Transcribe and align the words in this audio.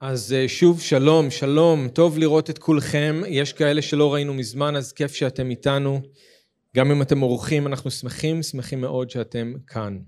אז 0.00 0.32
אה, 0.32 0.48
שוב 0.48 0.80
שלום, 0.80 1.30
שלום, 1.30 1.88
טוב 1.88 2.18
לראות 2.18 2.50
את 2.50 2.58
כולכם. 2.58 3.22
יש 3.28 3.52
כאלה 3.52 3.82
שלא 3.82 4.14
ראינו 4.14 4.34
מזמן, 4.34 4.76
אז 4.76 4.92
כיף 4.92 5.14
שאתם 5.14 5.50
איתנו. 5.50 6.00
גם 6.76 6.90
אם 6.90 7.02
אתם 7.02 7.22
אורחים, 7.22 7.66
אנחנו 7.66 7.90
שמחים, 7.90 8.42
שמחים 8.42 8.80
מאוד 8.80 9.10
שאתם 9.10 9.52
כאן. 9.66 9.98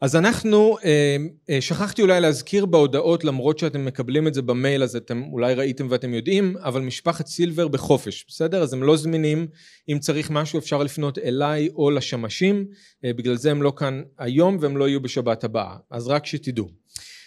אז 0.00 0.16
אנחנו, 0.16 0.76
אה, 0.84 1.16
אה, 1.50 1.60
שכחתי 1.60 2.02
אולי 2.02 2.20
להזכיר 2.20 2.66
בהודעות, 2.66 3.24
למרות 3.24 3.58
שאתם 3.58 3.84
מקבלים 3.84 4.28
את 4.28 4.34
זה 4.34 4.42
במייל, 4.42 4.82
אז 4.82 4.96
אתם 4.96 5.22
אולי 5.32 5.54
ראיתם 5.54 5.86
ואתם 5.90 6.14
יודעים, 6.14 6.56
אבל 6.56 6.80
משפחת 6.80 7.26
סילבר 7.26 7.68
בחופש, 7.68 8.24
בסדר? 8.28 8.62
אז 8.62 8.72
הם 8.72 8.82
לא 8.82 8.96
זמינים, 8.96 9.46
אם 9.88 9.98
צריך 9.98 10.30
משהו 10.30 10.58
אפשר 10.58 10.82
לפנות 10.82 11.18
אליי 11.18 11.68
או 11.68 11.90
לשמשים, 11.90 12.66
בגלל 13.02 13.36
זה 13.36 13.50
הם 13.50 13.62
לא 13.62 13.72
כאן 13.76 14.02
היום 14.18 14.56
והם 14.60 14.76
לא 14.76 14.88
יהיו 14.88 15.00
בשבת 15.00 15.44
הבאה, 15.44 15.76
אז 15.90 16.08
רק 16.08 16.26
שתדעו. 16.26 16.68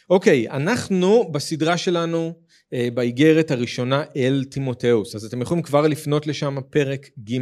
אוקיי, 0.10 0.50
אנחנו 0.50 1.32
בסדרה 1.32 1.78
שלנו 1.78 2.34
אה, 2.74 2.88
באיגרת 2.94 3.52
הראשונה 3.52 4.04
אל 4.16 4.44
תימותאוס, 4.50 5.16
אז 5.16 5.26
אתם 5.26 5.42
יכולים 5.42 5.64
כבר 5.64 5.88
לפנות 5.88 6.28
לשם 6.28 6.58
פרק 6.70 7.10
ג' 7.30 7.38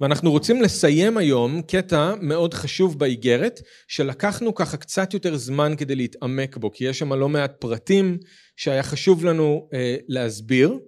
ואנחנו 0.00 0.30
רוצים 0.30 0.62
לסיים 0.62 1.16
היום 1.16 1.62
קטע 1.62 2.14
מאוד 2.20 2.54
חשוב 2.54 2.98
באיגרת 2.98 3.60
שלקחנו 3.88 4.54
ככה 4.54 4.76
קצת 4.76 5.14
יותר 5.14 5.36
זמן 5.36 5.74
כדי 5.78 5.94
להתעמק 5.94 6.56
בו 6.56 6.72
כי 6.72 6.84
יש 6.84 6.98
שם 6.98 7.12
לא 7.12 7.28
מעט 7.28 7.52
פרטים 7.58 8.18
שהיה 8.56 8.82
חשוב 8.82 9.24
לנו 9.24 9.68
אה, 9.74 9.96
להסביר 10.08 10.78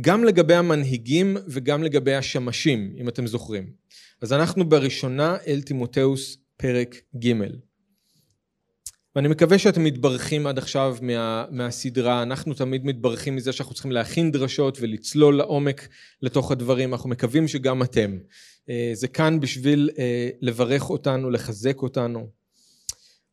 גם 0.00 0.24
לגבי 0.24 0.54
המנהיגים 0.54 1.36
וגם 1.48 1.82
לגבי 1.82 2.14
השמשים 2.14 2.94
אם 2.98 3.08
אתם 3.08 3.26
זוכרים. 3.26 3.70
אז 4.22 4.32
אנחנו 4.32 4.68
בראשונה 4.68 5.36
אל 5.46 5.60
תימותאוס 5.60 6.36
פרק 6.56 6.96
ג' 7.24 7.32
ואני 9.18 9.28
מקווה 9.28 9.58
שאתם 9.58 9.84
מתברכים 9.84 10.46
עד 10.46 10.58
עכשיו 10.58 10.96
מה, 11.02 11.44
מהסדרה, 11.50 12.22
אנחנו 12.22 12.54
תמיד 12.54 12.84
מתברכים 12.84 13.36
מזה 13.36 13.52
שאנחנו 13.52 13.74
צריכים 13.74 13.92
להכין 13.92 14.30
דרשות 14.30 14.78
ולצלול 14.80 15.36
לעומק 15.36 15.88
לתוך 16.22 16.52
הדברים, 16.52 16.92
אנחנו 16.94 17.10
מקווים 17.10 17.48
שגם 17.48 17.82
אתם. 17.82 18.18
אה, 18.70 18.90
זה 18.94 19.08
כאן 19.08 19.40
בשביל 19.40 19.90
אה, 19.98 20.28
לברך 20.40 20.90
אותנו, 20.90 21.30
לחזק 21.30 21.82
אותנו. 21.82 22.28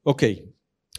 אוקיי, 0.05 0.39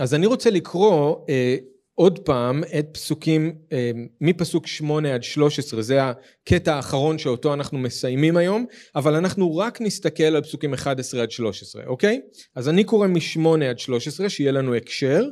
אז 0.01 0.15
אני 0.15 0.27
רוצה 0.27 0.51
לקרוא 0.51 1.17
אה, 1.29 1.57
עוד 1.99 2.19
פעם 2.19 2.63
את 2.79 2.87
פסוקים 2.93 3.55
אה, 3.73 3.91
מפסוק 4.21 4.67
8 4.67 5.15
עד 5.15 5.23
13 5.23 5.83
זה 5.83 5.99
הקטע 6.03 6.75
האחרון 6.75 7.19
שאותו 7.19 7.55
אנחנו 7.55 7.79
מסיימים 7.79 8.37
היום 8.37 8.67
אבל 8.97 9.15
אנחנו 9.15 9.57
רק 9.57 9.81
נסתכל 9.81 10.23
על 10.23 10.43
פסוקים 10.43 10.75
11 10.75 11.23
עד 11.23 11.31
13 11.31 11.83
אוקיי? 11.87 12.21
אז 12.55 12.69
אני 12.69 12.85
קורא 12.85 13.07
מ-8 13.07 13.65
עד 13.71 13.79
13 13.79 14.29
שיהיה 14.29 14.53
לנו 14.53 14.75
הקשר 14.75 15.25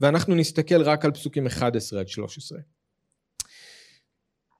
ואנחנו 0.00 0.34
נסתכל 0.34 0.82
רק 0.82 1.04
על 1.04 1.10
פסוקים 1.10 1.46
11 1.46 2.00
עד 2.00 2.08
13 2.08 2.58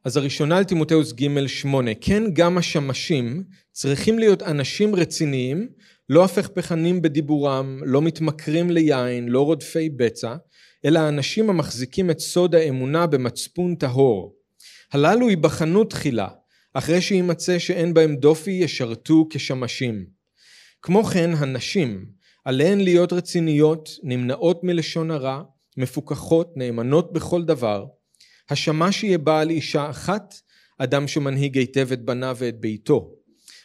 אז 0.05 0.17
הראשונה 0.17 0.56
על 0.56 0.65
תימותאוס 0.65 1.12
ג' 1.12 1.47
8 1.47 1.91
כן 2.00 2.22
גם 2.33 2.59
השמשים 2.59 3.45
צריכים 3.72 4.19
להיות 4.19 4.43
אנשים 4.43 4.95
רציניים 4.95 5.69
לא 6.09 6.25
הפכפכנים 6.25 7.03
בדיבורם 7.03 7.81
לא 7.84 8.03
מתמכרים 8.03 8.70
ליין 8.70 9.28
לא 9.28 9.45
רודפי 9.45 9.89
בצע 9.89 10.37
אלא 10.84 10.98
האנשים 10.98 11.51
המחזיקים 11.51 12.11
את 12.11 12.19
סוד 12.19 12.55
האמונה 12.55 13.07
במצפון 13.07 13.75
טהור. 13.75 14.34
הללו 14.93 15.31
ייבחנו 15.31 15.84
תחילה, 15.84 16.29
אחרי 16.75 17.01
שימצא 17.01 17.59
שאין 17.59 17.95
בהם 17.95 18.17
דופי 18.17 18.51
ישרתו 18.51 19.27
כשמשים. 19.31 20.06
כמו 20.83 21.05
כן 21.05 21.31
הנשים, 21.37 22.06
עליהן 22.45 22.81
להיות 22.81 23.12
רציניות, 23.12 23.89
נמנעות 24.03 24.65
מלשון 24.65 25.11
הרע, 25.11 25.43
מפוקחות, 25.77 26.53
נאמנות 26.56 27.12
בכל 27.12 27.45
דבר. 27.45 27.87
השמש 28.51 29.05
יהיה 29.05 29.19
בעל 29.19 29.51
אישה 29.51 29.91
אחת, 29.91 30.34
אדם 30.79 31.09
שמנהיג 31.09 31.59
היטב 31.59 31.93
את 31.93 32.05
בניו 32.05 32.37
ואת 32.39 32.61
ביתו. 32.61 33.15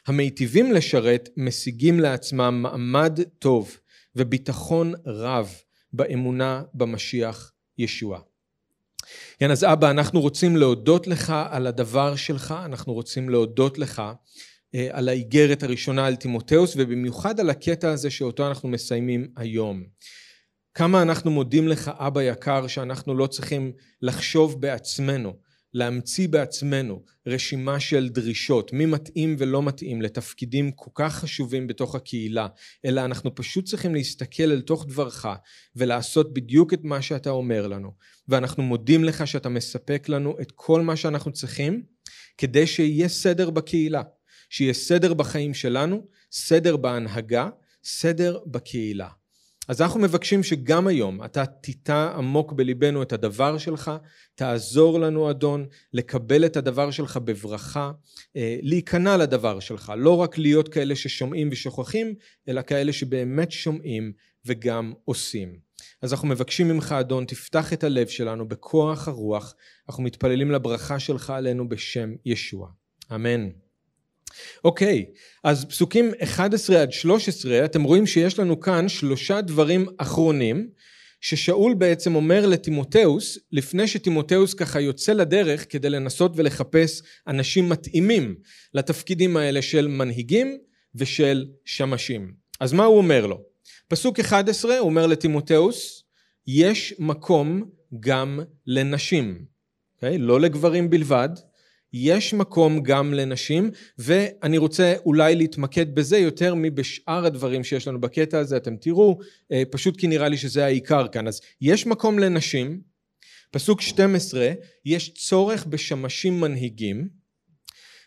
המיטיבים 0.08 0.72
לשרת 0.72 1.30
משיגים 1.38 2.00
לעצמם 2.00 2.60
מעמד 2.64 3.20
טוב 3.40 3.78
וביטחון 4.16 4.94
רב 5.06 5.56
באמונה 5.94 6.64
במשיח 6.74 7.52
ישוע. 7.78 8.20
כן, 9.40 9.52
אז 9.52 9.64
אבא, 9.64 9.92
אנחנו 9.92 10.22
רוצים 10.22 10.56
להודות 10.56 11.08
לך 11.08 11.34
על 11.50 11.68
הדבר 11.68 12.16
שלך, 12.16 12.56
אנחנו 12.66 12.94
רוצים 12.94 13.30
להודות 13.30 13.78
לך 13.78 14.02
אה, 14.76 14.88
על 14.92 15.10
האיגרת 15.10 15.64
הראשונה 15.64 16.06
על 16.06 16.16
תימותאוס, 16.16 16.74
ובמיוחד 16.78 17.40
על 17.40 17.50
הקטע 17.50 17.92
הזה 17.92 18.10
שאותו 18.10 18.48
אנחנו 18.48 18.70
מסיימים 18.70 19.28
היום. 19.38 19.84
כמה 20.74 21.02
אנחנו 21.02 21.32
מודים 21.32 21.68
לך, 21.68 21.92
אבא 21.98 22.22
יקר, 22.22 22.68
שאנחנו 22.68 23.16
לא 23.16 23.28
צריכים 23.28 23.72
לחשוב 24.02 24.62
בעצמנו, 24.62 25.34
להמציא 25.74 26.28
בעצמנו 26.28 27.04
רשימה 27.28 27.80
של 27.80 28.10
דרישות, 28.10 28.74
מי 28.74 28.86
מתאים 28.86 29.36
ולא 29.40 29.64
מתאים 29.64 30.02
לתפקידים 30.02 30.72
כל 30.72 30.92
כך 30.96 31.16
חשובים 31.16 31.68
בתוך 31.68 31.96
הקהילה, 31.96 32.48
אלא 32.86 33.06
אנחנו 33.06 33.36
פשוט 33.36 33.66
צריכים 33.66 33.96
להסתכל 33.96 34.44
אל 34.44 34.62
תוך 34.62 34.86
דברך 34.86 35.26
ולעשות 35.76 36.34
בדיוק 36.34 36.74
את 36.74 36.84
מה 36.84 37.02
שאתה 37.02 37.30
אומר 37.30 37.68
לנו. 37.68 37.92
ואנחנו 38.28 38.64
מודים 38.64 39.04
לך 39.04 39.28
שאתה 39.28 39.50
מספק 39.50 40.10
לנו 40.10 40.36
את 40.42 40.52
כל 40.56 40.82
מה 40.82 40.96
שאנחנו 40.96 41.32
צריכים 41.32 41.84
כדי 42.38 42.68
שיהיה 42.68 43.08
סדר 43.08 43.50
בקהילה, 43.50 44.02
שיהיה 44.50 44.74
סדר 44.74 45.14
בחיים 45.14 45.54
שלנו, 45.54 46.08
סדר 46.32 46.78
בהנהגה, 46.78 47.50
סדר 47.84 48.40
בקהילה. 48.46 49.23
אז 49.68 49.82
אנחנו 49.82 50.00
מבקשים 50.00 50.44
שגם 50.44 50.88
היום 50.88 51.24
אתה 51.24 51.46
תיטע 51.46 52.12
עמוק 52.18 52.54
בליבנו 52.54 53.02
את 53.02 53.14
הדבר 53.14 53.58
שלך, 53.58 53.92
תעזור 54.36 55.00
לנו 55.00 55.30
אדון 55.30 55.66
לקבל 55.94 56.46
את 56.46 56.58
הדבר 56.58 56.92
שלך 56.92 57.18
בברכה, 57.18 57.92
אה, 58.36 58.58
להיכנע 58.62 59.18
לדבר 59.18 59.60
שלך, 59.60 59.94
לא 59.98 60.18
רק 60.18 60.38
להיות 60.38 60.70
כאלה 60.70 60.96
ששומעים 60.96 61.50
ושוכחים, 61.52 62.16
אלא 62.48 62.62
כאלה 62.62 62.94
שבאמת 62.94 63.52
שומעים 63.52 64.12
וגם 64.46 64.94
עושים. 65.06 65.60
אז 66.02 66.14
אנחנו 66.14 66.28
מבקשים 66.28 66.68
ממך 66.68 66.96
אדון, 67.00 67.26
תפתח 67.26 67.74
את 67.74 67.84
הלב 67.84 68.08
שלנו 68.08 68.48
בכוח 68.48 69.08
הרוח, 69.08 69.56
אנחנו 69.90 70.04
מתפללים 70.04 70.52
לברכה 70.52 71.00
שלך 71.00 71.30
עלינו 71.30 71.70
בשם 71.70 72.14
ישוע. 72.26 72.68
אמן. 73.16 73.63
אוקיי, 74.64 75.06
אז 75.44 75.66
פסוקים 75.66 76.12
11 76.24 76.82
עד 76.82 76.92
13, 76.92 77.66
אתם 77.66 77.84
רואים 77.84 78.08
שיש 78.08 78.40
לנו 78.40 78.60
כאן 78.60 78.90
שלושה 78.90 79.42
דברים 79.42 79.86
אחרונים, 79.98 80.70
ששאול 81.22 81.74
בעצם 81.74 82.16
אומר 82.16 82.46
לטימותאוס, 82.46 83.38
לפני 83.52 83.88
שטימותאוס 83.88 84.54
ככה 84.54 84.82
יוצא 84.82 85.14
לדרך 85.14 85.66
כדי 85.70 85.90
לנסות 85.90 86.32
ולחפש 86.36 87.02
אנשים 87.28 87.70
מתאימים 87.70 88.36
לתפקידים 88.74 89.38
האלה 89.38 89.62
של 89.62 89.88
מנהיגים 89.88 90.58
ושל 90.96 91.46
שמשים. 91.66 92.34
אז 92.60 92.74
מה 92.74 92.84
הוא 92.86 92.98
אומר 92.98 93.26
לו? 93.26 93.42
פסוק 93.88 94.20
11 94.20 94.78
הוא 94.78 94.90
אומר 94.90 95.08
לטימותאוס, 95.08 96.04
יש 96.48 96.94
מקום 97.00 97.64
גם 98.00 98.40
לנשים, 98.68 99.38
okay? 99.40 99.96
אוקיי? 99.96 100.18
לא 100.18 100.40
לגברים 100.40 100.90
בלבד, 100.90 101.30
יש 101.94 102.34
מקום 102.34 102.84
גם 102.84 103.14
לנשים 103.14 103.72
ואני 103.98 104.58
רוצה 104.58 104.96
אולי 105.06 105.36
להתמקד 105.36 105.96
בזה 105.96 106.18
יותר 106.18 106.54
מבשאר 106.56 107.26
הדברים 107.26 107.64
שיש 107.64 107.88
לנו 107.88 108.02
בקטע 108.02 108.40
הזה. 108.40 108.58
אתם 108.58 108.76
תראו 108.76 109.20
אה, 109.52 109.64
פשוט 109.72 109.98
כי 109.98 110.08
נראה 110.08 110.30
לי 110.30 110.38
שזה 110.38 110.66
העיקר 110.66 111.08
כאן. 111.08 111.28
אז 111.28 111.42
יש 111.62 111.88
מקום 111.88 112.20
לנשים 112.20 112.82
פסוק 113.52 113.82
12 113.82 114.52
יש 114.86 115.14
צורך 115.14 115.66
בשמשים 115.66 116.42
מנהיגים. 116.42 117.24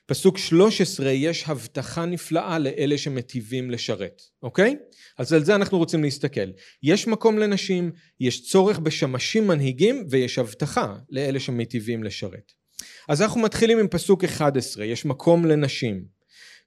פסוק 0.06 0.38
13 0.38 1.10
יש 1.10 1.44
הבטחה 1.46 2.06
נפלאה 2.06 2.58
לאלה 2.58 2.98
שמטיבים 2.98 3.70
לשרת 3.70 4.22
אוקיי? 4.42 4.76
אז 5.18 5.32
על 5.32 5.44
זה 5.44 5.54
אנחנו 5.54 5.78
רוצים 5.78 6.02
להסתכל. 6.02 6.50
יש 6.82 7.06
מקום 7.06 7.38
לנשים 7.38 7.92
יש 8.20 8.50
צורך 8.50 8.78
בשמשים 8.78 9.46
מנהיגים 9.46 10.06
ויש 10.10 10.38
הבטחה 10.38 10.96
לאלה 11.10 11.40
שמטיבים 11.40 12.04
לשרת 12.04 12.52
אז 13.08 13.22
אנחנו 13.22 13.40
מתחילים 13.40 13.78
עם 13.78 13.88
פסוק 13.88 14.24
11, 14.24 14.84
יש 14.84 15.04
מקום 15.04 15.44
לנשים. 15.44 16.04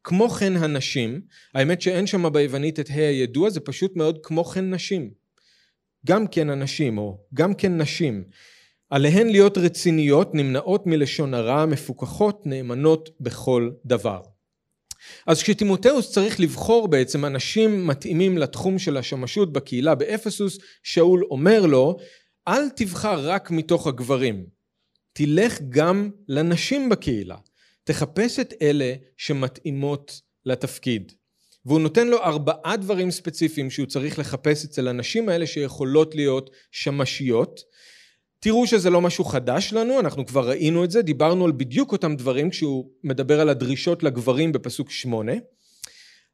כמו 0.04 0.30
כן 0.30 0.57
הנשים, 0.57 1.21
האמת 1.56 1.81
שאין 1.81 2.07
שם 2.07 2.33
ביוונית 2.33 2.80
את 2.80 2.89
ה' 2.89 2.94
הידוע, 2.94 3.50
זה 3.50 3.60
פשוט 3.60 3.95
מאוד 3.95 4.19
כמו 4.24 4.44
כן 4.44 4.74
נשים. 4.74 5.10
גם 6.06 6.27
כן 6.27 6.50
הנשים, 6.50 6.98
או 6.98 7.18
גם 7.33 7.54
כן 7.54 7.81
נשים. 7.81 8.24
עליהן 8.89 9.27
להיות 9.27 9.57
רציניות, 9.57 10.36
נמנעות 10.36 10.88
מלשון 10.88 11.33
הרע, 11.33 11.66
מפוקחות, 11.66 12.42
נאמנות 12.45 13.10
בכל 13.19 13.69
דבר. 13.86 14.22
אז 15.27 15.44
כשטימותאוס 15.44 16.12
צריך 16.12 16.39
לבחור 16.39 16.88
בעצם 16.88 17.25
אנשים 17.25 17.88
מתאימים 17.88 18.38
לתחום 18.38 18.80
של 18.80 18.98
השמשות 18.98 19.54
בקהילה 19.54 19.95
באפסוס, 19.95 20.57
שאול 20.83 21.24
אומר 21.31 21.65
לו, 21.65 21.98
אל 22.48 22.69
תבחר 22.69 23.30
רק 23.30 23.51
מתוך 23.51 23.88
הגברים. 23.88 24.59
תלך 25.14 25.60
גם 25.70 26.10
לנשים 26.28 26.90
בקהילה. 26.90 27.38
תחפש 27.84 28.40
את 28.40 28.54
אלה 28.62 28.94
שמתאימות 29.18 30.22
לתפקיד. 30.46 31.12
והוא 31.66 31.80
נותן 31.80 32.08
לו 32.08 32.18
ארבעה 32.18 32.78
דברים 32.78 33.12
ספציפיים 33.12 33.70
שהוא 33.70 33.86
צריך 33.86 34.20
לחפש 34.20 34.66
אצל 34.66 34.88
הנשים 34.88 35.30
האלה 35.30 35.48
שיכולות 35.48 36.16
להיות 36.16 36.50
שמשיות. 36.72 37.62
תראו 38.40 38.68
שזה 38.68 38.90
לא 38.90 39.02
משהו 39.02 39.24
חדש 39.24 39.74
לנו, 39.74 40.00
אנחנו 40.00 40.26
כבר 40.26 40.50
ראינו 40.50 40.84
את 40.84 40.92
זה, 40.92 41.02
דיברנו 41.02 41.46
על 41.46 41.52
בדיוק 41.52 41.92
אותם 41.92 42.16
דברים 42.16 42.50
כשהוא 42.50 42.90
מדבר 43.04 43.42
על 43.42 43.50
הדרישות 43.50 44.04
לגברים 44.04 44.52
בפסוק 44.52 44.92
שמונה. 44.92 45.34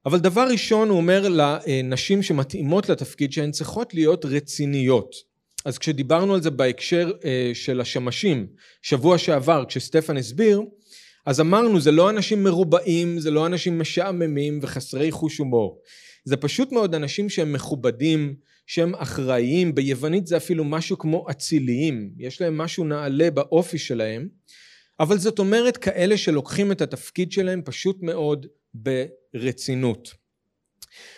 אבל 0.05 0.19
דבר 0.19 0.47
ראשון 0.51 0.89
הוא 0.89 0.97
אומר 0.97 1.27
לנשים 1.29 2.23
שמתאימות 2.23 2.89
לתפקיד 2.89 3.31
שהן 3.31 3.51
צריכות 3.51 3.93
להיות 3.93 4.25
רציניות. 4.25 5.15
אז 5.65 5.77
כשדיברנו 5.77 6.33
על 6.33 6.41
זה 6.41 6.51
בהקשר 6.51 7.11
אה, 7.25 7.51
של 7.53 7.81
השמשים, 7.81 8.47
שבוע 8.81 9.17
שעבר 9.17 9.65
כשסטפן 9.67 10.17
הסביר, 10.17 10.61
אז 11.25 11.41
אמרנו 11.41 11.79
זה 11.79 11.91
לא 11.91 12.09
אנשים 12.09 12.43
מרובעים, 12.43 13.19
זה 13.19 13.31
לא 13.31 13.45
אנשים 13.45 13.79
משעממים 13.79 14.59
וחסרי 14.61 15.11
חוש 15.11 15.37
הומור. 15.37 15.81
זה 16.25 16.37
פשוט 16.37 16.71
מאוד 16.71 16.95
אנשים 16.95 17.29
שהם 17.29 17.53
מכובדים, 17.53 18.35
שהם 18.67 18.95
אחראיים, 18.95 19.75
ביוונית 19.75 20.27
זה 20.27 20.37
אפילו 20.37 20.63
משהו 20.63 20.97
כמו 20.97 21.25
אציליים, 21.31 22.11
יש 22.17 22.41
להם 22.41 22.57
משהו 22.57 22.83
נעלה 22.83 23.31
באופי 23.31 23.77
שלהם, 23.77 24.27
אבל 24.99 25.17
זאת 25.17 25.39
אומרת 25.39 25.77
כאלה 25.77 26.17
שלוקחים 26.17 26.71
את 26.71 26.81
התפקיד 26.81 27.31
שלהם 27.31 27.61
פשוט 27.65 27.97
מאוד 28.01 28.45
ברצינות. 28.73 30.24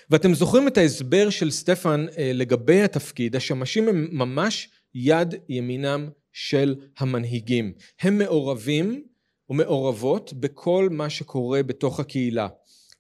ואתם 0.10 0.34
זוכרים 0.34 0.68
את 0.68 0.78
ההסבר 0.78 1.30
של 1.30 1.52
סטפן 1.52 2.06
אה, 2.18 2.32
לגבי 2.34 2.82
התפקיד, 2.82 3.36
השמשים 3.36 3.88
הם 3.88 4.08
ממש 4.12 4.70
יד 4.96 5.36
ימינם 5.50 6.10
של 6.34 6.76
המנהיגים. 6.98 7.74
הם 8.02 8.18
מעורבים 8.18 9.04
ומעורבות 9.50 10.34
בכל 10.34 10.88
מה 10.92 11.10
שקורה 11.10 11.64
בתוך 11.64 12.00
הקהילה. 12.00 12.48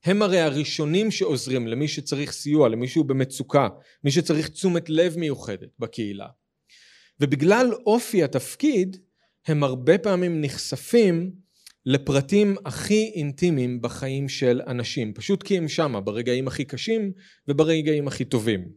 הם 0.06 0.22
הרי 0.22 0.40
הראשונים 0.40 1.12
שעוזרים 1.12 1.68
למי 1.68 1.88
שצריך 1.88 2.32
סיוע, 2.32 2.70
למי 2.70 2.88
שהוא 2.88 3.06
במצוקה, 3.06 3.68
מי 4.04 4.12
שצריך 4.12 4.50
תשומת 4.50 4.90
לב 4.90 5.18
מיוחדת 5.18 5.70
בקהילה. 5.80 6.28
ובגלל 7.20 7.74
אופי 7.86 8.24
התפקיד, 8.24 8.98
הם 9.48 9.64
הרבה 9.64 9.98
פעמים 9.98 10.42
נחשפים 10.42 11.32
לפרטים 11.90 12.56
הכי 12.66 13.12
אינטימיים 13.16 13.82
בחיים 13.82 14.30
של 14.30 14.62
אנשים, 14.68 15.14
פשוט 15.14 15.44
כי 15.44 15.58
הם 15.58 15.68
שמה 15.68 16.02
ברגעים 16.02 16.48
הכי 16.48 16.66
קשים 16.66 17.12
וברגעים 17.48 18.08
הכי 18.08 18.26
טובים. 18.26 18.68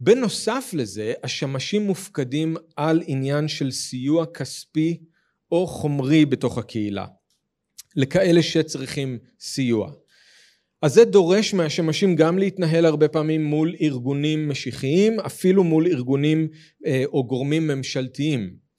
בנוסף 0.00 0.70
לזה, 0.72 1.12
השמשים 1.22 1.82
מופקדים 1.82 2.56
על 2.76 3.02
עניין 3.06 3.48
של 3.48 3.70
סיוע 3.70 4.26
כספי 4.26 5.00
או 5.52 5.66
חומרי 5.66 6.26
בתוך 6.26 6.58
הקהילה, 6.58 7.06
לכאלה 7.96 8.42
שצריכים 8.42 9.18
סיוע. 9.40 9.92
אז 10.82 10.94
זה 10.94 11.04
דורש 11.04 11.54
מהשמשים 11.54 12.16
גם 12.16 12.38
להתנהל 12.38 12.84
הרבה 12.84 13.08
פעמים 13.08 13.44
מול 13.44 13.74
ארגונים 13.80 14.48
משיחיים, 14.48 15.20
אפילו 15.20 15.64
מול 15.64 15.86
ארגונים 15.86 16.48
אה, 16.86 17.02
או 17.06 17.26
גורמים 17.26 17.66
ממשלתיים. 17.66 18.69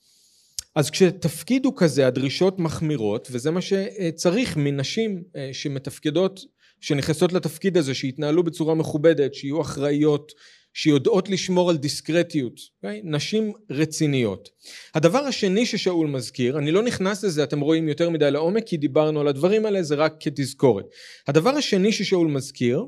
אז 0.76 0.90
כשתפקיד 0.90 1.66
הוא 1.66 1.74
כזה 1.78 2.08
הדרישות 2.08 2.60
מחמירות 2.60 3.28
וזה 3.32 3.52
מה 3.52 3.60
שצריך 3.62 4.58
מנשים 4.58 5.24
אה, 5.36 5.50
שמתפקדות 5.54 6.40
שנכנסות 6.82 7.34
לתפקיד 7.34 7.78
הזה 7.78 7.94
שיתנהלו 7.94 8.44
בצורה 8.44 8.76
מכובדת 8.76 9.34
שיהיו 9.34 9.62
אחראיות 9.62 10.32
שיודעות 10.74 11.30
לשמור 11.30 11.70
על 11.70 11.78
דיסקרטיות 11.78 12.58
okay? 12.58 12.64
אוקיי? 12.84 13.02
נשים 13.04 13.54
רציניות 13.70 14.50
הדבר 14.96 15.20
השני 15.20 15.66
ששאול 15.66 16.08
מזכיר 16.08 16.58
אני 16.58 16.72
לא 16.72 16.84
נכנס 16.84 17.24
לזה 17.24 17.44
אתם 17.44 17.60
רואים 17.60 17.88
יותר 17.88 18.10
מדי 18.10 18.32
לעומק 18.32 18.64
כי 18.66 18.78
דיברנו 18.78 19.20
על 19.22 19.28
הדברים 19.28 19.66
האלה 19.66 19.84
זה 19.84 19.96
רק 19.96 20.16
כתזכורת 20.20 20.86
הדבר 21.28 21.50
השני 21.50 21.92
ששאול 21.92 22.28
מזכיר 22.28 22.86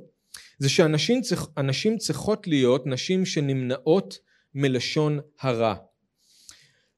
זה 0.60 0.70
שאנשים 0.70 1.22
צריכ, 1.22 1.48
צריכות 1.98 2.48
להיות 2.48 2.88
נשים 2.88 3.26
שנמנעות 3.26 4.18
מלשון 4.56 5.20
הרע 5.42 5.76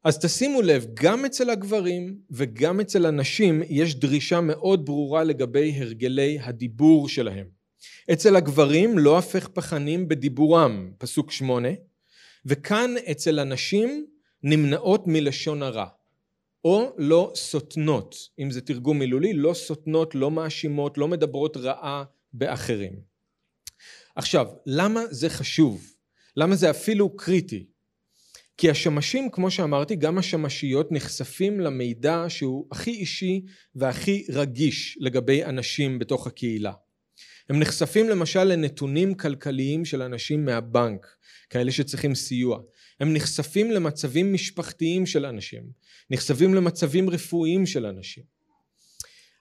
אז 0.06 0.20
תשימו 0.20 0.62
לב, 0.62 0.86
גם 0.94 1.26
אצל 1.26 1.50
הגברים 1.50 2.18
וגם 2.32 2.80
אצל 2.80 3.06
הנשים 3.06 3.62
יש 3.70 3.96
דרישה 3.96 4.42
מאוד 4.42 4.86
ברורה 4.86 5.24
לגבי 5.24 5.74
הרגלי 5.78 6.40
הדיבור 6.42 7.10
שלהם. 7.10 7.48
אצל 8.14 8.36
הגברים 8.36 8.98
לא 8.98 9.18
הפך 9.18 9.48
פחנים 9.48 10.08
בדיבורם, 10.08 10.92
פסוק 10.98 11.32
שמונה, 11.32 11.70
וכאן 12.46 12.94
אצל 13.12 13.40
הנשים 13.40 14.06
נמנעות 14.44 15.04
מלשון 15.08 15.64
הרע, 15.64 15.88
או 16.66 16.96
לא 16.98 17.32
סותנות, 17.36 18.16
אם 18.40 18.52
זה 18.52 18.62
תרגום 18.62 19.00
מילולי, 19.00 19.34
לא 19.34 19.54
סותנות, 19.54 20.16
לא 20.16 20.32
מאשימות, 20.32 20.98
לא 20.98 21.08
מדברות 21.08 21.58
רעה 21.58 22.04
באחרים. 22.34 22.94
עכשיו, 24.16 24.48
למה 24.66 25.02
זה 25.10 25.30
חשוב? 25.30 25.94
למה 26.38 26.56
זה 26.56 26.70
אפילו 26.70 27.16
קריטי? 27.16 27.75
כי 28.58 28.70
השמשים, 28.70 29.30
כמו 29.32 29.52
שאמרתי, 29.52 29.96
גם 29.96 30.18
השמשיות 30.18 30.92
נחשפים 30.92 31.60
למידע 31.60 32.26
שהוא 32.28 32.68
הכי 32.72 32.92
אישי 32.92 33.42
והכי 33.76 34.26
רגיש 34.30 34.98
לגבי 35.00 35.44
אנשים 35.44 36.00
בתוך 36.00 36.28
הקהילה. 36.28 36.74
הם 37.50 37.60
נחשפים 37.60 38.10
למשל 38.10 38.44
לנתונים 38.44 39.16
כלכליים 39.16 39.86
של 39.86 40.02
אנשים 40.02 40.46
מהבנק, 40.46 41.08
כאלה 41.50 41.72
שצריכים 41.72 42.16
סיוע. 42.16 42.60
הם 43.00 43.14
נחשפים 43.14 43.72
למצבים 43.72 44.34
משפחתיים 44.34 45.06
של 45.06 45.26
אנשים, 45.26 45.64
נחשפים 46.10 46.54
למצבים 46.54 47.10
רפואיים 47.10 47.66
של 47.66 47.86
אנשים. 47.86 48.24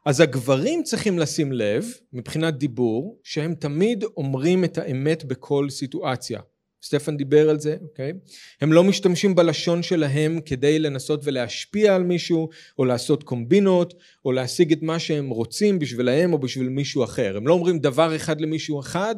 אז 0.06 0.20
הגברים 0.20 0.82
צריכים 0.82 1.18
לשים 1.18 1.52
לב, 1.52 1.86
מבחינת 2.12 2.58
דיבור, 2.58 3.20
שהם 3.24 3.54
תמיד 3.54 4.04
אומרים 4.16 4.64
את 4.64 4.78
האמת 4.78 5.24
בכל 5.24 5.70
סיטואציה. 5.70 6.40
סטפן 6.84 7.16
דיבר 7.16 7.50
על 7.50 7.60
זה, 7.60 7.76
אוקיי? 7.82 8.12
הם 8.60 8.72
לא 8.72 8.84
משתמשים 8.84 9.34
בלשון 9.34 9.82
שלהם 9.82 10.40
כדי 10.46 10.78
לנסות 10.78 11.20
ולהשפיע 11.24 11.94
על 11.94 12.02
מישהו, 12.02 12.48
או 12.78 12.84
לעשות 12.84 13.22
קומבינות, 13.22 13.94
או 14.24 14.32
להשיג 14.32 14.72
את 14.72 14.82
מה 14.82 14.98
שהם 14.98 15.30
רוצים 15.30 15.78
בשבילהם 15.78 16.32
או 16.32 16.38
בשביל 16.38 16.68
מישהו 16.68 17.04
אחר. 17.04 17.36
הם 17.36 17.46
לא 17.46 17.52
אומרים 17.52 17.78
דבר 17.78 18.16
אחד 18.16 18.40
למישהו 18.40 18.80
אחד 18.80 19.16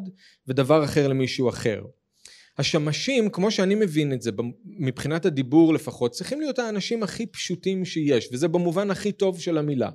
ודבר 0.49 0.85
אחר 0.85 1.09
למישהו 1.09 1.49
אחר. 1.49 1.83
השמשים, 2.59 3.31
כמו 3.31 3.51
שאני 3.51 3.75
מבין 3.75 4.12
את 4.12 4.23
זה, 4.23 4.31
מבחינת 4.65 5.27
הדיבור 5.27 5.75
לפחות, 5.75 6.12
צריכים 6.12 6.41
להיות 6.41 6.59
האנשים 6.59 7.03
הכי 7.03 7.27
פשוטים 7.27 7.85
שיש, 7.85 8.29
וזה 8.33 8.49
במובן 8.49 8.91
הכי 8.91 9.12
טוב 9.12 9.41
של 9.41 9.59
המילה. 9.59 9.91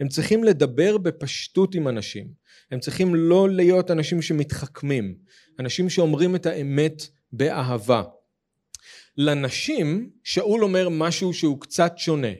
הם 0.00 0.08
צריכים 0.08 0.44
לדבר 0.44 0.98
בפשטות 0.98 1.74
עם 1.74 1.88
אנשים. 1.88 2.26
הם 2.70 2.80
צריכים 2.80 3.14
לא 3.14 3.48
להיות 3.50 3.90
אנשים 3.90 4.22
שמתחכמים, 4.22 5.14
אנשים 5.60 5.90
שאומרים 5.90 6.36
את 6.36 6.46
האמת 6.46 7.02
באהבה. 7.36 8.02
לנשים 9.16 10.10
שאול 10.24 10.64
אומר 10.64 10.88
משהו 10.88 11.34
שהוא 11.34 11.60
קצת 11.60 11.92
שונה 11.96 12.32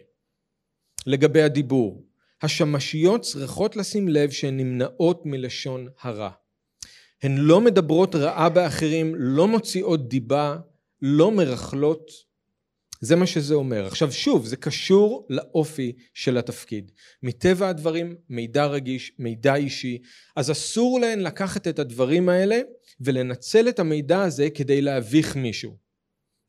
לגבי 1.06 1.42
הדיבור. 1.42 2.06
השמשיות 2.42 3.20
צריכות 3.20 3.76
לשים 3.76 4.08
לב 4.08 4.30
שהן 4.30 4.56
נמנעות 4.56 5.22
מלשון 5.24 5.88
הרע. 6.00 6.30
הן 7.22 7.36
לא 7.36 7.60
מדברות 7.60 8.14
רעה 8.14 8.48
באחרים, 8.48 9.14
לא 9.14 9.48
מוציאות 9.48 10.08
דיבה, 10.08 10.56
לא 11.02 11.30
מרכלות. 11.30 12.10
זה 13.04 13.16
מה 13.16 13.26
שזה 13.26 13.54
אומר. 13.54 13.86
עכשיו 13.86 14.12
שוב, 14.12 14.46
זה 14.46 14.56
קשור 14.56 15.26
לאופי 15.30 15.92
של 16.14 16.38
התפקיד. 16.38 16.92
מטבע 17.22 17.68
הדברים, 17.68 18.16
מידע 18.28 18.66
רגיש, 18.66 19.12
מידע 19.18 19.54
אישי, 19.54 19.98
אז 20.36 20.50
אסור 20.50 21.00
להן 21.00 21.20
לקחת 21.20 21.68
את 21.68 21.78
הדברים 21.78 22.28
האלה 22.28 22.60
ולנצל 23.00 23.68
את 23.68 23.78
המידע 23.78 24.22
הזה 24.22 24.50
כדי 24.50 24.80
להביך 24.80 25.36
מישהו, 25.36 25.70
okay? 25.70 25.74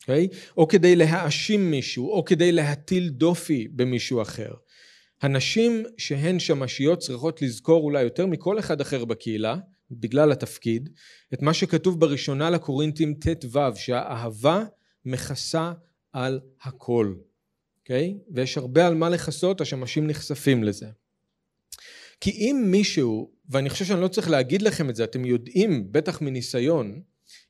אוקיי? 0.01 0.27
או 0.57 0.67
כדי 0.67 0.95
להאשים 0.95 1.71
מישהו, 1.71 2.12
או 2.12 2.25
כדי 2.25 2.51
להטיל 2.51 3.09
דופי 3.09 3.67
במישהו 3.71 4.21
אחר. 4.21 4.53
הנשים 5.21 5.83
שהן 5.97 6.39
שמשיות 6.39 7.00
צריכות 7.00 7.41
לזכור 7.41 7.83
אולי 7.83 8.03
יותר 8.03 8.25
מכל 8.25 8.59
אחד 8.59 8.81
אחר 8.81 9.05
בקהילה, 9.05 9.55
בגלל 9.91 10.31
התפקיד, 10.31 10.89
את 11.33 11.41
מה 11.41 11.53
שכתוב 11.53 12.00
בראשונה 12.00 12.50
לקורינתים 12.50 13.13
ט"ו, 13.13 13.59
שהאהבה 13.75 14.63
מכסה 15.05 15.71
על 16.15 16.39
הכל, 16.62 17.15
אוקיי? 17.79 18.17
Okay? 18.17 18.34
ויש 18.36 18.57
הרבה 18.57 18.88
על 18.88 18.95
מה 18.95 19.10
לכסות, 19.10 19.62
השמשים 19.62 20.07
נחשפים 20.07 20.63
לזה. 20.63 20.88
כי 22.22 22.31
אם 22.31 22.63
מישהו, 22.67 23.31
ואני 23.50 23.69
חושב 23.69 23.86
שאני 23.86 24.01
לא 24.01 24.07
צריך 24.07 24.29
להגיד 24.29 24.62
לכם 24.62 24.89
את 24.89 24.95
זה, 24.95 25.03
אתם 25.03 25.25
יודעים, 25.25 25.91
בטח 25.91 26.22
מניסיון, 26.22 27.01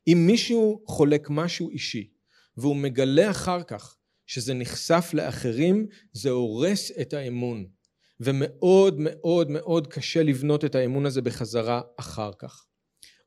אם 0.07 0.24
מישהו 0.27 0.84
חולק 0.88 1.27
משהו 1.29 1.69
אישי, 1.69 2.10
והוא 2.57 2.75
מגלה 2.75 3.31
אחר 3.31 3.63
כך 3.63 3.98
שזה 4.25 4.53
נחשף 4.53 5.10
לאחרים, 5.13 5.88
זה 6.13 6.29
הורס 6.29 6.91
את 7.01 7.13
האמון. 7.13 7.65
ומאוד 8.19 8.95
מאוד 9.00 9.51
מאוד 9.51 9.88
קשה 9.88 10.24
לבנות 10.24 10.65
את 10.65 10.75
האמון 10.75 11.05
הזה 11.05 11.22
בחזרה 11.22 11.81
אחר 11.98 12.31
כך. 12.39 12.65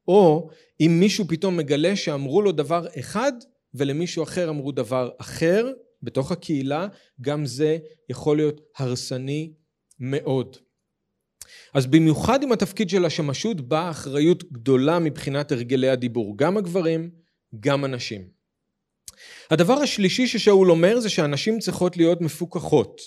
או 0.08 0.50
אם 0.80 0.96
מישהו 1.00 1.28
פתאום 1.28 1.56
מגלה 1.56 1.96
שאמרו 1.96 2.42
לו 2.42 2.52
דבר 2.52 2.86
אחד 2.98 3.32
ולמישהו 3.74 4.22
אחר 4.22 4.48
אמרו 4.48 4.72
דבר 4.72 5.10
אחר 5.18 5.72
בתוך 6.02 6.32
הקהילה, 6.32 6.86
גם 7.20 7.46
זה 7.46 7.78
יכול 8.08 8.36
להיות 8.36 8.60
הרסני 8.76 9.52
מאוד. 10.00 10.56
אז 11.74 11.86
במיוחד 11.86 12.42
עם 12.42 12.52
התפקיד 12.52 12.90
של 12.90 13.04
השמשות 13.04 13.60
באה 13.60 13.90
אחריות 13.90 14.52
גדולה 14.52 14.98
מבחינת 14.98 15.52
הרגלי 15.52 15.88
הדיבור, 15.88 16.38
גם 16.38 16.56
הגברים, 16.56 17.10
גם 17.60 17.84
הנשים. 17.84 18.28
הדבר 19.50 19.74
השלישי 19.74 20.26
ששאול 20.26 20.70
אומר 20.70 21.00
זה 21.00 21.08
שהנשים 21.08 21.58
צריכות 21.58 21.96
להיות 21.96 22.20
מפוקחות. 22.20 23.00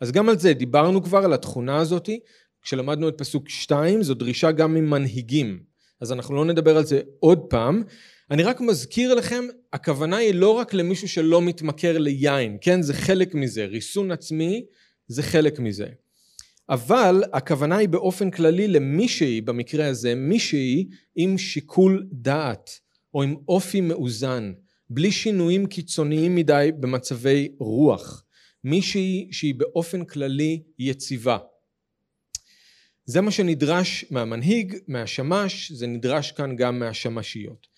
אז 0.00 0.12
גם 0.12 0.28
על 0.28 0.38
זה 0.38 0.52
דיברנו 0.52 1.02
כבר, 1.02 1.24
על 1.24 1.32
התכונה 1.32 1.76
הזאתי, 1.76 2.20
כשלמדנו 2.62 3.08
את 3.08 3.14
פסוק 3.18 3.48
2, 3.48 4.02
זו 4.02 4.14
דרישה 4.14 4.52
גם 4.52 4.74
ממנהיגים. 4.74 5.62
אז 6.00 6.12
אנחנו 6.12 6.34
לא 6.34 6.44
נדבר 6.44 6.76
על 6.76 6.84
זה 6.84 7.00
עוד 7.20 7.38
פעם. 7.38 7.82
אני 8.34 8.42
רק 8.42 8.60
מזכיר 8.60 9.14
לכם, 9.14 9.44
הכוונה 9.72 10.16
היא 10.16 10.34
לא 10.34 10.50
רק 10.50 10.74
למישהו 10.74 11.08
שלא 11.08 11.42
מתמכר 11.42 11.98
ליין, 11.98 12.58
כן? 12.60 12.82
זה 12.82 12.94
חלק 12.94 13.34
מזה. 13.34 13.64
ריסון 13.64 14.10
עצמי 14.10 14.64
זה 15.08 15.22
חלק 15.22 15.58
מזה. 15.58 15.86
אבל 16.68 17.22
הכוונה 17.32 17.76
היא 17.76 17.88
באופן 17.88 18.30
כללי 18.30 18.68
למישהי, 18.68 19.40
במקרה 19.40 19.86
הזה, 19.86 20.14
מישהי 20.14 20.88
עם 21.16 21.38
שיקול 21.38 22.06
דעת, 22.12 22.70
או 23.14 23.22
עם 23.22 23.34
אופי 23.48 23.80
מאוזן, 23.80 24.52
בלי 24.90 25.12
שינויים 25.12 25.66
קיצוניים 25.66 26.34
מדי 26.34 26.70
במצבי 26.80 27.48
רוח. 27.58 28.24
מישהי 28.64 29.28
שהיא 29.32 29.54
באופן 29.54 30.04
כללי 30.04 30.62
יציבה. 30.78 31.38
זה 33.04 33.20
מה 33.20 33.30
שנדרש 33.30 34.04
מהמנהיג, 34.10 34.76
מהשמש, 34.88 35.72
זה 35.72 35.86
נדרש 35.86 36.32
כאן 36.32 36.56
גם 36.56 36.78
מהשמשיות. 36.78 37.73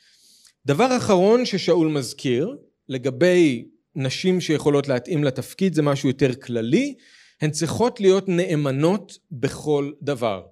דבר 0.67 0.97
אחרון 0.97 1.45
ששאול 1.45 1.89
מזכיר 1.89 2.57
לגבי 2.89 3.69
נשים 3.95 4.41
שיכולות 4.41 4.89
להתאים 4.89 5.25
לתפקיד 5.25 5.75
זה 5.75 5.83
משהו 5.83 6.09
יותר 6.09 6.35
כללי, 6.35 6.95
הן 7.41 7.51
צריכות 7.51 8.01
להיות 8.01 8.29
נאמנות 8.29 9.19
בכל 9.33 9.93
דבר. 10.03 10.43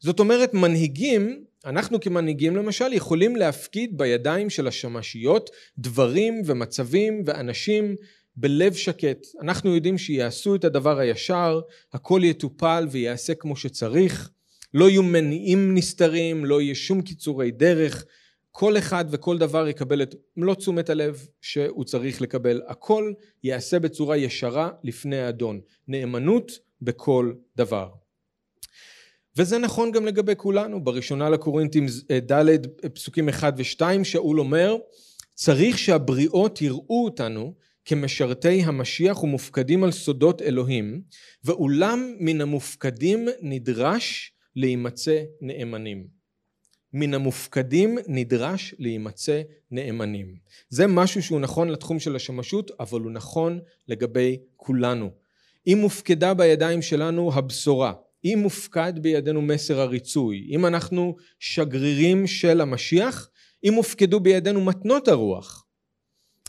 זאת 0.00 0.20
אומרת 0.20 0.54
מנהיגים, 0.54 1.44
אנחנו 1.64 2.00
כמנהיגים 2.00 2.56
למשל 2.56 2.92
יכולים 2.92 3.36
להפקיד 3.36 3.98
בידיים 3.98 4.50
של 4.50 4.66
השמשיות 4.66 5.50
דברים 5.78 6.42
ומצבים 6.46 7.22
ואנשים 7.26 7.96
בלב 8.36 8.74
שקט. 8.74 9.26
אנחנו 9.42 9.74
יודעים 9.74 9.98
שיעשו 9.98 10.54
את 10.54 10.64
הדבר 10.64 10.98
הישר, 10.98 11.60
הכל 11.92 12.20
יטופל 12.24 12.86
ויעשה 12.90 13.34
כמו 13.34 13.56
שצריך, 13.56 14.30
לא 14.74 14.90
יהיו 14.90 15.02
מניעים 15.02 15.74
נסתרים, 15.74 16.44
לא 16.44 16.60
יהיה 16.60 16.74
שום 16.74 17.02
קיצורי 17.02 17.50
דרך, 17.50 18.04
כל 18.52 18.78
אחד 18.78 19.04
וכל 19.10 19.38
דבר 19.38 19.68
יקבל 19.68 20.02
את 20.02 20.14
מלוא 20.36 20.54
תשומת 20.54 20.90
הלב 20.90 21.26
שהוא 21.40 21.84
צריך 21.84 22.20
לקבל. 22.20 22.62
הכל 22.68 23.12
ייעשה 23.44 23.78
בצורה 23.78 24.16
ישרה 24.16 24.70
לפני 24.84 25.18
האדון. 25.18 25.60
נאמנות 25.88 26.52
בכל 26.82 27.32
דבר. 27.56 27.88
וזה 29.36 29.58
נכון 29.58 29.92
גם 29.92 30.06
לגבי 30.06 30.32
כולנו. 30.36 30.84
בראשונה 30.84 31.30
לקורינטים 31.30 31.86
ד' 32.32 32.66
פסוקים 32.94 33.28
1 33.28 33.54
ו-2 33.56 34.04
שאול 34.04 34.40
אומר 34.40 34.76
צריך 35.34 35.78
שהבריאות 35.78 36.62
יראו 36.62 37.04
אותנו 37.04 37.54
כמשרתי 37.84 38.62
המשיח 38.62 39.22
ומופקדים 39.22 39.84
על 39.84 39.90
סודות 39.92 40.42
אלוהים 40.42 41.02
ואולם 41.44 42.14
מן 42.18 42.40
המופקדים 42.40 43.28
נדרש 43.40 44.32
להימצא 44.56 45.22
נאמנים. 45.40 46.21
מן 46.92 47.14
המופקדים 47.14 47.98
נדרש 48.08 48.74
להימצא 48.78 49.42
נאמנים. 49.70 50.34
זה 50.68 50.86
משהו 50.86 51.22
שהוא 51.22 51.40
נכון 51.40 51.68
לתחום 51.68 52.00
של 52.00 52.16
השמשות, 52.16 52.70
אבל 52.80 53.00
הוא 53.00 53.10
נכון 53.10 53.60
לגבי 53.88 54.38
כולנו. 54.56 55.10
אם 55.66 55.78
מופקדה 55.80 56.34
בידיים 56.34 56.82
שלנו 56.82 57.34
הבשורה, 57.34 57.92
אם 58.24 58.38
מופקד 58.42 58.92
בידינו 58.98 59.42
מסר 59.42 59.80
הריצוי, 59.80 60.46
אם 60.50 60.66
אנחנו 60.66 61.16
שגרירים 61.38 62.26
של 62.26 62.60
המשיח, 62.60 63.30
אם 63.64 63.74
הופקדו 63.74 64.20
בידינו 64.20 64.64
מתנות 64.64 65.08
הרוח, 65.08 65.66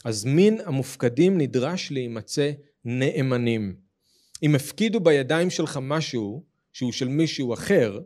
אז 0.06 0.26
מן 0.26 0.56
המופקדים 0.66 1.38
נדרש 1.38 1.92
להימצא 1.92 2.52
נאמנים. 2.86 3.76
אם 4.44 4.56
הפקידו 4.56 5.00
בידיים 5.00 5.50
שלך 5.50 5.80
משהו 5.82 6.44
שהוא 6.74 6.92
של 6.92 7.08
מישהו 7.08 7.54
אחר, 7.54 8.00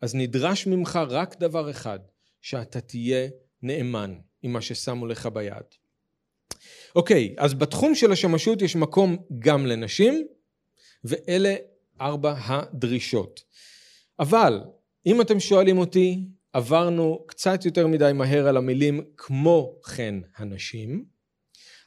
אז 0.00 0.14
נדרש 0.14 0.66
ממך 0.66 0.98
רק 1.08 1.38
דבר 1.38 1.70
אחד, 1.70 1.98
שאתה 2.42 2.80
תהיה 2.80 3.28
נאמן 3.62 4.14
עם 4.42 4.52
מה 4.52 4.60
ששמו 4.60 5.06
לך 5.06 5.26
ביד. 5.26 5.64
אוקיי, 6.96 7.34
אז 7.38 7.54
בתחום 7.54 7.94
של 7.94 8.12
השמשות 8.12 8.62
יש 8.62 8.76
מקום 8.76 9.16
גם 9.38 9.66
לנשים, 9.66 10.26
ואלה 11.04 11.54
ארבע 12.00 12.34
הדרישות. 12.38 13.40
אבל 14.18 14.60
אם 15.06 15.20
אתם 15.20 15.40
שואלים 15.40 15.78
אותי, 15.78 16.24
עברנו 16.52 17.24
קצת 17.26 17.64
יותר 17.64 17.86
מדי 17.86 18.10
מהר 18.14 18.48
על 18.48 18.56
המילים 18.56 19.04
כמו 19.16 19.80
כן 19.96 20.14
הנשים, 20.36 21.04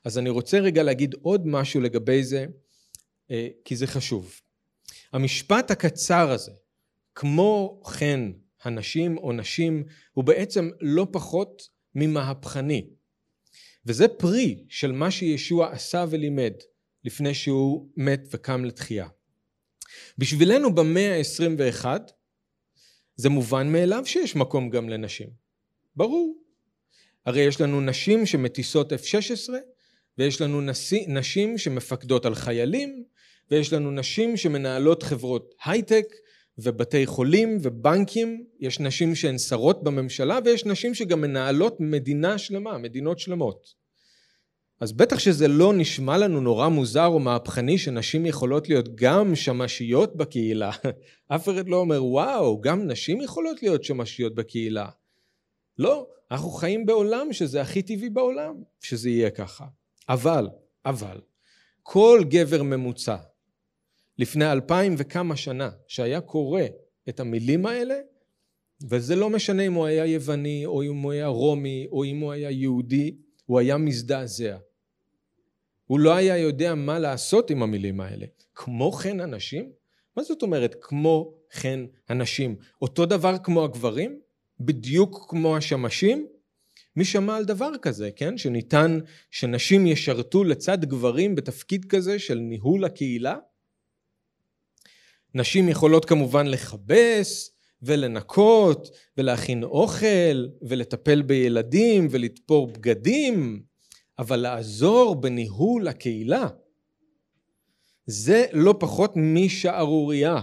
אז 0.05 0.17
אני 0.17 0.29
רוצה 0.29 0.59
רגע 0.59 0.83
להגיד 0.83 1.15
עוד 1.21 1.47
משהו 1.47 1.81
לגבי 1.81 2.23
זה, 2.23 2.45
אה, 3.31 3.47
כי 3.65 3.75
זה 3.75 3.87
חשוב. 3.87 4.41
המשפט 5.13 5.71
הקצר 5.71 6.31
הזה, 6.31 6.51
כמו 7.19 7.81
כן 8.00 8.21
הנשים 8.63 9.17
או 9.17 9.33
נשים 9.33 9.83
הוא 10.12 10.24
בעצם 10.24 10.69
לא 10.81 11.07
פחות 11.12 11.69
ממהפכני. 11.95 12.89
וזה 13.86 14.07
פרי 14.07 14.65
של 14.69 14.91
מה 14.91 15.12
שישוע 15.12 15.71
עשה 15.71 16.05
ולימד 16.09 16.53
לפני 17.03 17.33
שהוא 17.33 17.89
מת 17.97 18.21
וקם 18.31 18.65
לתחייה. 18.65 19.07
בשבילנו 20.17 20.75
במאה 20.75 21.17
ה-21 21.17 21.86
זה 23.15 23.29
מובן 23.29 23.71
מאליו 23.71 24.05
שיש 24.05 24.36
מקום 24.36 24.69
גם 24.69 24.89
לנשים. 24.89 25.29
ברור. 25.95 26.43
הרי 27.25 27.41
יש 27.41 27.62
לנו 27.62 27.81
נשים 27.81 28.25
שמטיסות 28.25 28.93
F-16 28.93 29.53
ויש 30.17 30.41
לנו 30.41 30.62
נשי, 30.62 31.05
נשים 31.07 31.57
שמפקדות 31.57 32.25
על 32.25 32.36
חיילים 32.36 33.03
ויש 33.51 33.74
לנו 33.74 33.91
נשים 33.91 34.38
שמנהלות 34.38 35.03
חברות 35.03 35.55
הייטק 35.65 36.05
ובתי 36.57 37.05
חולים 37.05 37.57
ובנקים, 37.61 38.45
יש 38.59 38.79
נשים 38.79 39.15
שהן 39.15 39.37
שרות 39.37 39.83
בממשלה 39.83 40.39
ויש 40.45 40.65
נשים 40.65 40.93
שגם 40.93 41.21
מנהלות 41.21 41.77
מדינה 41.79 42.37
שלמה, 42.37 42.77
מדינות 42.77 43.19
שלמות. 43.19 43.73
אז 44.79 44.91
בטח 44.93 45.19
שזה 45.19 45.47
לא 45.47 45.73
נשמע 45.73 46.17
לנו 46.17 46.41
נורא 46.41 46.67
מוזר 46.67 47.05
או 47.05 47.19
מהפכני 47.19 47.77
שנשים 47.77 48.25
יכולות 48.25 48.69
להיות 48.69 48.95
גם 48.95 49.35
שמשיות 49.35 50.15
בקהילה. 50.15 50.71
אף 51.35 51.49
אחד 51.49 51.69
לא 51.69 51.77
אומר 51.77 52.05
וואו, 52.05 52.61
גם 52.61 52.87
נשים 52.87 53.21
יכולות 53.21 53.63
להיות 53.63 53.83
שמשיות 53.83 54.35
בקהילה. 54.35 54.89
לא, 55.79 56.07
אנחנו 56.31 56.49
חיים 56.49 56.85
בעולם 56.85 57.33
שזה 57.33 57.61
הכי 57.61 57.81
טבעי 57.81 58.09
בעולם 58.09 58.55
שזה 58.81 59.09
יהיה 59.09 59.29
ככה. 59.29 59.65
אבל, 60.09 60.47
אבל, 60.85 61.17
כל 61.83 62.23
גבר 62.29 62.63
ממוצע 62.63 63.15
לפני 64.19 64.51
אלפיים 64.51 64.95
וכמה 64.97 65.36
שנה, 65.36 65.69
שהיה 65.88 66.21
קורא 66.21 66.62
את 67.09 67.19
המילים 67.19 67.65
האלה, 67.65 67.95
וזה 68.89 69.15
לא 69.15 69.29
משנה 69.29 69.63
אם 69.63 69.74
הוא 69.74 69.86
היה 69.86 70.05
יווני, 70.05 70.65
או 70.65 70.83
אם 70.83 70.97
הוא 70.97 71.12
היה 71.12 71.27
רומי, 71.27 71.88
או 71.91 72.03
אם 72.03 72.19
הוא 72.19 72.31
היה 72.31 72.51
יהודי, 72.51 73.15
הוא 73.45 73.59
היה 73.59 73.77
מזדעזע. 73.77 74.57
הוא 75.86 76.00
לא 76.00 76.15
היה 76.15 76.38
יודע 76.38 76.75
מה 76.75 77.00
לעשות 77.00 77.51
עם 77.51 77.63
המילים 77.63 78.01
האלה. 78.01 78.25
כמו 78.55 78.91
כן 78.91 79.19
הנשים? 79.19 79.71
מה 80.17 80.24
זאת 80.24 80.41
אומרת 80.41 80.75
כמו 80.81 81.33
כן 81.50 81.79
הנשים? 82.09 82.55
אותו 82.81 83.05
דבר 83.05 83.38
כמו 83.43 83.63
הגברים? 83.63 84.19
בדיוק 84.59 85.25
כמו 85.29 85.57
השמשים? 85.57 86.27
מי 86.95 87.05
שמע 87.05 87.36
על 87.36 87.45
דבר 87.45 87.71
כזה, 87.81 88.12
כן? 88.15 88.38
שניתן 88.38 89.00
שנשים 89.31 89.88
ישרתו 89.88 90.43
לצד 90.43 90.86
גברים 90.86 91.36
בתפקיד 91.36 91.86
כזה 91.86 92.19
של 92.19 92.38
ניהול 92.38 92.86
הקהילה? 92.86 93.38
נשים 95.38 95.70
יכולות 95.70 96.06
כמובן 96.06 96.48
לכבס 96.48 97.51
ולנקות 97.82 98.89
ולהכין 99.17 99.63
אוכל 99.63 100.48
ולטפל 100.62 101.22
בילדים 101.22 102.08
ולתפור 102.12 102.67
בגדים, 102.67 103.62
אבל 104.20 104.36
לעזור 104.36 105.15
בניהול 105.15 105.88
הקהילה 105.88 106.48
זה 108.06 108.46
לא 108.53 108.75
פחות 108.79 109.13
משערורייה. 109.15 110.41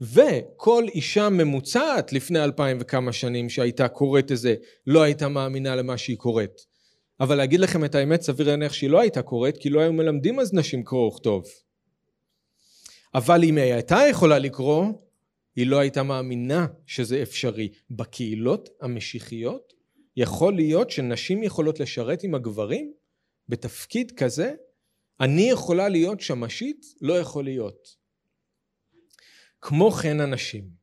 וכל 0.00 0.84
אישה 0.94 1.28
ממוצעת 1.28 2.12
לפני 2.12 2.44
אלפיים 2.44 2.78
וכמה 2.80 3.12
שנים 3.12 3.48
שהייתה 3.48 3.88
קוראת 3.88 4.32
את 4.32 4.36
זה 4.36 4.54
לא 4.86 5.02
הייתה 5.02 5.28
מאמינה 5.28 5.76
למה 5.76 5.98
שהיא 5.98 6.16
קוראת. 6.16 6.60
אבל 7.20 7.36
להגיד 7.36 7.60
לכם 7.60 7.84
את 7.84 7.94
האמת 7.94 8.22
סביר 8.22 8.46
להניח 8.46 8.72
שהיא 8.72 8.90
לא 8.90 9.00
הייתה 9.00 9.22
קוראת 9.22 9.58
כי 9.58 9.70
לא 9.70 9.80
היו 9.80 9.92
מלמדים 9.92 10.40
אז 10.40 10.54
נשים 10.54 10.84
קרוא 10.84 11.08
וכתוב. 11.08 11.44
אבל 13.14 13.44
אם 13.44 13.56
היא 13.56 13.72
הייתה 13.72 13.98
יכולה 14.10 14.38
לקרוא, 14.38 14.86
היא 15.56 15.66
לא 15.66 15.78
הייתה 15.78 16.02
מאמינה 16.02 16.66
שזה 16.86 17.22
אפשרי. 17.22 17.68
בקהילות 17.90 18.68
המשיחיות 18.80 19.72
יכול 20.16 20.54
להיות 20.54 20.90
שנשים 20.90 21.42
יכולות 21.42 21.80
לשרת 21.80 22.22
עם 22.22 22.34
הגברים 22.34 22.92
בתפקיד 23.48 24.10
כזה, 24.10 24.54
אני 25.20 25.50
יכולה 25.50 25.88
להיות 25.88 26.20
שמשית? 26.20 26.86
לא 27.00 27.18
יכול 27.18 27.44
להיות. 27.44 27.96
כמו 29.60 29.90
כן 29.90 30.20
הנשים. 30.20 30.82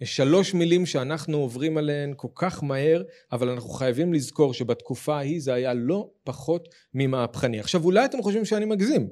יש 0.00 0.16
שלוש 0.16 0.54
מילים 0.54 0.86
שאנחנו 0.86 1.38
עוברים 1.38 1.76
עליהן 1.76 2.12
כל 2.16 2.28
כך 2.34 2.62
מהר, 2.62 3.02
אבל 3.32 3.48
אנחנו 3.48 3.68
חייבים 3.68 4.14
לזכור 4.14 4.54
שבתקופה 4.54 5.16
ההיא 5.16 5.40
זה 5.40 5.54
היה 5.54 5.74
לא 5.74 6.10
פחות 6.24 6.68
ממהפכני. 6.94 7.60
עכשיו 7.60 7.84
אולי 7.84 8.04
אתם 8.04 8.22
חושבים 8.22 8.44
שאני 8.44 8.64
מגזים. 8.64 9.08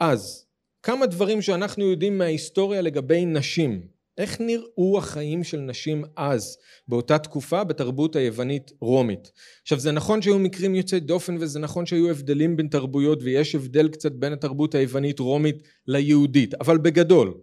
אז, 0.00 0.46
כמה 0.82 1.06
דברים 1.06 1.42
שאנחנו 1.42 1.84
יודעים 1.90 2.18
מההיסטוריה 2.18 2.80
לגבי 2.80 3.24
נשים. 3.24 3.86
איך 4.18 4.40
נראו 4.40 4.98
החיים 4.98 5.44
של 5.44 5.60
נשים 5.60 6.04
אז, 6.16 6.58
באותה 6.88 7.18
תקופה, 7.18 7.64
בתרבות 7.64 8.16
היוונית 8.16 8.72
רומית. 8.80 9.32
עכשיו 9.62 9.78
זה 9.78 9.92
נכון 9.92 10.22
שהיו 10.22 10.38
מקרים 10.38 10.74
יוצאי 10.74 11.00
דופן 11.00 11.36
וזה 11.40 11.58
נכון 11.58 11.86
שהיו 11.86 12.10
הבדלים 12.10 12.56
בין 12.56 12.68
תרבויות 12.68 13.22
ויש 13.22 13.54
הבדל 13.54 13.88
קצת 13.88 14.12
בין 14.12 14.32
התרבות 14.32 14.74
היוונית 14.74 15.18
רומית 15.18 15.56
ליהודית, 15.86 16.54
אבל 16.54 16.78
בגדול, 16.78 17.34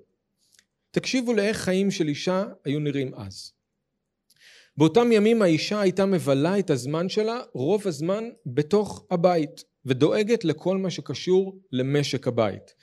תקשיבו 0.92 1.34
לאיך 1.34 1.58
חיים 1.58 1.92
של 1.92 2.08
אישה 2.08 2.46
היו 2.66 2.80
נראים 2.80 3.14
אז. 3.16 3.52
באותם 4.78 5.12
ימים 5.12 5.42
האישה 5.42 5.82
הייתה 5.82 6.06
מבלה 6.06 6.60
את 6.60 6.70
הזמן 6.70 7.10
שלה 7.10 7.40
רוב 7.54 7.88
הזמן 7.88 8.24
בתוך 8.46 9.06
הבית 9.12 9.64
ודואגת 9.86 10.46
לכל 10.46 10.78
מה 10.78 10.90
שקשור 10.90 11.60
למשק 11.72 12.28
הבית. 12.28 12.79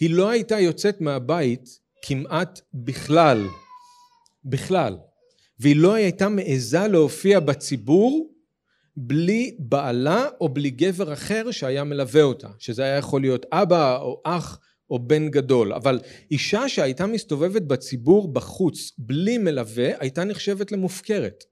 היא 0.00 0.10
לא 0.10 0.28
הייתה 0.28 0.60
יוצאת 0.60 1.00
מהבית 1.00 1.78
כמעט 2.02 2.60
בכלל, 2.74 3.46
בכלל, 4.44 4.96
והיא 5.60 5.76
לא 5.76 5.94
הייתה 5.94 6.28
מעיזה 6.28 6.88
להופיע 6.88 7.40
בציבור 7.40 8.34
בלי 8.96 9.56
בעלה 9.58 10.26
או 10.40 10.48
בלי 10.48 10.70
גבר 10.70 11.12
אחר 11.12 11.50
שהיה 11.50 11.84
מלווה 11.84 12.22
אותה, 12.22 12.48
שזה 12.58 12.82
היה 12.82 12.96
יכול 12.96 13.20
להיות 13.20 13.46
אבא 13.52 13.96
או 13.96 14.20
אח 14.24 14.60
או 14.90 14.98
בן 14.98 15.28
גדול, 15.28 15.72
אבל 15.72 16.00
אישה 16.30 16.68
שהייתה 16.68 17.06
מסתובבת 17.06 17.62
בציבור 17.62 18.32
בחוץ 18.32 18.92
בלי 18.98 19.38
מלווה 19.38 19.88
הייתה 19.98 20.24
נחשבת 20.24 20.72
למופקרת. 20.72 21.44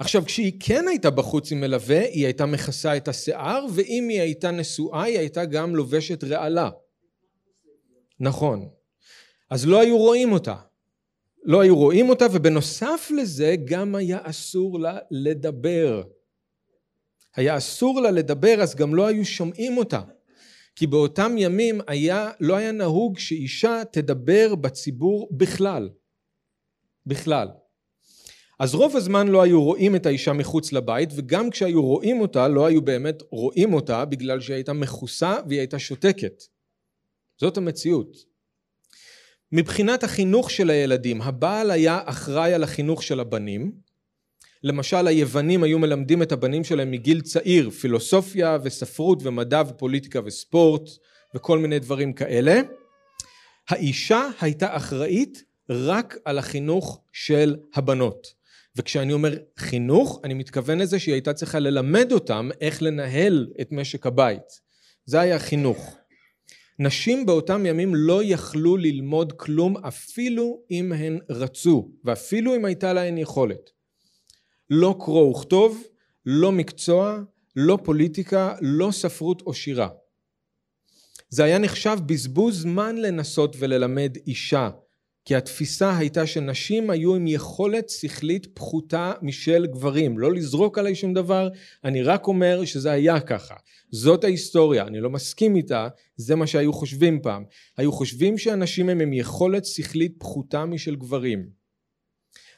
עכשיו 0.00 0.24
כשהיא 0.24 0.52
כן 0.60 0.88
הייתה 0.88 1.10
בחוץ 1.10 1.52
עם 1.52 1.60
מלווה 1.60 2.00
היא 2.00 2.24
הייתה 2.24 2.46
מכסה 2.46 2.96
את 2.96 3.08
השיער 3.08 3.66
ואם 3.74 4.06
היא 4.08 4.20
הייתה 4.20 4.50
נשואה 4.50 5.02
היא 5.02 5.18
הייתה 5.18 5.44
גם 5.44 5.76
לובשת 5.76 6.24
רעלה. 6.24 6.70
נכון. 8.20 8.68
אז 9.50 9.66
לא 9.66 9.80
היו 9.80 9.98
רואים 9.98 10.32
אותה. 10.32 10.56
לא 11.42 11.60
היו 11.60 11.76
רואים 11.76 12.08
אותה 12.08 12.26
ובנוסף 12.32 13.10
לזה 13.16 13.54
גם 13.64 13.94
היה 13.94 14.18
אסור 14.22 14.80
לה 14.80 14.98
לדבר. 15.10 16.02
היה 17.36 17.56
אסור 17.56 18.00
לה 18.00 18.10
לדבר 18.10 18.62
אז 18.62 18.74
גם 18.74 18.94
לא 18.94 19.06
היו 19.06 19.24
שומעים 19.24 19.78
אותה. 19.78 20.00
כי 20.76 20.86
באותם 20.86 21.34
ימים 21.38 21.80
היה, 21.86 22.30
לא 22.40 22.56
היה 22.56 22.72
נהוג 22.72 23.18
שאישה 23.18 23.82
תדבר 23.92 24.54
בציבור 24.54 25.28
בכלל. 25.32 25.88
בכלל. 27.06 27.48
אז 28.60 28.74
רוב 28.74 28.96
הזמן 28.96 29.28
לא 29.28 29.42
היו 29.42 29.62
רואים 29.62 29.96
את 29.96 30.06
האישה 30.06 30.32
מחוץ 30.32 30.72
לבית 30.72 31.10
וגם 31.16 31.50
כשהיו 31.50 31.82
רואים 31.82 32.20
אותה 32.20 32.48
לא 32.48 32.66
היו 32.66 32.82
באמת 32.82 33.22
רואים 33.30 33.74
אותה 33.74 34.04
בגלל 34.04 34.40
שהיא 34.40 34.54
הייתה 34.54 34.72
מכוסה 34.72 35.36
והיא 35.48 35.60
הייתה 35.60 35.78
שותקת. 35.78 36.42
זאת 37.40 37.56
המציאות. 37.56 38.16
מבחינת 39.52 40.04
החינוך 40.04 40.50
של 40.50 40.70
הילדים 40.70 41.22
הבעל 41.22 41.70
היה 41.70 42.00
אחראי 42.04 42.54
על 42.54 42.62
החינוך 42.62 43.02
של 43.02 43.20
הבנים 43.20 43.72
למשל 44.62 45.06
היוונים 45.06 45.62
היו 45.62 45.78
מלמדים 45.78 46.22
את 46.22 46.32
הבנים 46.32 46.64
שלהם 46.64 46.90
מגיל 46.90 47.20
צעיר 47.20 47.70
פילוסופיה 47.70 48.58
וספרות 48.62 49.18
ומדע 49.22 49.62
ופוליטיקה 49.68 50.20
וספורט 50.24 50.90
וכל 51.34 51.58
מיני 51.58 51.78
דברים 51.78 52.12
כאלה. 52.12 52.60
האישה 53.68 54.28
הייתה 54.40 54.76
אחראית 54.76 55.44
רק 55.70 56.16
על 56.24 56.38
החינוך 56.38 57.00
של 57.12 57.56
הבנות. 57.74 58.39
וכשאני 58.80 59.12
אומר 59.12 59.36
חינוך 59.56 60.20
אני 60.24 60.34
מתכוון 60.34 60.78
לזה 60.78 60.98
שהיא 60.98 61.12
הייתה 61.12 61.32
צריכה 61.32 61.58
ללמד 61.58 62.12
אותם 62.12 62.48
איך 62.60 62.82
לנהל 62.82 63.48
את 63.60 63.72
משק 63.72 64.06
הבית. 64.06 64.60
זה 65.04 65.20
היה 65.20 65.38
חינוך. 65.38 65.96
נשים 66.78 67.26
באותם 67.26 67.66
ימים 67.66 67.94
לא 67.94 68.20
יכלו 68.24 68.76
ללמוד 68.76 69.32
כלום 69.32 69.76
אפילו 69.76 70.62
אם 70.70 70.92
הן 70.92 71.18
רצו 71.30 71.90
ואפילו 72.04 72.56
אם 72.56 72.64
הייתה 72.64 72.92
להן 72.92 73.18
יכולת. 73.18 73.70
לא 74.70 74.96
קרוא 75.00 75.30
וכתוב, 75.36 75.82
לא 76.26 76.52
מקצוע, 76.52 77.18
לא 77.56 77.78
פוליטיקה, 77.84 78.54
לא 78.60 78.90
ספרות 78.90 79.42
או 79.46 79.54
שירה. 79.54 79.88
זה 81.28 81.44
היה 81.44 81.58
נחשב 81.58 81.98
בזבוז 82.06 82.62
זמן 82.62 82.96
לנסות 82.96 83.56
וללמד 83.58 84.16
אישה, 84.26 84.70
כי 85.24 85.34
התפיסה 85.34 85.96
הייתה 85.98 86.26
שנשים 86.26 86.90
היו 86.90 87.14
עם 87.14 87.26
יכולת 87.26 87.88
שכלית 87.88 88.46
פחותה 88.54 89.12
משל 89.22 89.66
גברים. 89.66 90.18
לא 90.18 90.32
לזרוק 90.32 90.78
עליי 90.78 90.94
שום 90.94 91.14
דבר, 91.14 91.48
אני 91.84 92.02
רק 92.02 92.26
אומר 92.26 92.64
שזה 92.64 92.90
היה 92.90 93.20
ככה. 93.20 93.54
זאת 93.90 94.24
ההיסטוריה, 94.24 94.86
אני 94.86 95.00
לא 95.00 95.10
מסכים 95.10 95.56
איתה, 95.56 95.88
זה 96.16 96.36
מה 96.36 96.46
שהיו 96.46 96.72
חושבים 96.72 97.22
פעם. 97.22 97.44
היו 97.76 97.92
חושבים 97.92 98.38
שאנשים 98.38 98.88
הם 98.88 99.00
עם 99.00 99.12
יכולת 99.12 99.64
שכלית 99.64 100.14
פחותה 100.18 100.64
משל 100.64 100.96
גברים. 100.96 101.60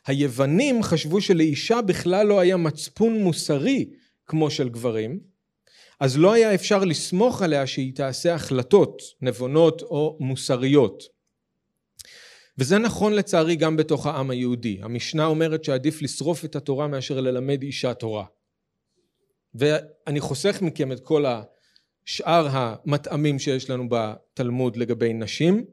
היוונים 0.06 0.82
חשבו 0.82 1.20
שלאישה 1.20 1.82
בכלל 1.82 2.26
לא 2.26 2.40
היה 2.40 2.56
מצפון 2.56 3.22
מוסרי 3.22 3.90
כמו 4.26 4.50
של 4.50 4.68
גברים, 4.68 5.20
אז 6.00 6.18
לא 6.18 6.32
היה 6.32 6.54
אפשר 6.54 6.84
לסמוך 6.84 7.42
עליה 7.42 7.66
שהיא 7.66 7.94
תעשה 7.94 8.34
החלטות 8.34 9.02
נבונות 9.20 9.82
או 9.82 10.18
מוסריות. 10.20 11.02
וזה 12.58 12.78
נכון 12.78 13.12
לצערי 13.12 13.56
גם 13.56 13.76
בתוך 13.76 14.06
העם 14.06 14.30
היהודי. 14.30 14.78
המשנה 14.82 15.26
אומרת 15.26 15.64
שעדיף 15.64 16.02
לשרוף 16.02 16.44
את 16.44 16.56
התורה 16.56 16.88
מאשר 16.88 17.20
ללמד 17.20 17.62
אישה 17.62 17.94
תורה. 17.94 18.24
ואני 19.54 20.20
חוסך 20.20 20.62
מכם 20.62 20.92
את 20.92 21.00
כל 21.00 21.24
השאר 21.26 22.48
המטעמים 22.50 23.38
שיש 23.38 23.70
לנו 23.70 23.88
בתלמוד 23.88 24.76
לגבי 24.76 25.12
נשים, 25.12 25.64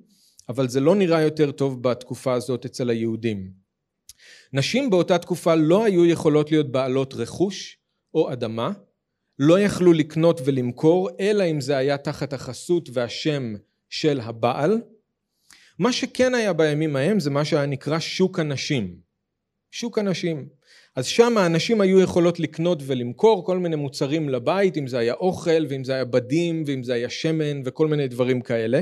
אבל 0.49 0.69
זה 0.69 0.79
לא 0.79 0.95
נראה 0.95 1.21
יותר 1.21 1.51
טוב 1.51 1.83
בתקופה 1.83 2.33
הזאת 2.33 2.65
אצל 2.65 2.89
היהודים. 2.89 3.51
נשים 4.53 4.89
באותה 4.89 5.17
תקופה 5.17 5.55
לא 5.55 5.85
היו 5.85 6.05
יכולות 6.05 6.51
להיות 6.51 6.71
בעלות 6.71 7.13
רכוש 7.13 7.77
או 8.13 8.33
אדמה, 8.33 8.71
לא 9.39 9.59
יכלו 9.59 9.93
לקנות 9.93 10.41
ולמכור, 10.45 11.09
אלא 11.19 11.43
אם 11.51 11.61
זה 11.61 11.77
היה 11.77 11.97
תחת 11.97 12.33
החסות 12.33 12.89
והשם 12.93 13.55
של 13.89 14.19
הבעל. 14.19 14.81
מה 15.79 15.91
שכן 15.91 16.33
היה 16.33 16.53
בימים 16.53 16.95
ההם 16.95 17.19
זה 17.19 17.29
מה 17.29 17.45
שהיה 17.45 17.65
נקרא 17.65 17.99
שוק 17.99 18.39
הנשים. 18.39 18.95
שוק 19.71 19.97
הנשים. 19.97 20.49
אז 20.95 21.05
שם 21.05 21.37
האנשים 21.37 21.81
היו 21.81 21.99
יכולות 21.99 22.39
לקנות 22.39 22.79
ולמכור 22.85 23.45
כל 23.45 23.57
מיני 23.57 23.75
מוצרים 23.75 24.29
לבית, 24.29 24.77
אם 24.77 24.87
זה 24.87 24.97
היה 24.97 25.13
אוכל 25.13 25.65
ואם 25.69 25.83
זה 25.83 25.93
היה 25.93 26.05
בדים 26.05 26.63
ואם 26.67 26.83
זה 26.83 26.93
היה 26.93 27.09
שמן 27.09 27.61
וכל 27.65 27.87
מיני 27.87 28.07
דברים 28.07 28.41
כאלה. 28.41 28.81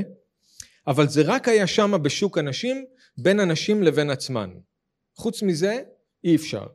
אבל 0.86 1.08
זה 1.08 1.22
רק 1.24 1.48
היה 1.48 1.66
שם 1.66 1.94
בשוק 2.02 2.38
הנשים 2.38 2.84
בין 3.18 3.40
הנשים 3.40 3.82
לבין 3.82 4.10
עצמן. 4.10 4.50
חוץ 5.16 5.42
מזה 5.42 5.80
אי 6.24 6.36
אפשר. 6.36 6.66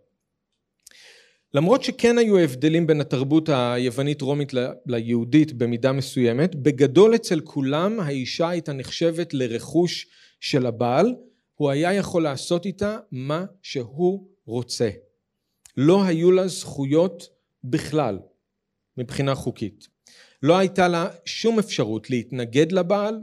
למרות 1.55 1.83
שכן 1.83 2.17
היו 2.17 2.37
הבדלים 2.37 2.87
בין 2.87 3.01
התרבות 3.01 3.49
היוונית 3.49 4.21
רומית 4.21 4.53
ליהודית 4.85 5.53
במידה 5.53 5.91
מסוימת, 5.91 6.55
בגדול 6.55 7.15
אצל 7.15 7.39
כולם 7.39 7.99
האישה 7.99 8.49
הייתה 8.49 8.73
נחשבת 8.73 9.33
לרכוש 9.33 10.07
של 10.39 10.65
הבעל, 10.65 11.15
הוא 11.55 11.69
היה 11.69 11.93
יכול 11.93 12.23
לעשות 12.23 12.65
איתה 12.65 12.97
מה 13.11 13.45
שהוא 13.61 14.27
רוצה. 14.45 14.89
לא 15.77 16.03
היו 16.03 16.31
לה 16.31 16.47
זכויות 16.47 17.29
בכלל 17.63 18.19
מבחינה 18.97 19.35
חוקית. 19.35 19.87
לא 20.43 20.57
הייתה 20.57 20.87
לה 20.87 21.07
שום 21.25 21.59
אפשרות 21.59 22.09
להתנגד 22.09 22.71
לבעל 22.71 23.15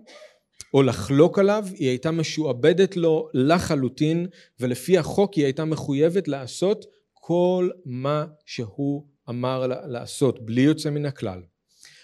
או 0.75 0.83
לחלוק 0.83 1.39
עליו, 1.39 1.65
היא 1.75 1.89
הייתה 1.89 2.11
משועבדת 2.11 2.97
לו 2.97 3.29
לחלוטין, 3.35 4.27
ולפי 4.61 4.99
החוק 4.99 5.35
היא 5.35 5.45
הייתה 5.45 5.65
מחויבת 5.65 6.29
לעשות 6.29 7.00
כל 7.31 7.71
מה 7.85 8.27
שהוא 8.47 9.07
אמר 9.29 9.67
לעשות, 9.67 10.47
בלי 10.47 10.61
יוצא 10.61 10.91
מן 10.91 11.07
הכלל. 11.07 11.43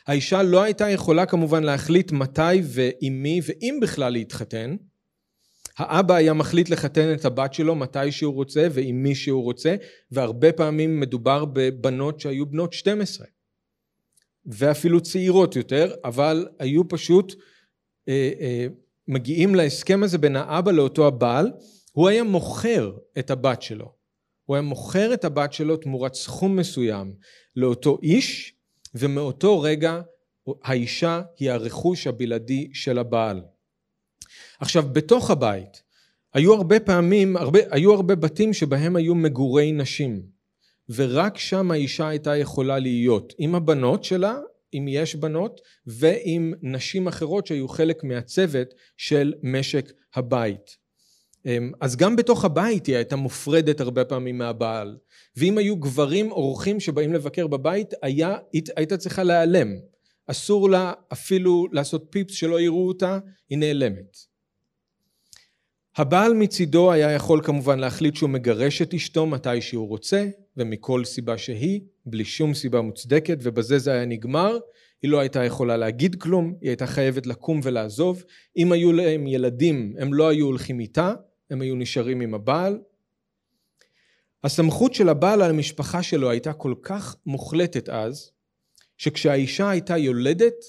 האישה 0.06 0.42
לא 0.42 0.62
הייתה 0.62 0.90
יכולה 0.90 1.26
כמובן 1.26 1.62
להחליט 1.62 2.12
מתי 2.12 2.62
ועם 2.62 3.22
מי 3.22 3.40
ואם 3.46 3.78
בכלל 3.82 4.12
להתחתן. 4.12 4.76
האבא 5.78 6.14
היה 6.14 6.32
מחליט 6.32 6.70
לחתן 6.70 7.14
את 7.14 7.24
הבת 7.24 7.54
שלו 7.54 7.74
מתי 7.74 8.12
שהוא 8.12 8.34
רוצה 8.34 8.66
ועם 8.72 9.02
מי 9.02 9.14
שהוא 9.14 9.42
רוצה, 9.42 9.76
והרבה 10.10 10.52
פעמים 10.52 11.00
מדובר 11.00 11.44
בבנות 11.44 12.20
שהיו 12.20 12.46
בנות 12.46 12.72
12 12.72 13.26
ואפילו 14.46 15.00
צעירות 15.00 15.56
יותר, 15.56 15.94
אבל 16.04 16.48
היו 16.58 16.88
פשוט 16.88 17.34
אה, 18.08 18.30
אה, 18.40 18.66
מגיעים 19.08 19.54
להסכם 19.54 20.02
הזה 20.02 20.18
בין 20.18 20.36
האבא 20.36 20.72
לאותו 20.72 21.06
הבעל, 21.06 21.52
הוא 21.92 22.08
היה 22.08 22.22
מוכר 22.22 22.92
את 23.18 23.30
הבת 23.30 23.62
שלו. 23.62 23.95
הוא 24.46 24.56
היה 24.56 24.62
מוכר 24.62 25.14
את 25.14 25.24
הבת 25.24 25.52
שלו 25.52 25.76
תמורת 25.76 26.14
סכום 26.14 26.56
מסוים 26.56 27.14
לאותו 27.56 27.98
איש, 28.02 28.54
ומאותו 28.94 29.60
רגע 29.60 30.00
האישה 30.62 31.22
היא 31.38 31.50
הרכוש 31.50 32.06
הבלעדי 32.06 32.70
של 32.72 32.98
הבעל. 32.98 33.42
עכשיו, 34.60 34.84
בתוך 34.92 35.30
הבית, 35.30 35.82
היו 36.34 36.54
הרבה 36.54 36.80
פעמים, 36.80 37.36
הרבה, 37.36 37.58
היו 37.70 37.94
הרבה 37.94 38.14
בתים 38.14 38.52
שבהם 38.52 38.96
היו 38.96 39.14
מגורי 39.14 39.72
נשים, 39.72 40.22
ורק 40.88 41.38
שם 41.38 41.70
האישה 41.70 42.08
הייתה 42.08 42.36
יכולה 42.36 42.78
להיות, 42.78 43.32
עם 43.38 43.54
הבנות 43.54 44.04
שלה, 44.04 44.38
אם 44.74 44.86
יש 44.88 45.14
בנות, 45.14 45.60
ועם 45.86 46.54
נשים 46.62 47.08
אחרות 47.08 47.46
שהיו 47.46 47.68
חלק 47.68 48.04
מהצוות 48.04 48.74
של 48.96 49.34
משק 49.42 49.92
הבית. 50.14 50.85
אמ, 51.46 51.72
אז 51.80 51.96
גם 51.96 52.16
בתוך 52.16 52.44
הבית 52.44 52.86
היא 52.86 52.96
הייתה 52.96 53.16
מופרדת 53.16 53.80
הרבה 53.80 54.04
פעמים 54.04 54.38
מהבעל, 54.38 54.96
ואם 55.36 55.58
היו 55.58 55.76
גברים 55.76 56.32
אורחים 56.32 56.80
שבאים 56.80 57.12
לבקר 57.12 57.46
בבית, 57.46 57.94
היה, 58.02 58.36
הייתה 58.76 58.96
צריכה 58.96 59.22
להיעלם. 59.22 59.68
אסור 60.26 60.70
לה 60.70 60.92
אפילו 61.12 61.66
לעשות 61.72 62.06
פיפס 62.10 62.34
שלא 62.34 62.60
יראו 62.60 62.88
אותה, 62.88 63.18
היא 63.48 63.58
נעלמת. 63.58 64.16
הבעל 65.96 66.34
מצידו 66.34 66.92
היה 66.92 67.12
יכול 67.12 67.40
כמובן 67.44 67.78
להחליט 67.78 68.16
שהוא 68.16 68.30
מגרש 68.30 68.82
את 68.82 68.94
אשתו 68.94 69.26
מתי 69.26 69.60
שהוא 69.60 69.88
רוצה 69.88 70.28
ומכל 70.56 71.04
סיבה 71.04 71.38
שהיא, 71.38 71.80
בלי 72.06 72.24
שום 72.24 72.54
סיבה 72.54 72.80
מוצדקת 72.80 73.38
ובזה 73.42 73.78
זה 73.78 73.92
היה 73.92 74.04
נגמר. 74.04 74.58
היא 75.02 75.10
לא 75.10 75.18
הייתה 75.18 75.44
יכולה 75.44 75.76
להגיד 75.76 76.16
כלום, 76.22 76.54
היא 76.60 76.70
הייתה 76.70 76.86
חייבת 76.86 77.26
לקום 77.26 77.60
ולעזוב. 77.62 78.24
אם 78.56 78.72
היו 78.72 78.92
להם 78.92 79.26
ילדים 79.26 79.94
הם 79.98 80.14
לא 80.14 80.28
היו 80.28 80.46
הולכים 80.46 80.80
איתה, 80.80 81.14
הם 81.50 81.60
היו 81.60 81.74
נשארים 81.74 82.20
עם 82.20 82.34
הבעל. 82.34 82.78
הסמכות 84.44 84.94
של 84.94 85.08
הבעל 85.08 85.42
על 85.42 85.50
המשפחה 85.50 86.02
שלו 86.02 86.30
הייתה 86.30 86.52
כל 86.52 86.74
כך 86.82 87.16
מוחלטת 87.26 87.88
אז, 87.88 88.30
שכשהאישה 88.98 89.70
הייתה 89.70 89.96
יולדת, 89.96 90.64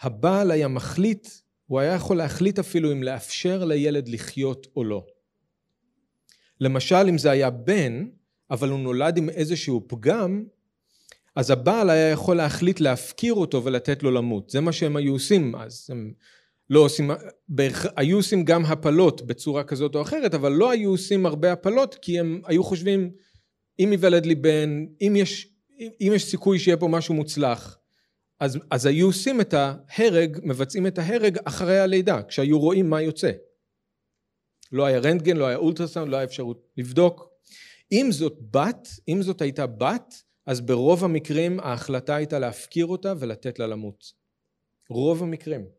הבעל 0.00 0.50
היה 0.50 0.68
מחליט 0.68 1.28
הוא 1.68 1.80
היה 1.80 1.94
יכול 1.94 2.16
להחליט 2.16 2.58
אפילו 2.58 2.92
אם 2.92 3.02
לאפשר 3.02 3.64
לילד 3.64 4.08
לחיות 4.08 4.66
או 4.76 4.84
לא. 4.84 5.06
למשל 6.60 7.06
אם 7.08 7.18
זה 7.18 7.30
היה 7.30 7.50
בן, 7.50 8.08
אבל 8.50 8.68
הוא 8.68 8.78
נולד 8.80 9.16
עם 9.16 9.30
איזשהו 9.30 9.84
פגם, 9.88 10.44
אז 11.36 11.50
הבעל 11.50 11.90
היה 11.90 12.10
יכול 12.10 12.36
להחליט 12.36 12.80
להפקיר 12.80 13.34
אותו 13.34 13.64
ולתת 13.64 14.02
לו 14.02 14.10
למות. 14.10 14.50
זה 14.50 14.60
מה 14.60 14.72
שהם 14.72 14.96
היו 14.96 15.12
עושים 15.12 15.56
אז. 15.56 15.86
הם 15.90 16.12
לא 16.70 16.80
עושים, 16.80 17.10
היו 17.96 18.16
עושים 18.16 18.44
גם 18.44 18.64
הפלות 18.64 19.26
בצורה 19.26 19.64
כזאת 19.64 19.94
או 19.94 20.02
אחרת, 20.02 20.34
אבל 20.34 20.52
לא 20.52 20.70
היו 20.70 20.90
עושים 20.90 21.26
הרבה 21.26 21.52
הפלות 21.52 21.94
כי 21.94 22.18
הם 22.18 22.42
היו 22.44 22.64
חושבים 22.64 23.10
אם 23.78 23.88
ייוולד 23.92 24.26
לי 24.26 24.34
בן, 24.34 24.86
אם 25.00 25.16
יש, 25.16 25.48
אם 25.80 26.12
יש 26.14 26.24
סיכוי 26.24 26.58
שיהיה 26.58 26.76
פה 26.76 26.88
משהו 26.88 27.14
מוצלח, 27.14 27.78
אז, 28.40 28.58
אז 28.70 28.86
היו 28.86 29.06
עושים 29.06 29.40
את 29.40 29.54
ההרג, 29.54 30.38
מבצעים 30.42 30.86
את 30.86 30.98
ההרג 30.98 31.38
אחרי 31.44 31.78
הלידה, 31.78 32.22
כשהיו 32.22 32.58
רואים 32.58 32.90
מה 32.90 33.02
יוצא. 33.02 33.30
לא 34.72 34.86
היה 34.86 34.98
רנטגן, 34.98 35.36
לא 35.36 35.46
היה 35.46 35.56
אולטרסאונד, 35.56 36.10
לא 36.10 36.16
היה 36.16 36.24
אפשרות 36.24 36.68
לבדוק. 36.76 37.28
אם 37.92 38.08
זאת 38.10 38.38
בת, 38.50 38.88
אם 39.08 39.22
זאת 39.22 39.42
הייתה 39.42 39.66
בת, 39.66 40.22
אז 40.46 40.60
ברוב 40.60 41.04
המקרים 41.04 41.60
ההחלטה 41.60 42.14
הייתה 42.16 42.38
להפקיר 42.38 42.86
אותה 42.86 43.14
ולתת 43.18 43.58
לה 43.58 43.66
למות. 43.66 44.04
רוב 44.90 45.22
המקרים. 45.22 45.77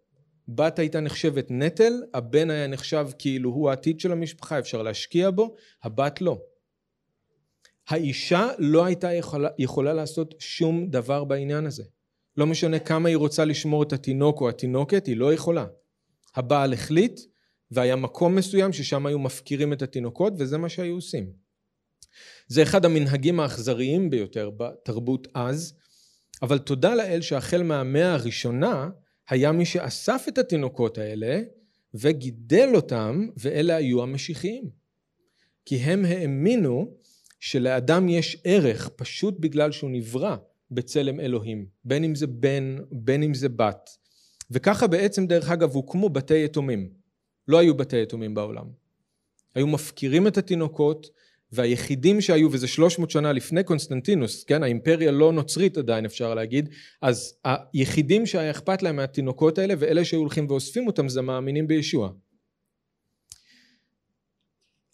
בת 0.56 0.80
הייתה 0.80 1.00
נחשבת 1.00 1.48
נטל, 1.50 1.94
הבן 2.14 2.50
היה 2.50 2.68
נחשב 2.68 3.08
כאילו 3.20 3.50
הוא 3.50 3.70
העתיד 3.70 4.00
של 4.00 4.12
המשפחה, 4.12 4.60
אפשר 4.60 4.82
להשקיע 4.82 5.32
בו, 5.32 5.56
הבת 5.84 6.22
לא. 6.22 6.42
האישה 7.88 8.48
לא 8.60 8.86
הייתה 8.86 9.14
יכולה, 9.14 9.50
יכולה 9.58 9.94
לעשות 9.94 10.36
שום 10.40 10.90
דבר 10.90 11.24
בעניין 11.24 11.66
הזה. 11.66 11.84
לא 12.38 12.48
משנה 12.48 12.80
כמה 12.80 13.10
היא 13.10 13.18
רוצה 13.18 13.46
לשמור 13.46 13.84
את 13.84 13.94
התינוק 13.94 14.42
או 14.42 14.50
התינוקת, 14.50 15.06
היא 15.06 15.18
לא 15.18 15.34
יכולה. 15.34 15.66
הבעל 16.36 16.74
החליט 16.74 17.20
והיה 17.72 17.96
מקום 17.96 18.36
מסוים 18.36 18.74
ששם 18.74 19.06
היו 19.06 19.20
מפקירים 19.20 19.74
את 19.74 19.82
התינוקות 19.82 20.34
וזה 20.38 20.58
מה 20.58 20.70
שהיו 20.70 20.96
עושים. 20.96 21.32
זה 22.48 22.64
אחד 22.64 22.86
המנהגים 22.86 23.40
האכזריים 23.40 24.10
ביותר 24.10 24.50
בתרבות 24.58 25.28
אז, 25.34 25.74
אבל 26.42 26.58
תודה 26.58 26.96
לאל 26.96 27.22
שהחל 27.22 27.64
מהמאה 27.64 28.14
הראשונה 28.14 28.90
היה 29.30 29.52
מי 29.52 29.66
שאסף 29.66 30.26
את 30.28 30.38
התינוקות 30.38 30.98
האלה 30.98 31.42
וגידל 31.94 32.70
אותם 32.76 33.28
ואלה 33.38 33.76
היו 33.76 34.04
המשיחיים. 34.04 34.70
כי 35.66 35.76
הם 35.76 36.06
האמינו 36.06 36.94
שלאדם 37.40 38.10
יש 38.10 38.38
ערך 38.44 38.90
פשוט 38.90 39.36
בגלל 39.40 39.72
שהוא 39.72 39.92
נברא 39.92 40.36
בצלם 40.72 41.20
אלוהים, 41.20 41.66
בין 41.86 42.04
אם 42.04 42.16
זה 42.16 42.28
בן, 42.28 42.78
בין 42.92 43.24
אם 43.24 43.34
זה 43.34 43.50
בת. 43.50 43.90
וככה 44.52 44.88
בעצם 44.88 45.28
דרך 45.28 45.50
אגב 45.50 45.72
הוקמו 45.72 46.10
בתי 46.10 46.46
יתומים. 46.46 46.90
לא 47.48 47.58
היו 47.58 47.78
בתי 47.78 48.02
יתומים 48.02 48.34
בעולם. 48.34 48.66
היו 49.56 49.68
מפקירים 49.68 50.28
את 50.28 50.38
התינוקות 50.38 51.10
והיחידים 51.52 52.22
שהיו, 52.22 52.52
וזה 52.52 52.68
300 52.68 53.12
שנה 53.12 53.34
לפני 53.34 53.64
קונסטנטינוס, 53.64 54.44
כן, 54.44 54.64
האימפריה 54.64 55.12
לא 55.12 55.34
נוצרית 55.34 55.78
עדיין 55.78 56.06
אפשר 56.06 56.34
להגיד, 56.34 56.70
אז 57.02 57.40
היחידים 57.74 58.26
שהיה 58.26 58.52
אכפת 58.52 58.82
להם 58.84 58.96
מהתינוקות 58.96 59.58
האלה 59.58 59.74
ואלה 59.80 60.06
שהיו 60.06 60.20
הולכים 60.20 60.46
ואוספים 60.50 60.88
אותם 60.88 61.10
זה 61.10 61.22
מאמינים 61.22 61.68
בישוע. 61.68 62.10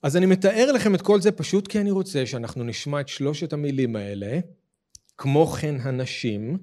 אז 0.03 0.17
אני 0.17 0.25
מתאר 0.25 0.71
לכם 0.71 0.95
את 0.95 1.01
כל 1.01 1.21
זה 1.21 1.31
פשוט 1.31 1.67
כי 1.67 1.79
אני 1.79 1.91
רוצה 1.91 2.25
שאנחנו 2.25 2.63
נשמע 2.63 3.01
את 3.01 3.07
שלושת 3.07 3.53
המילים 3.53 3.95
האלה 3.95 4.39
כמו 5.17 5.47
כן 5.47 5.75
הנשים, 5.79 6.57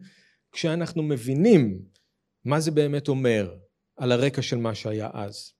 כשאנחנו 0.52 1.02
מבינים 1.02 1.82
מה 2.44 2.60
זה 2.60 2.70
באמת 2.70 3.08
אומר 3.08 3.54
על 3.96 4.12
הרקע 4.12 4.42
של 4.42 4.56
מה 4.56 4.74
שהיה 4.74 5.10
אז. 5.12 5.52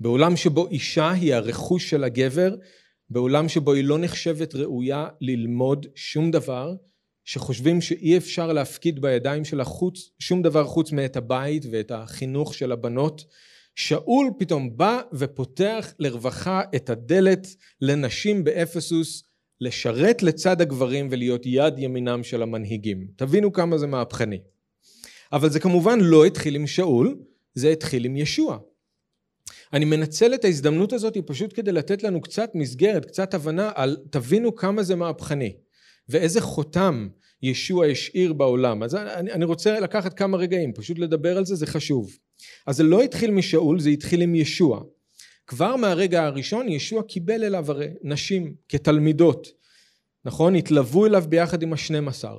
בעולם 0.00 0.36
שבו 0.36 0.68
אישה 0.68 1.10
היא 1.10 1.34
הרכוש 1.34 1.90
של 1.90 2.04
הגבר, 2.04 2.54
בעולם 3.10 3.48
שבו 3.48 3.72
היא 3.72 3.84
לא 3.84 3.98
נחשבת 3.98 4.54
ראויה 4.54 5.08
ללמוד 5.20 5.86
שום 5.94 6.30
דבר, 6.30 6.74
שחושבים 7.24 7.80
שאי 7.80 8.16
אפשר 8.16 8.52
להפקיד 8.52 9.00
בידיים 9.00 9.44
שלה 9.44 9.64
חוץ, 9.64 10.10
שום 10.18 10.42
דבר 10.42 10.64
חוץ 10.64 10.92
מאת 10.92 11.16
הבית 11.16 11.64
ואת 11.70 11.90
החינוך 11.90 12.54
של 12.54 12.72
הבנות, 12.72 13.24
שאול 13.74 14.30
פתאום 14.38 14.76
בא 14.76 15.00
ופותח 15.12 15.94
לרווחה 15.98 16.62
את 16.76 16.90
הדלת 16.90 17.46
לנשים 17.80 18.44
באפסוס 18.44 19.24
לשרת 19.60 20.22
לצד 20.22 20.60
הגברים 20.60 21.08
ולהיות 21.10 21.42
יד 21.46 21.78
ימינם 21.78 22.22
של 22.22 22.42
המנהיגים. 22.42 23.06
תבינו 23.16 23.52
כמה 23.52 23.78
זה 23.78 23.86
מהפכני. 23.86 24.38
אבל 25.32 25.50
זה 25.50 25.60
כמובן 25.60 26.00
לא 26.00 26.24
התחיל 26.24 26.54
עם 26.54 26.66
שאול, 26.66 27.18
זה 27.54 27.68
התחיל 27.68 28.04
עם 28.04 28.16
ישוע. 28.16 28.58
אני 29.72 29.84
מנצל 29.84 30.34
את 30.34 30.44
ההזדמנות 30.44 30.92
הזאת 30.92 31.16
פשוט 31.26 31.56
כדי 31.56 31.72
לתת 31.72 32.02
לנו 32.02 32.20
קצת 32.20 32.50
מסגרת, 32.54 33.04
קצת 33.04 33.34
הבנה 33.34 33.70
על 33.74 33.96
תבינו 34.10 34.54
כמה 34.54 34.82
זה 34.82 34.96
מהפכני 34.96 35.52
ואיזה 36.08 36.40
חותם 36.40 37.08
ישוע 37.42 37.86
השאיר 37.86 38.32
בעולם. 38.32 38.82
אז 38.82 38.94
אני, 38.94 39.32
אני 39.32 39.44
רוצה 39.44 39.80
לקחת 39.80 40.14
כמה 40.14 40.36
רגעים, 40.36 40.72
פשוט 40.72 40.98
לדבר 40.98 41.38
על 41.38 41.44
זה, 41.44 41.54
זה 41.54 41.66
חשוב. 41.66 42.16
אז 42.66 42.76
זה 42.76 42.82
לא 42.82 43.02
התחיל 43.02 43.30
משאול, 43.30 43.80
זה 43.80 43.90
התחיל 43.90 44.22
עם 44.22 44.34
ישוע. 44.34 44.82
כבר 45.46 45.76
מהרגע 45.76 46.24
הראשון 46.24 46.68
ישוע 46.68 47.02
קיבל 47.02 47.44
אליו 47.44 47.70
הרי 47.70 47.88
נשים 48.02 48.54
כתלמידות, 48.68 49.48
נכון? 50.24 50.54
התלוו 50.54 51.06
אליו 51.06 51.24
ביחד 51.28 51.62
עם 51.62 51.72
השנים 51.72 52.08
עשר. 52.08 52.36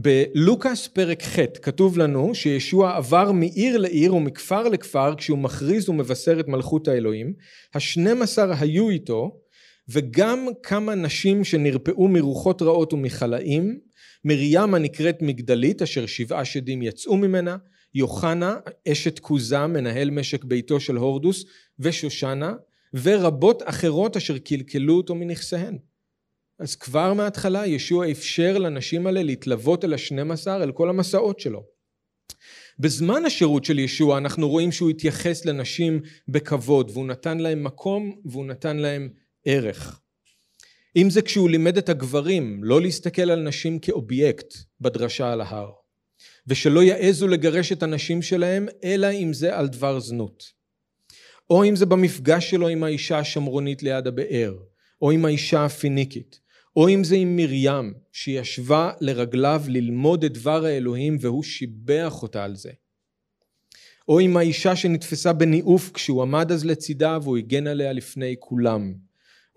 בלוקאס 0.00 0.88
פרק 0.88 1.22
ח' 1.22 1.38
כתוב 1.62 1.98
לנו 1.98 2.34
שישוע 2.34 2.96
עבר 2.96 3.32
מעיר 3.32 3.78
לעיר 3.78 4.14
ומכפר 4.14 4.68
לכפר 4.68 5.14
כשהוא 5.14 5.38
מכריז 5.38 5.88
ומבשר 5.88 6.40
את 6.40 6.48
מלכות 6.48 6.88
האלוהים. 6.88 7.34
השנים 7.74 8.22
עשר 8.22 8.52
היו 8.60 8.90
איתו 8.90 9.40
וגם 9.88 10.46
כמה 10.62 10.94
נשים 10.94 11.44
שנרפאו 11.44 12.08
מרוחות 12.08 12.62
רעות 12.62 12.92
ומחלאים, 12.92 13.78
מרים 14.24 14.74
הנקראת 14.74 15.22
מגדלית 15.22 15.82
אשר 15.82 16.06
שבעה 16.06 16.44
שדים 16.44 16.82
יצאו 16.82 17.16
ממנה, 17.16 17.56
יוחנה 17.94 18.56
אשת 18.88 19.18
כוזה 19.18 19.66
מנהל 19.66 20.10
משק 20.10 20.44
ביתו 20.44 20.80
של 20.80 20.96
הורדוס 20.96 21.44
ושושנה 21.78 22.54
ורבות 22.94 23.62
אחרות 23.64 24.16
אשר 24.16 24.38
קלקלו 24.38 24.96
אותו 24.96 25.14
מנכסיהן. 25.14 25.78
אז 26.58 26.76
כבר 26.76 27.14
מההתחלה 27.14 27.66
ישוע 27.66 28.10
אפשר 28.10 28.58
לנשים 28.58 29.06
האלה 29.06 29.22
להתלוות 29.22 29.84
אל 29.84 29.94
השנים 29.94 30.30
עשר 30.30 30.60
אל 30.62 30.72
כל 30.72 30.88
המסעות 30.88 31.40
שלו. 31.40 31.64
בזמן 32.78 33.24
השירות 33.24 33.64
של 33.64 33.78
ישוע 33.78 34.18
אנחנו 34.18 34.48
רואים 34.48 34.72
שהוא 34.72 34.90
התייחס 34.90 35.44
לנשים 35.44 36.00
בכבוד 36.28 36.90
והוא 36.90 37.06
נתן 37.06 37.38
להם 37.38 37.64
מקום 37.64 38.20
והוא 38.24 38.46
נתן 38.46 38.76
להם 38.76 39.08
ערך. 39.44 40.00
אם 40.96 41.10
זה 41.10 41.22
כשהוא 41.22 41.50
לימד 41.50 41.76
את 41.76 41.88
הגברים 41.88 42.64
לא 42.64 42.80
להסתכל 42.80 43.30
על 43.30 43.42
נשים 43.42 43.78
כאובייקט 43.78 44.54
בדרשה 44.80 45.32
על 45.32 45.40
ההר 45.40 45.70
ושלא 46.46 46.82
יעזו 46.82 47.28
לגרש 47.28 47.72
את 47.72 47.82
הנשים 47.82 48.22
שלהם 48.22 48.68
אלא 48.84 49.10
אם 49.10 49.32
זה 49.32 49.56
על 49.56 49.68
דבר 49.68 50.00
זנות 50.00 50.44
או 51.50 51.64
אם 51.64 51.76
זה 51.76 51.86
במפגש 51.86 52.50
שלו 52.50 52.68
עם 52.68 52.84
האישה 52.84 53.18
השמרונית 53.18 53.82
ליד 53.82 54.06
הבאר 54.06 54.54
או 55.02 55.10
עם 55.10 55.24
האישה 55.24 55.64
הפיניקית 55.64 56.40
או 56.78 56.88
אם 56.88 57.04
זה 57.04 57.16
עם 57.16 57.36
מרים 57.36 57.94
שישבה 58.12 58.92
לרגליו 59.00 59.62
ללמוד 59.68 60.24
את 60.24 60.32
דבר 60.32 60.64
האלוהים 60.64 61.16
והוא 61.20 61.42
שיבח 61.42 62.22
אותה 62.22 62.44
על 62.44 62.56
זה 62.56 62.70
או 64.08 64.20
עם 64.20 64.36
האישה 64.36 64.76
שנתפסה 64.76 65.32
בניאוף 65.32 65.90
כשהוא 65.94 66.22
עמד 66.22 66.52
אז 66.52 66.64
לצידה 66.64 67.18
והוא 67.22 67.36
הגן 67.36 67.66
עליה 67.66 67.92
לפני 67.92 68.36
כולם, 68.38 68.94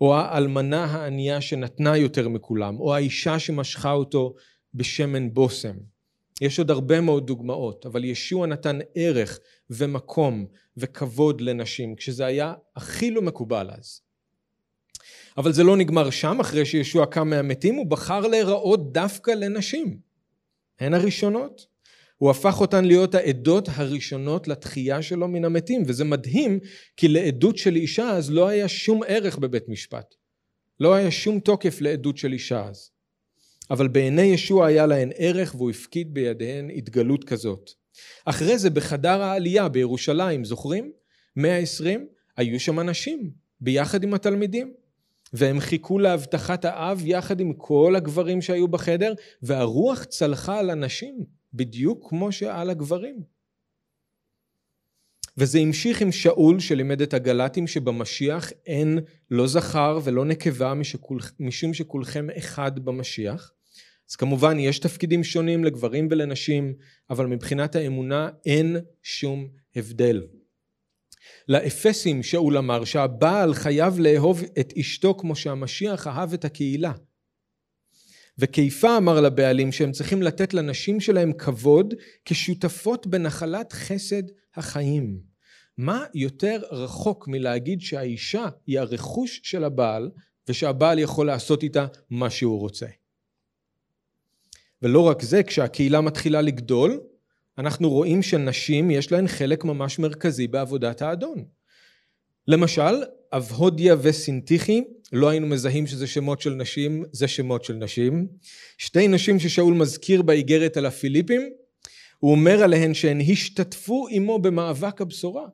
או 0.00 0.16
האלמנה 0.16 0.84
הענייה 0.84 1.40
שנתנה 1.40 1.96
יותר 1.96 2.28
מכולם, 2.28 2.80
או 2.80 2.94
האישה 2.94 3.38
שמשכה 3.38 3.92
אותו 3.92 4.34
בשמן 4.74 5.34
בושם. 5.34 5.76
יש 6.40 6.58
עוד 6.58 6.70
הרבה 6.70 7.00
מאוד 7.00 7.26
דוגמאות, 7.26 7.86
אבל 7.86 8.04
ישוע 8.04 8.46
נתן 8.46 8.78
ערך 8.94 9.38
ומקום 9.70 10.46
וכבוד 10.76 11.40
לנשים, 11.40 11.96
כשזה 11.96 12.26
היה 12.26 12.54
הכי 12.76 13.10
לא 13.10 13.22
מקובל 13.22 13.70
אז. 13.78 14.00
אבל 15.36 15.52
זה 15.52 15.64
לא 15.64 15.76
נגמר 15.76 16.10
שם, 16.10 16.40
אחרי 16.40 16.64
שישוע 16.64 17.06
קם 17.06 17.30
מהמתים, 17.30 17.74
הוא 17.74 17.86
בחר 17.86 18.20
להיראות 18.20 18.92
דווקא 18.92 19.30
לנשים. 19.30 19.98
הן 20.80 20.94
הראשונות. 20.94 21.66
הוא 22.16 22.30
הפך 22.30 22.60
אותן 22.60 22.84
להיות 22.84 23.14
העדות 23.14 23.68
הראשונות 23.74 24.48
לתחייה 24.48 25.02
שלו 25.02 25.28
מן 25.28 25.44
המתים, 25.44 25.82
וזה 25.86 26.04
מדהים, 26.04 26.58
כי 26.96 27.08
לעדות 27.08 27.58
של 27.58 27.76
אישה 27.76 28.10
אז 28.10 28.30
לא 28.30 28.48
היה 28.48 28.68
שום 28.68 29.00
ערך 29.06 29.38
בבית 29.38 29.68
משפט. 29.68 30.14
לא 30.80 30.94
היה 30.94 31.10
שום 31.10 31.40
תוקף 31.40 31.80
לעדות 31.80 32.16
של 32.16 32.32
אישה 32.32 32.64
אז. 32.68 32.90
אבל 33.70 33.88
בעיני 33.88 34.22
ישוע 34.22 34.66
היה 34.66 34.86
להן 34.86 35.10
ערך 35.16 35.54
והוא 35.54 35.70
הפקיד 35.70 36.14
בידיהן 36.14 36.70
התגלות 36.70 37.24
כזאת. 37.24 37.70
אחרי 38.24 38.58
זה 38.58 38.70
בחדר 38.70 39.22
העלייה 39.22 39.68
בירושלים, 39.68 40.44
זוכרים? 40.44 40.92
120, 41.36 42.06
היו 42.36 42.60
שם 42.60 42.80
אנשים 42.80 43.30
ביחד 43.60 44.02
עם 44.02 44.14
התלמידים. 44.14 44.81
והם 45.32 45.60
חיכו 45.60 45.98
להבטחת 45.98 46.64
האב 46.64 47.02
יחד 47.04 47.40
עם 47.40 47.52
כל 47.52 47.94
הגברים 47.96 48.42
שהיו 48.42 48.68
בחדר, 48.68 49.14
והרוח 49.42 50.04
צלחה 50.04 50.58
על 50.58 50.70
הנשים, 50.70 51.24
בדיוק 51.54 52.08
כמו 52.08 52.32
שעל 52.32 52.70
הגברים. 52.70 53.22
וזה 55.36 55.58
המשיך 55.58 56.02
עם 56.02 56.12
שאול 56.12 56.60
שלימד 56.60 57.02
את 57.02 57.14
הגלטים 57.14 57.66
שבמשיח 57.66 58.52
אין 58.66 58.98
לא 59.30 59.46
זכר 59.46 59.98
ולא 60.04 60.24
נקבה 60.24 60.72
משום 61.40 61.74
שכולכם 61.74 62.26
אחד 62.38 62.78
במשיח. 62.78 63.52
אז 64.10 64.16
כמובן 64.16 64.58
יש 64.58 64.78
תפקידים 64.78 65.24
שונים 65.24 65.64
לגברים 65.64 66.08
ולנשים, 66.10 66.74
אבל 67.10 67.26
מבחינת 67.26 67.76
האמונה 67.76 68.30
אין 68.46 68.76
שום 69.02 69.48
הבדל. 69.76 70.22
לאפסים 71.48 72.22
שאול 72.22 72.58
אמר 72.58 72.84
שהבעל 72.84 73.54
חייב 73.54 73.98
לאהוב 73.98 74.42
את 74.60 74.72
אשתו 74.80 75.14
כמו 75.14 75.36
שהמשיח 75.36 76.06
אהב 76.06 76.32
את 76.32 76.44
הקהילה. 76.44 76.92
וקיפה 78.38 78.96
אמר 78.96 79.20
לבעלים 79.20 79.72
שהם 79.72 79.92
צריכים 79.92 80.22
לתת 80.22 80.54
לנשים 80.54 81.00
שלהם 81.00 81.32
כבוד 81.32 81.94
כשותפות 82.24 83.06
בנחלת 83.06 83.72
חסד 83.72 84.22
החיים. 84.54 85.20
מה 85.78 86.04
יותר 86.14 86.62
רחוק 86.70 87.28
מלהגיד 87.28 87.80
שהאישה 87.80 88.48
היא 88.66 88.80
הרכוש 88.80 89.40
של 89.42 89.64
הבעל 89.64 90.10
ושהבעל 90.48 90.98
יכול 90.98 91.26
לעשות 91.26 91.62
איתה 91.62 91.86
מה 92.10 92.30
שהוא 92.30 92.60
רוצה. 92.60 92.86
ולא 94.82 95.00
רק 95.00 95.22
זה, 95.22 95.42
כשהקהילה 95.42 96.00
מתחילה 96.00 96.40
לגדול, 96.40 97.00
אנחנו 97.58 97.90
רואים 97.90 98.22
שנשים 98.22 98.90
יש 98.90 99.12
להן 99.12 99.28
חלק 99.28 99.64
ממש 99.64 99.98
מרכזי 99.98 100.46
בעבודת 100.46 101.02
האדון. 101.02 101.44
למשל, 102.48 103.02
אבהודיה 103.32 103.96
וסינתיחי, 104.02 104.82
לא 105.12 105.28
היינו 105.28 105.46
מזהים 105.46 105.86
שזה 105.86 106.06
שמות 106.06 106.40
של 106.40 106.54
נשים, 106.54 107.04
זה 107.12 107.28
שמות 107.28 107.64
של 107.64 107.74
נשים. 107.74 108.28
שתי 108.78 109.08
נשים 109.08 109.38
ששאול 109.38 109.74
מזכיר 109.74 110.22
באיגרת 110.22 110.76
על 110.76 110.86
הפיליפים, 110.86 111.50
הוא 112.18 112.30
אומר 112.30 112.62
עליהן 112.62 112.94
שהן 112.94 113.20
השתתפו 113.20 114.06
עמו 114.10 114.38
במאבק 114.38 115.00
הבשורה. 115.00 115.42
הוא 115.42 115.50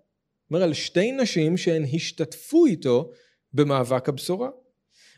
אומר 0.51 0.63
על 0.63 0.75
שתי 0.75 1.13
נשים 1.13 1.57
שהן 1.57 1.85
השתתפו 1.95 2.67
איתו 2.67 3.11
במאבק 3.53 4.09
הבשורה. 4.09 4.49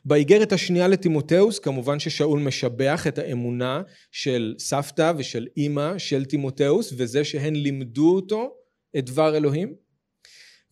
באיגרת 0.04 0.52
השנייה 0.52 0.88
לטימותאוס 0.88 1.58
כמובן 1.58 1.98
ששאול 1.98 2.40
משבח 2.40 3.06
את 3.06 3.18
האמונה 3.18 3.82
של 4.12 4.54
סבתא 4.58 5.12
ושל 5.16 5.46
אימא 5.56 5.98
של 5.98 6.24
טימותאוס 6.24 6.92
וזה 6.96 7.24
שהן 7.24 7.56
לימדו 7.56 8.14
אותו 8.14 8.54
את 8.98 9.04
דבר 9.04 9.36
אלוהים. 9.36 9.74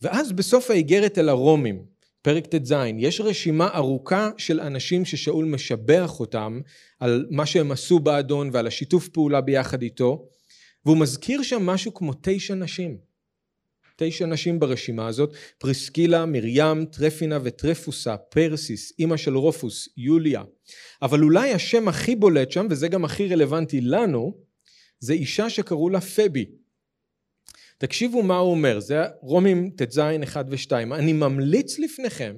ואז 0.01 0.31
בסוף 0.31 0.71
האיגרת 0.71 1.17
אל 1.17 1.29
הרומים, 1.29 1.85
פרק 2.21 2.45
ט"ז, 2.45 2.73
יש 2.97 3.21
רשימה 3.21 3.69
ארוכה 3.75 4.29
של 4.37 4.59
אנשים 4.59 5.05
ששאול 5.05 5.45
משבח 5.45 6.19
אותם 6.19 6.61
על 6.99 7.25
מה 7.31 7.45
שהם 7.45 7.71
עשו 7.71 7.99
באדון 7.99 8.49
ועל 8.53 8.67
השיתוף 8.67 9.07
פעולה 9.07 9.41
ביחד 9.41 9.81
איתו, 9.81 10.27
והוא 10.85 10.97
מזכיר 10.97 11.43
שם 11.43 11.65
משהו 11.65 11.93
כמו 11.93 12.13
תשע 12.21 12.55
נשים. 12.55 13.08
תשע 13.99 14.25
נשים 14.25 14.59
ברשימה 14.59 15.07
הזאת, 15.07 15.33
פריסקילה, 15.57 16.25
מרים, 16.25 16.85
טרפינה 16.85 17.39
וטרפוסה, 17.43 18.17
פרסיס, 18.17 18.93
אימא 18.99 19.17
של 19.17 19.37
רופוס, 19.37 19.89
יוליה. 19.97 20.43
אבל 21.01 21.23
אולי 21.23 21.53
השם 21.53 21.87
הכי 21.87 22.15
בולט 22.15 22.51
שם, 22.51 22.67
וזה 22.69 22.87
גם 22.87 23.05
הכי 23.05 23.27
רלוונטי 23.27 23.81
לנו, 23.81 24.37
זה 24.99 25.13
אישה 25.13 25.49
שקראו 25.49 25.89
לה 25.89 26.01
פבי. 26.01 26.45
תקשיבו 27.77 28.23
מה 28.23 28.37
הוא 28.37 28.51
אומר, 28.51 28.79
זה 28.79 29.03
רומים 29.21 29.71
ט"ז 29.77 29.99
1 30.23 30.45
ו-2. 30.49 30.71
אני 30.71 31.13
ממליץ 31.13 31.79
לפניכם 31.79 32.35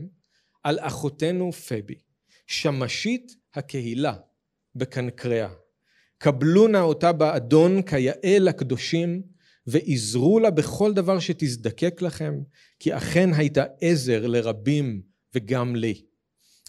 על 0.64 0.80
אחותנו 0.80 1.52
פבי, 1.52 1.96
שמשית 2.48 3.36
הקהילה 3.54 4.14
בקנקריה. 4.76 5.50
קבלו 6.18 6.68
נא 6.68 6.78
אותה 6.78 7.12
באדון 7.12 7.82
כיאה 7.82 8.38
לקדושים 8.40 9.31
ועזרו 9.68 10.40
לה 10.40 10.52
בכל 10.52 10.94
דבר 10.94 11.20
שתזדקק 11.20 12.02
לכם, 12.02 12.34
כי 12.80 12.98
אכן 12.98 13.30
הייתה 13.34 13.64
עזר 13.82 14.28
לרבים 14.28 15.02
וגם 15.36 15.76
לי. 15.76 16.02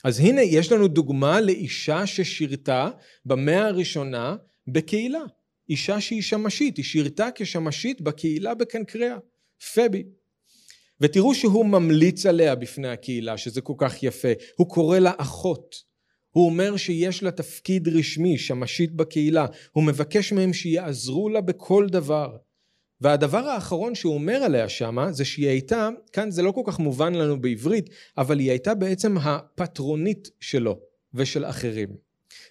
אז 0.05 0.21
הנה 0.21 0.43
יש 0.43 0.73
לנו 0.73 0.89
דוגמה 0.89 1.41
לאישה 1.41 2.07
ששירתה 2.07 2.91
במאה 3.25 3.67
הראשונה 3.67 4.37
בקהילה. 4.67 5.23
אישה 5.69 6.01
שהיא 6.01 6.23
שמשית, 6.23 6.77
היא 6.77 6.85
שירתה 6.85 7.29
כשמשית 7.35 8.01
בקהילה 8.01 8.55
בקנקריה, 8.55 9.19
פבי. 9.75 10.05
ותראו 11.01 11.35
שהוא 11.35 11.67
ממליץ 11.67 12.27
עליה 12.27 12.55
בפני 12.55 12.89
הקהילה, 12.89 13.39
שזה 13.39 13.61
כל 13.61 13.75
כך 13.79 14.03
יפה. 14.03 14.29
הוא 14.57 14.69
קורא 14.69 14.99
לה 14.99 15.13
אחות. 15.17 15.77
הוא 16.31 16.47
אומר 16.47 16.77
שיש 16.77 17.23
לה 17.23 17.31
תפקיד 17.31 17.89
רשמי, 17.89 18.39
שמשית 18.39 18.93
בקהילה. 18.93 19.47
הוא 19.73 19.85
מבקש 19.85 20.33
מהם 20.33 20.53
שיעזרו 20.53 21.29
לה 21.29 21.41
בכל 21.41 21.87
דבר. 21.91 22.37
והדבר 23.03 23.39
האחרון 23.39 23.95
שהוא 23.95 24.15
אומר 24.15 24.35
עליה 24.35 24.69
שמה 24.69 25.13
זה 25.13 25.25
שהיא 25.25 25.49
הייתה, 25.49 25.89
כאן 26.13 26.31
זה 26.31 26.43
לא 26.43 26.53
כל 26.53 26.63
כך 26.67 26.79
מובן 26.79 27.15
לנו 27.15 27.41
בעברית, 27.41 27.91
אבל 28.19 28.39
היא 28.39 28.51
הייתה 28.51 28.75
בעצם 28.75 29.19
הפטרונית 29.19 30.31
שלו 30.41 30.79
ושל 31.15 31.45
אחרים. 31.45 31.89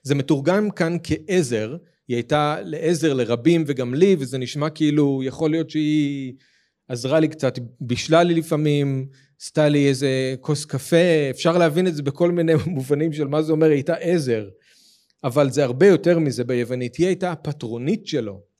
זה 0.03 0.15
מתורגם 0.15 0.71
כאן 0.71 0.97
כעזר, 1.03 1.75
היא 2.07 2.15
הייתה 2.15 2.57
לעזר 2.63 3.13
לרבים 3.13 3.63
וגם 3.67 3.93
לי, 3.93 4.15
וזה 4.19 4.37
נשמע 4.37 4.69
כאילו 4.69 5.21
יכול 5.23 5.51
להיות 5.51 5.69
שהיא 5.69 6.33
עזרה 6.87 7.19
לי 7.19 7.27
קצת, 7.27 7.59
בישלה 7.81 8.23
לי 8.23 8.33
לפעמים, 8.33 9.07
עשתה 9.41 9.69
לי 9.69 9.89
איזה 9.89 10.35
כוס 10.41 10.65
קפה, 10.65 11.29
אפשר 11.29 11.57
להבין 11.57 11.87
את 11.87 11.95
זה 11.95 12.03
בכל 12.03 12.31
מיני 12.31 12.53
מובנים 12.65 13.13
של 13.13 13.27
מה 13.27 13.41
זה 13.41 13.51
אומר, 13.51 13.67
היא 13.67 13.73
הייתה 13.73 13.95
עזר, 13.95 14.49
אבל 15.23 15.51
זה 15.51 15.63
הרבה 15.63 15.87
יותר 15.87 16.19
מזה 16.19 16.43
ביוונית, 16.43 16.95
היא 16.95 17.07
הייתה 17.07 17.31
הפטרונית 17.31 18.07
שלו. 18.07 18.50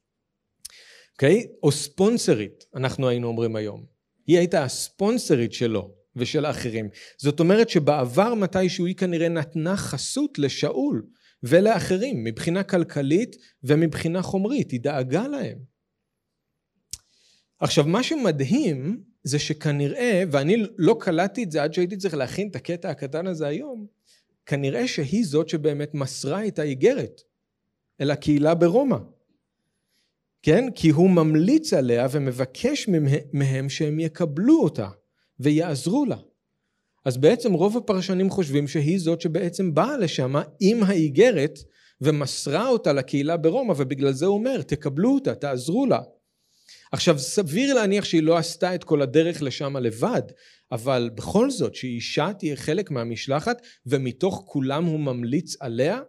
אוקיי? 1.22 1.48
או 1.64 1.72
ספונסרית, 1.72 2.66
אנחנו 2.76 3.10
היינו 3.10 3.28
אומרים 3.28 3.56
היום. 3.56 3.86
היא 4.28 4.38
הייתה 4.38 4.64
הספונסרית 4.64 5.54
שלו 5.54 5.94
ושל 6.16 6.46
האחרים. 6.46 6.90
זאת 7.18 7.40
אומרת 7.40 7.70
שבעבר 7.70 8.34
מתישהו 8.34 8.86
היא 8.86 8.96
כנראה 8.96 9.30
נתנה 9.30 9.78
חסות 9.78 10.40
לשאול 10.40 11.06
ולאחרים 11.44 12.24
מבחינה 12.24 12.64
כלכלית 12.64 13.36
ומבחינה 13.64 14.22
חומרית, 14.22 14.72
היא 14.72 14.80
דאגה 14.80 15.28
להם. 15.28 15.58
עכשיו 17.60 17.86
מה 17.86 18.04
שמדהים 18.04 19.04
זה 19.24 19.40
שכנראה, 19.40 20.24
ואני 20.32 20.64
לא 20.78 20.98
קלטתי 21.00 21.44
את 21.44 21.52
זה 21.52 21.64
עד 21.64 21.74
שהייתי 21.74 21.98
צריך 21.98 22.14
להכין 22.14 22.48
את 22.48 22.56
הקטע 22.56 22.90
הקטן 22.90 23.28
הזה 23.28 23.48
היום, 23.48 23.88
כנראה 24.46 24.88
שהיא 24.88 25.26
זאת 25.26 25.50
שבאמת 25.50 25.94
מסרה 25.94 26.48
את 26.48 26.60
האיגרת 26.60 27.22
אל 28.02 28.12
הקהילה 28.12 28.56
ברומא. 28.56 28.98
כן? 30.42 30.66
כי 30.76 30.90
הוא 30.90 31.10
ממליץ 31.10 31.74
עליה 31.74 32.08
ומבקש 32.12 32.90
מהם 33.34 33.70
שהם 33.70 34.00
יקבלו 34.00 34.64
אותה 34.64 34.88
ויעזרו 35.40 36.06
לה. 36.06 36.18
אז 37.06 37.18
בעצם 37.18 37.54
רוב 37.54 37.78
הפרשנים 37.78 38.30
חושבים 38.30 38.68
שהיא 38.68 39.00
זאת 39.00 39.22
שבעצם 39.22 39.74
באה 39.74 39.98
לשם 39.98 40.34
עם 40.60 40.84
האיגרת 40.84 41.60
ומסרה 42.02 42.68
אותה 42.68 42.94
לקהילה 42.94 43.38
ברומא 43.38 43.74
ובגלל 43.78 44.12
זה 44.12 44.26
הוא 44.26 44.34
אומר 44.34 44.62
תקבלו 44.62 45.14
אותה 45.14 45.36
תעזרו 45.36 45.86
לה. 45.86 46.00
עכשיו 46.92 47.20
סביר 47.20 47.74
להניח 47.74 48.06
שהיא 48.06 48.24
לא 48.24 48.38
עשתה 48.38 48.76
את 48.76 48.84
כל 48.84 49.02
הדרך 49.02 49.42
לשם 49.42 49.78
לבד 49.78 50.22
אבל 50.72 51.10
בכל 51.16 51.52
זאת 51.52 51.76
שאישה 51.76 52.32
תהיה 52.40 52.56
חלק 52.56 52.92
מהמשלחת 52.92 53.62
ומתוך 53.86 54.44
כולם 54.48 54.86
הוא 54.86 55.00
ממליץ 55.00 55.56
עליה 55.60 56.00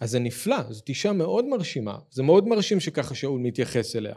אז 0.00 0.10
זה 0.10 0.18
נפלא, 0.18 0.72
זאת 0.72 0.88
אישה 0.88 1.12
מאוד 1.12 1.44
מרשימה, 1.44 1.98
זה 2.10 2.22
מאוד 2.22 2.48
מרשים 2.48 2.80
שככה 2.80 3.14
שאול 3.14 3.40
מתייחס 3.40 3.96
אליה. 3.96 4.14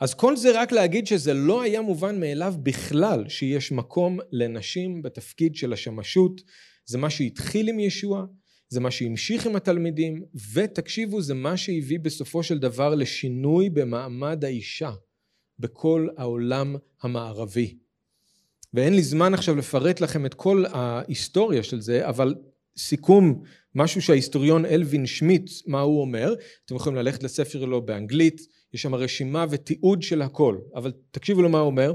אז 0.00 0.14
כל 0.14 0.36
זה 0.36 0.60
רק 0.62 0.72
להגיד 0.72 1.06
שזה 1.06 1.34
לא 1.34 1.62
היה 1.62 1.80
מובן 1.80 2.20
מאליו 2.20 2.54
בכלל 2.62 3.28
שיש 3.28 3.72
מקום 3.72 4.18
לנשים 4.32 5.02
בתפקיד 5.02 5.56
של 5.56 5.72
השמשות. 5.72 6.40
זה 6.86 6.98
מה 6.98 7.10
שהתחיל 7.10 7.68
עם 7.68 7.80
ישוע, 7.80 8.24
זה 8.68 8.80
מה 8.80 8.90
שהמשיך 8.90 9.46
עם 9.46 9.56
התלמידים, 9.56 10.24
ותקשיבו, 10.52 11.22
זה 11.22 11.34
מה 11.34 11.56
שהביא 11.56 11.98
בסופו 12.00 12.42
של 12.42 12.58
דבר 12.58 12.94
לשינוי 12.94 13.70
במעמד 13.70 14.44
האישה 14.44 14.90
בכל 15.58 16.08
העולם 16.16 16.76
המערבי. 17.02 17.78
ואין 18.74 18.94
לי 18.94 19.02
זמן 19.02 19.34
עכשיו 19.34 19.56
לפרט 19.56 20.00
לכם 20.00 20.26
את 20.26 20.34
כל 20.34 20.64
ההיסטוריה 20.72 21.62
של 21.62 21.80
זה, 21.80 22.08
אבל 22.08 22.34
סיכום, 22.78 23.42
משהו 23.74 24.02
שההיסטוריון 24.02 24.66
אלווין 24.66 25.06
שמיט, 25.06 25.50
מה 25.66 25.80
הוא 25.80 26.00
אומר, 26.00 26.34
אתם 26.64 26.74
יכולים 26.76 26.98
ללכת 26.98 27.22
לספר 27.22 27.64
לו 27.64 27.86
באנגלית, 27.86 28.40
יש 28.74 28.82
שם 28.82 28.94
רשימה 28.94 29.46
ותיעוד 29.50 30.02
של 30.02 30.22
הכל, 30.22 30.58
אבל 30.74 30.92
תקשיבו 31.10 31.42
לו 31.42 31.48
מה 31.48 31.58
הוא 31.58 31.66
אומר, 31.66 31.92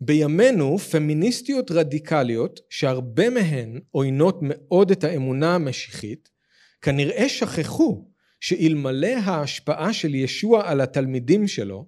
בימינו 0.00 0.78
פמיניסטיות 0.78 1.70
רדיקליות 1.70 2.60
שהרבה 2.70 3.30
מהן 3.30 3.80
עוינות 3.90 4.38
מאוד 4.42 4.90
את 4.90 5.04
האמונה 5.04 5.54
המשיחית 5.54 6.28
כנראה 6.82 7.28
שכחו 7.28 8.08
שאלמלא 8.40 9.06
ההשפעה 9.06 9.92
של 9.92 10.14
ישוע 10.14 10.70
על 10.70 10.80
התלמידים 10.80 11.48
שלו 11.48 11.86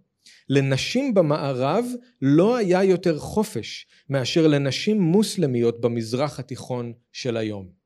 לנשים 0.48 1.14
במערב 1.14 1.84
לא 2.22 2.56
היה 2.56 2.84
יותר 2.84 3.18
חופש 3.18 3.86
מאשר 4.10 4.46
לנשים 4.46 5.00
מוסלמיות 5.00 5.80
במזרח 5.80 6.38
התיכון 6.40 6.92
של 7.12 7.36
היום. 7.36 7.77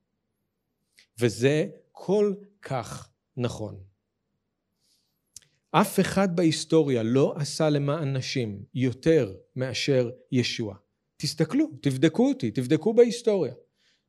וזה 1.20 1.66
כל 1.92 2.34
כך 2.62 3.10
נכון. 3.36 3.80
אף 5.70 6.00
אחד 6.00 6.36
בהיסטוריה 6.36 7.02
לא 7.02 7.34
עשה 7.36 7.70
למען 7.70 8.16
נשים 8.16 8.62
יותר 8.74 9.34
מאשר 9.56 10.10
ישוע. 10.32 10.74
תסתכלו, 11.16 11.66
תבדקו 11.80 12.28
אותי, 12.28 12.50
תבדקו 12.50 12.94
בהיסטוריה. 12.94 13.54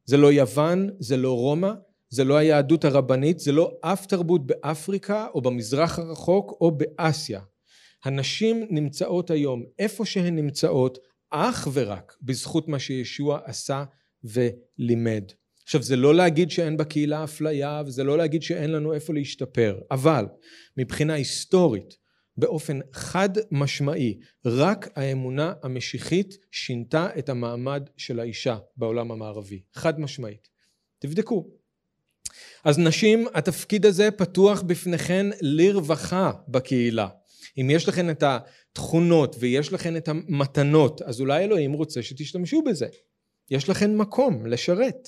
זה 0.06 0.18
לא 0.18 0.32
יוון, 0.32 0.90
זה 1.00 1.18
לא 1.18 1.34
רומא, 1.34 1.72
זה 2.10 2.24
לא 2.24 2.38
היהדות 2.38 2.86
הרבנית, 2.86 3.40
זה 3.40 3.52
לא 3.52 3.78
אף 3.82 4.06
תרבות 4.06 4.48
באפריקה 4.48 5.28
או 5.34 5.42
במזרח 5.42 6.00
הרחוק 6.00 6.58
או 6.62 6.78
באסיה. 6.78 7.42
הנשים 8.04 8.68
נמצאות 8.70 9.32
היום 9.32 9.64
איפה 9.80 10.06
שהן 10.06 10.36
נמצאות 10.36 10.98
אך 11.30 11.68
ורק 11.74 12.18
בזכות 12.22 12.68
מה 12.68 12.80
שישוע 12.80 13.40
עשה 13.44 13.84
ולימד. 14.24 15.24
עכשיו 15.64 15.84
זה 15.84 15.96
לא 15.96 16.16
להגיד 16.16 16.52
שאין 16.52 16.78
בקהילה 16.78 17.24
אפליה 17.24 17.82
וזה 17.86 18.04
לא 18.04 18.18
להגיד 18.18 18.44
שאין 18.44 18.72
לנו 18.72 18.94
איפה 18.94 19.14
להשתפר, 19.14 19.80
אבל 19.92 20.26
מבחינה 20.78 21.14
היסטורית 21.14 21.98
באופן 22.38 22.80
חד 22.94 23.30
משמעי 23.52 24.20
רק 24.46 24.90
האמונה 24.96 25.54
המשיחית 25.64 26.38
שינתה 26.52 27.08
את 27.20 27.30
המעמד 27.30 27.90
של 27.98 28.20
האישה 28.20 28.58
בעולם 28.78 29.12
המערבי, 29.12 29.62
חד 29.74 30.00
משמעית. 30.00 30.48
תבדקו. 31.00 31.48
אז 32.64 32.80
נשים 32.80 33.28
התפקיד 33.34 33.86
הזה 33.86 34.12
פתוח 34.12 34.62
בפניכן 34.62 35.26
לרווחה 35.42 36.32
בקהילה. 36.48 37.08
אם 37.58 37.70
יש 37.70 37.88
לכן 37.88 38.10
את 38.10 38.24
התכונות 38.24 39.36
ויש 39.40 39.74
לכן 39.74 39.98
את 39.98 40.08
המתנות 40.08 41.02
אז 41.02 41.20
אולי 41.20 41.44
אלוהים 41.44 41.74
רוצה 41.74 42.04
שתשתמשו 42.04 42.62
בזה. 42.62 42.88
יש 43.52 43.70
לכן 43.70 43.96
מקום 43.96 44.46
לשרת. 44.46 45.08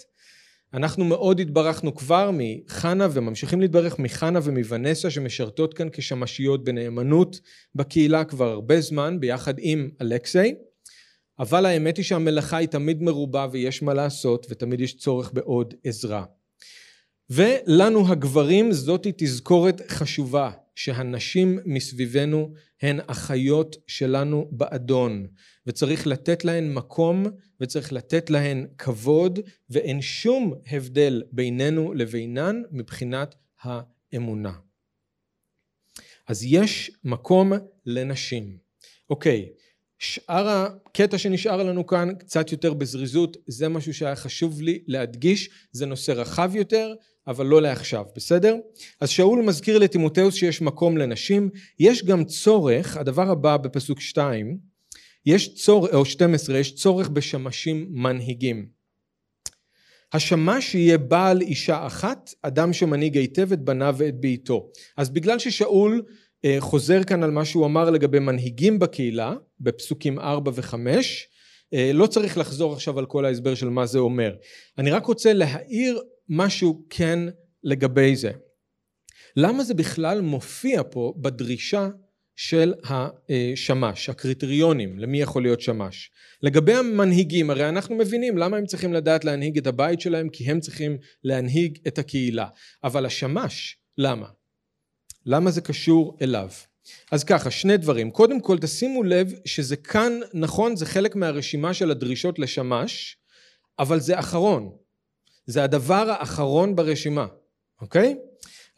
אנחנו 0.75 1.05
מאוד 1.05 1.39
התברכנו 1.39 1.95
כבר 1.95 2.29
מחנה 2.33 3.07
וממשיכים 3.11 3.61
להתברך 3.61 3.99
מחנה 3.99 4.39
ומוונסה 4.43 5.09
שמשרתות 5.09 5.73
כאן 5.73 5.87
כשמשיות 5.91 6.63
בנאמנות 6.63 7.39
בקהילה 7.75 8.23
כבר 8.23 8.49
הרבה 8.49 8.81
זמן 8.81 9.19
ביחד 9.19 9.53
עם 9.57 9.89
אלכסיי 10.01 10.55
אבל 11.39 11.65
האמת 11.65 11.97
היא 11.97 12.05
שהמלאכה 12.05 12.57
היא 12.57 12.67
תמיד 12.67 13.03
מרובה 13.03 13.47
ויש 13.51 13.83
מה 13.83 13.93
לעשות 13.93 14.47
ותמיד 14.49 14.81
יש 14.81 14.97
צורך 14.97 15.31
בעוד 15.33 15.73
עזרה. 15.83 16.23
ולנו 17.29 18.11
הגברים 18.11 18.71
זאתי 18.71 19.11
תזכורת 19.17 19.81
חשובה 19.91 20.51
שהנשים 20.75 21.59
מסביבנו 21.65 22.53
הן 22.81 22.99
אחיות 23.07 23.75
שלנו 23.87 24.47
באדון 24.51 25.27
וצריך 25.67 26.07
לתת 26.07 26.45
להן 26.45 26.73
מקום 26.73 27.25
וצריך 27.61 27.93
לתת 27.93 28.29
להן 28.29 28.67
כבוד 28.77 29.39
ואין 29.69 30.01
שום 30.01 30.53
הבדל 30.71 31.23
בינינו 31.31 31.93
לבינן 31.93 32.61
מבחינת 32.71 33.35
האמונה. 33.61 34.53
אז 36.27 36.43
יש 36.43 36.91
מקום 37.03 37.51
לנשים. 37.85 38.57
אוקיי, 39.09 39.49
שאר 40.05 40.47
הקטע 40.47 41.17
שנשאר 41.17 41.63
לנו 41.63 41.87
כאן 41.87 42.09
קצת 42.19 42.51
יותר 42.51 42.73
בזריזות 42.73 43.37
זה 43.47 43.69
משהו 43.69 43.93
שהיה 43.93 44.15
חשוב 44.15 44.61
לי 44.61 44.83
להדגיש 44.87 45.49
זה 45.71 45.85
נושא 45.85 46.11
רחב 46.11 46.51
יותר 46.55 46.93
אבל 47.27 47.45
לא 47.45 47.61
לעכשיו 47.61 48.05
בסדר? 48.15 48.55
אז 49.01 49.09
שאול 49.09 49.41
מזכיר 49.41 49.77
לטימותאוס 49.77 50.35
שיש 50.35 50.61
מקום 50.61 50.97
לנשים. 50.97 51.49
יש 51.79 52.03
גם 52.03 52.23
צורך 52.23 52.97
הדבר 52.97 53.29
הבא 53.29 53.57
בפסוק 53.57 54.01
2 54.01 54.57
יש 55.25 55.55
צורך 55.55 55.93
או 55.93 56.05
12 56.05 56.57
יש 56.57 56.75
צורך 56.75 57.09
בשמשים 57.09 57.87
מנהיגים. 57.89 58.65
השמש 60.13 60.75
יהיה 60.75 60.97
בעל 60.97 61.41
אישה 61.41 61.87
אחת 61.87 62.33
אדם 62.41 62.73
שמנהיג 62.73 63.17
היטב 63.17 63.51
את 63.51 63.59
בניו 63.59 63.95
ואת 63.97 64.19
ביתו. 64.19 64.69
אז 64.97 65.09
בגלל 65.09 65.39
ששאול 65.39 66.01
חוזר 66.59 67.03
כאן 67.03 67.23
על 67.23 67.31
מה 67.31 67.45
שהוא 67.45 67.65
אמר 67.65 67.89
לגבי 67.89 68.19
מנהיגים 68.19 68.79
בקהילה 68.79 69.33
בפסוקים 69.59 70.19
4 70.19 70.51
ו-5 70.55 70.75
אה, 71.73 71.91
לא 71.93 72.07
צריך 72.07 72.37
לחזור 72.37 72.73
עכשיו 72.73 72.99
על 72.99 73.05
כל 73.05 73.25
ההסבר 73.25 73.55
של 73.55 73.69
מה 73.69 73.85
זה 73.85 73.99
אומר 73.99 74.35
אני 74.77 74.91
רק 74.91 75.05
רוצה 75.05 75.33
להעיר 75.33 76.01
משהו 76.29 76.85
כן 76.89 77.19
לגבי 77.63 78.15
זה 78.15 78.31
למה 79.37 79.63
זה 79.63 79.73
בכלל 79.73 80.21
מופיע 80.21 80.81
פה 80.91 81.13
בדרישה 81.17 81.89
של 82.35 82.73
השמש, 82.83 84.09
הקריטריונים 84.09 84.99
למי 84.99 85.21
יכול 85.21 85.41
להיות 85.41 85.61
שמש. 85.61 86.11
לגבי 86.41 86.73
המנהיגים, 86.73 87.49
הרי 87.49 87.69
אנחנו 87.69 87.95
מבינים 87.95 88.37
למה 88.37 88.57
הם 88.57 88.65
צריכים 88.65 88.93
לדעת 88.93 89.25
להנהיג 89.25 89.57
את 89.57 89.67
הבית 89.67 90.01
שלהם, 90.01 90.29
כי 90.29 90.51
הם 90.51 90.59
צריכים 90.59 90.97
להנהיג 91.23 91.77
את 91.87 91.99
הקהילה. 91.99 92.47
אבל 92.83 93.05
השמש, 93.05 93.77
למה? 93.97 94.27
למה 95.25 95.51
זה 95.51 95.61
קשור 95.61 96.17
אליו? 96.21 96.49
אז 97.11 97.23
ככה, 97.23 97.51
שני 97.51 97.77
דברים. 97.77 98.11
קודם 98.11 98.41
כל, 98.41 98.57
תשימו 98.57 99.03
לב 99.03 99.33
שזה 99.45 99.75
כאן, 99.75 100.19
נכון, 100.33 100.75
זה 100.75 100.85
חלק 100.85 101.15
מהרשימה 101.15 101.73
של 101.73 101.91
הדרישות 101.91 102.39
לשמש, 102.39 103.17
אבל 103.79 103.99
זה 103.99 104.19
אחרון. 104.19 104.71
זה 105.45 105.63
הדבר 105.63 106.09
האחרון 106.09 106.75
ברשימה, 106.75 107.25
אוקיי? 107.81 108.17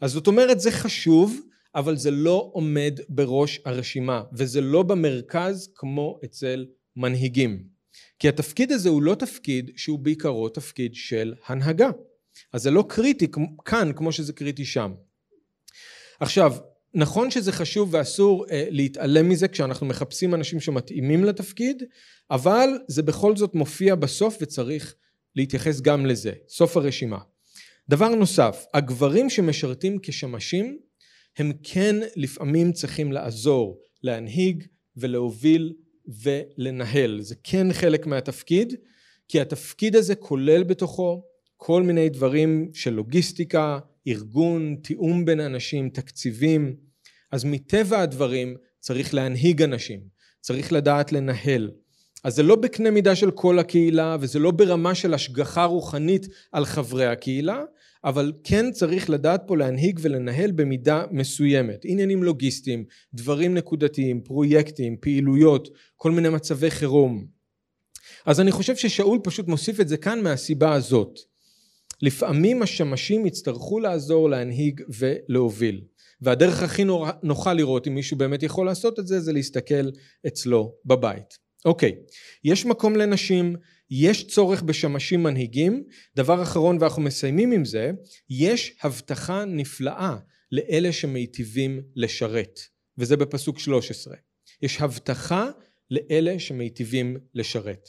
אז 0.00 0.12
זאת 0.12 0.26
אומרת, 0.26 0.60
זה 0.60 0.70
חשוב, 0.70 1.40
אבל 1.74 1.96
זה 1.96 2.10
לא 2.10 2.50
עומד 2.52 3.00
בראש 3.08 3.60
הרשימה, 3.64 4.22
וזה 4.32 4.60
לא 4.60 4.82
במרכז 4.82 5.72
כמו 5.74 6.18
אצל 6.24 6.66
מנהיגים. 6.96 7.64
כי 8.18 8.28
התפקיד 8.28 8.72
הזה 8.72 8.88
הוא 8.88 9.02
לא 9.02 9.14
תפקיד 9.14 9.70
שהוא 9.76 9.98
בעיקרו 9.98 10.48
תפקיד 10.48 10.94
של 10.94 11.34
הנהגה. 11.46 11.90
אז 12.52 12.62
זה 12.62 12.70
לא 12.70 12.84
קריטי 12.88 13.26
כאן 13.64 13.92
כמו 13.96 14.12
שזה 14.12 14.32
קריטי 14.32 14.64
שם. 14.64 14.92
עכשיו, 16.20 16.54
נכון 16.94 17.30
שזה 17.30 17.52
חשוב 17.52 17.94
ואסור 17.94 18.46
אה, 18.50 18.66
להתעלם 18.70 19.28
מזה 19.28 19.48
כשאנחנו 19.48 19.86
מחפשים 19.86 20.34
אנשים 20.34 20.60
שמתאימים 20.60 21.24
לתפקיד, 21.24 21.82
אבל 22.30 22.68
זה 22.88 23.02
בכל 23.02 23.36
זאת 23.36 23.54
מופיע 23.54 23.94
בסוף 23.94 24.36
וצריך 24.40 24.94
להתייחס 25.36 25.80
גם 25.80 26.06
לזה, 26.06 26.32
סוף 26.48 26.76
הרשימה. 26.76 27.18
דבר 27.88 28.08
נוסף, 28.08 28.64
הגברים 28.74 29.30
שמשרתים 29.30 29.98
כשמשים 30.02 30.78
הם 31.36 31.52
כן 31.62 31.96
לפעמים 32.16 32.72
צריכים 32.72 33.12
לעזור, 33.12 33.80
להנהיג 34.02 34.64
ולהוביל 34.96 35.72
ולנהל. 36.22 37.20
זה 37.20 37.34
כן 37.44 37.72
חלק 37.72 38.06
מהתפקיד, 38.06 38.74
כי 39.28 39.40
התפקיד 39.40 39.96
הזה 39.96 40.14
כולל 40.14 40.62
בתוכו 40.62 41.22
כל 41.56 41.82
מיני 41.82 42.08
דברים 42.08 42.70
של 42.74 42.90
לוגיסטיקה, 42.90 43.78
ארגון, 44.08 44.76
תיאום 44.82 45.24
בין 45.24 45.40
אנשים, 45.40 45.88
תקציבים. 45.90 46.76
אז 47.32 47.44
מטבע 47.44 48.00
הדברים 48.00 48.56
צריך 48.80 49.14
להנהיג 49.14 49.62
אנשים, 49.62 50.00
צריך 50.40 50.72
לדעת 50.72 51.12
לנהל. 51.12 51.70
אז 52.24 52.34
זה 52.34 52.42
לא 52.42 52.56
בקנה 52.56 52.90
מידה 52.90 53.16
של 53.16 53.30
כל 53.30 53.58
הקהילה 53.58 54.16
וזה 54.20 54.38
לא 54.38 54.50
ברמה 54.50 54.94
של 54.94 55.14
השגחה 55.14 55.64
רוחנית 55.64 56.26
על 56.52 56.64
חברי 56.64 57.06
הקהילה, 57.06 57.62
אבל 58.04 58.32
כן 58.44 58.70
צריך 58.72 59.10
לדעת 59.10 59.42
פה 59.46 59.56
להנהיג 59.56 59.98
ולנהל 60.02 60.50
במידה 60.50 61.04
מסוימת. 61.10 61.80
עניינים 61.84 62.22
לוגיסטיים, 62.22 62.84
דברים 63.14 63.54
נקודתיים, 63.54 64.20
פרויקטים, 64.20 64.96
פעילויות, 65.00 65.68
כל 65.96 66.10
מיני 66.10 66.28
מצבי 66.28 66.70
חירום. 66.70 67.26
אז 68.26 68.40
אני 68.40 68.52
חושב 68.52 68.76
ששאול 68.76 69.18
פשוט 69.22 69.48
מוסיף 69.48 69.80
את 69.80 69.88
זה 69.88 69.96
כאן 69.96 70.22
מהסיבה 70.22 70.72
הזאת. 70.72 71.18
לפעמים 72.02 72.62
השמשים 72.62 73.26
יצטרכו 73.26 73.80
לעזור 73.80 74.30
להנהיג 74.30 74.80
ולהוביל. 74.98 75.80
והדרך 76.20 76.62
הכי 76.62 76.84
נוחה 77.22 77.52
לראות 77.52 77.86
אם 77.86 77.94
מישהו 77.94 78.16
באמת 78.16 78.42
יכול 78.42 78.66
לעשות 78.66 78.98
את 78.98 79.06
זה, 79.06 79.20
זה 79.20 79.32
להסתכל 79.32 79.90
אצלו 80.26 80.74
בבית. 80.84 81.38
אוקיי, 81.64 81.92
יש 82.44 82.66
מקום 82.66 82.96
לנשים, 82.96 83.56
יש 83.90 84.26
צורך 84.26 84.62
בשמשים 84.62 85.22
מנהיגים, 85.22 85.84
דבר 86.16 86.42
אחרון 86.42 86.78
ואנחנו 86.80 87.02
מסיימים 87.02 87.52
עם 87.52 87.64
זה, 87.64 87.90
יש 88.30 88.76
הבטחה 88.82 89.44
נפלאה 89.44 90.16
לאלה 90.52 90.92
שמיטיבים 90.92 91.80
לשרת, 91.96 92.60
וזה 92.98 93.16
בפסוק 93.16 93.58
13. 93.58 94.14
יש 94.62 94.80
הבטחה 94.80 95.50
לאלה 95.90 96.38
שמיטיבים 96.38 97.16
לשרת. 97.34 97.88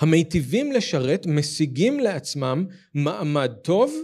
המיטיבים 0.00 0.72
לשרת 0.72 1.26
משיגים 1.26 2.00
לעצמם 2.00 2.66
מעמד 2.94 3.52
טוב 3.62 3.94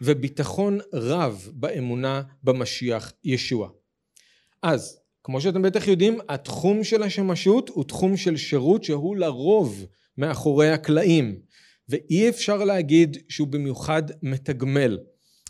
וביטחון 0.00 0.78
רב 0.92 1.48
באמונה 1.52 2.22
במשיח 2.42 3.12
ישוע. 3.24 3.68
אז 4.62 4.98
כמו 5.24 5.40
שאתם 5.40 5.62
בטח 5.62 5.88
יודעים 5.88 6.18
התחום 6.28 6.84
של 6.84 7.02
השמשות 7.02 7.68
הוא 7.68 7.84
תחום 7.84 8.16
של 8.16 8.36
שירות 8.36 8.84
שהוא 8.84 9.16
לרוב 9.16 9.86
מאחורי 10.18 10.70
הקלעים 10.70 11.38
ואי 11.88 12.28
אפשר 12.28 12.64
להגיד 12.64 13.16
שהוא 13.28 13.48
במיוחד 13.48 14.02
מתגמל. 14.22 14.98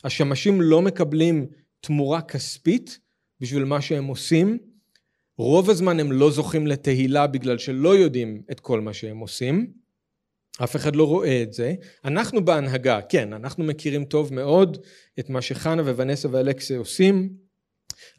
השמשים 0.04 0.60
לא 0.60 0.82
מקבלים 0.82 1.46
תמורה 1.80 2.22
כספית 2.22 2.98
בשביל 3.40 3.64
מה 3.64 3.80
שהם 3.80 4.06
עושים 4.06 4.58
רוב 5.38 5.70
הזמן 5.70 6.00
הם 6.00 6.12
לא 6.12 6.30
זוכים 6.30 6.66
לתהילה 6.66 7.26
בגלל 7.26 7.58
שלא 7.58 7.96
יודעים 7.96 8.42
את 8.50 8.60
כל 8.60 8.80
מה 8.80 8.92
שהם 8.92 9.18
עושים 9.18 9.72
אף 10.64 10.76
אחד 10.76 10.96
לא 10.96 11.06
רואה 11.06 11.42
את 11.42 11.52
זה. 11.52 11.74
אנחנו 12.04 12.44
בהנהגה, 12.44 13.00
כן, 13.08 13.32
אנחנו 13.32 13.64
מכירים 13.64 14.04
טוב 14.04 14.34
מאוד 14.34 14.78
את 15.18 15.30
מה 15.30 15.42
שחנה 15.42 15.82
וונסה 15.82 16.28
ואלכסה 16.32 16.76
עושים. 16.76 17.32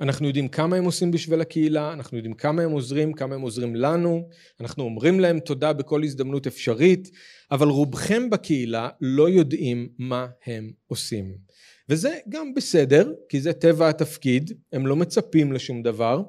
אנחנו 0.01 0.27
יודעים 0.27 0.47
כמה 0.47 0.75
הם 0.75 0.85
עושים 0.85 1.11
בשביל 1.11 1.41
הקהילה, 1.41 1.93
אנחנו 1.93 2.17
יודעים 2.17 2.33
כמה 2.33 2.61
הם 2.61 2.71
עוזרים, 2.71 3.13
כמה 3.13 3.35
הם 3.35 3.41
עוזרים 3.41 3.75
לנו, 3.75 4.29
אנחנו 4.61 4.83
אומרים 4.83 5.19
להם 5.19 5.39
תודה 5.39 5.73
בכל 5.73 6.03
הזדמנות 6.03 6.47
אפשרית, 6.47 7.09
אבל 7.51 7.67
רובכם 7.67 8.29
בקהילה 8.29 8.89
לא 9.01 9.29
יודעים 9.29 9.89
מה 9.99 10.27
הם 10.45 10.71
עושים. 10.87 11.37
וזה 11.89 12.17
גם 12.29 12.53
בסדר, 12.53 13.13
כי 13.29 13.41
זה 13.41 13.53
טבע 13.53 13.89
התפקיד, 13.89 14.51
הם 14.73 14.87
לא 14.87 14.95
מצפים 14.95 15.53
לשום 15.53 15.83
דבר, 15.83 16.23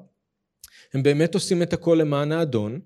הם 0.95 1.03
באמת 1.03 1.33
עושים 1.33 1.61
את 1.61 1.73
הכל 1.73 1.97
למען 2.01 2.31
האדון, 2.31 2.79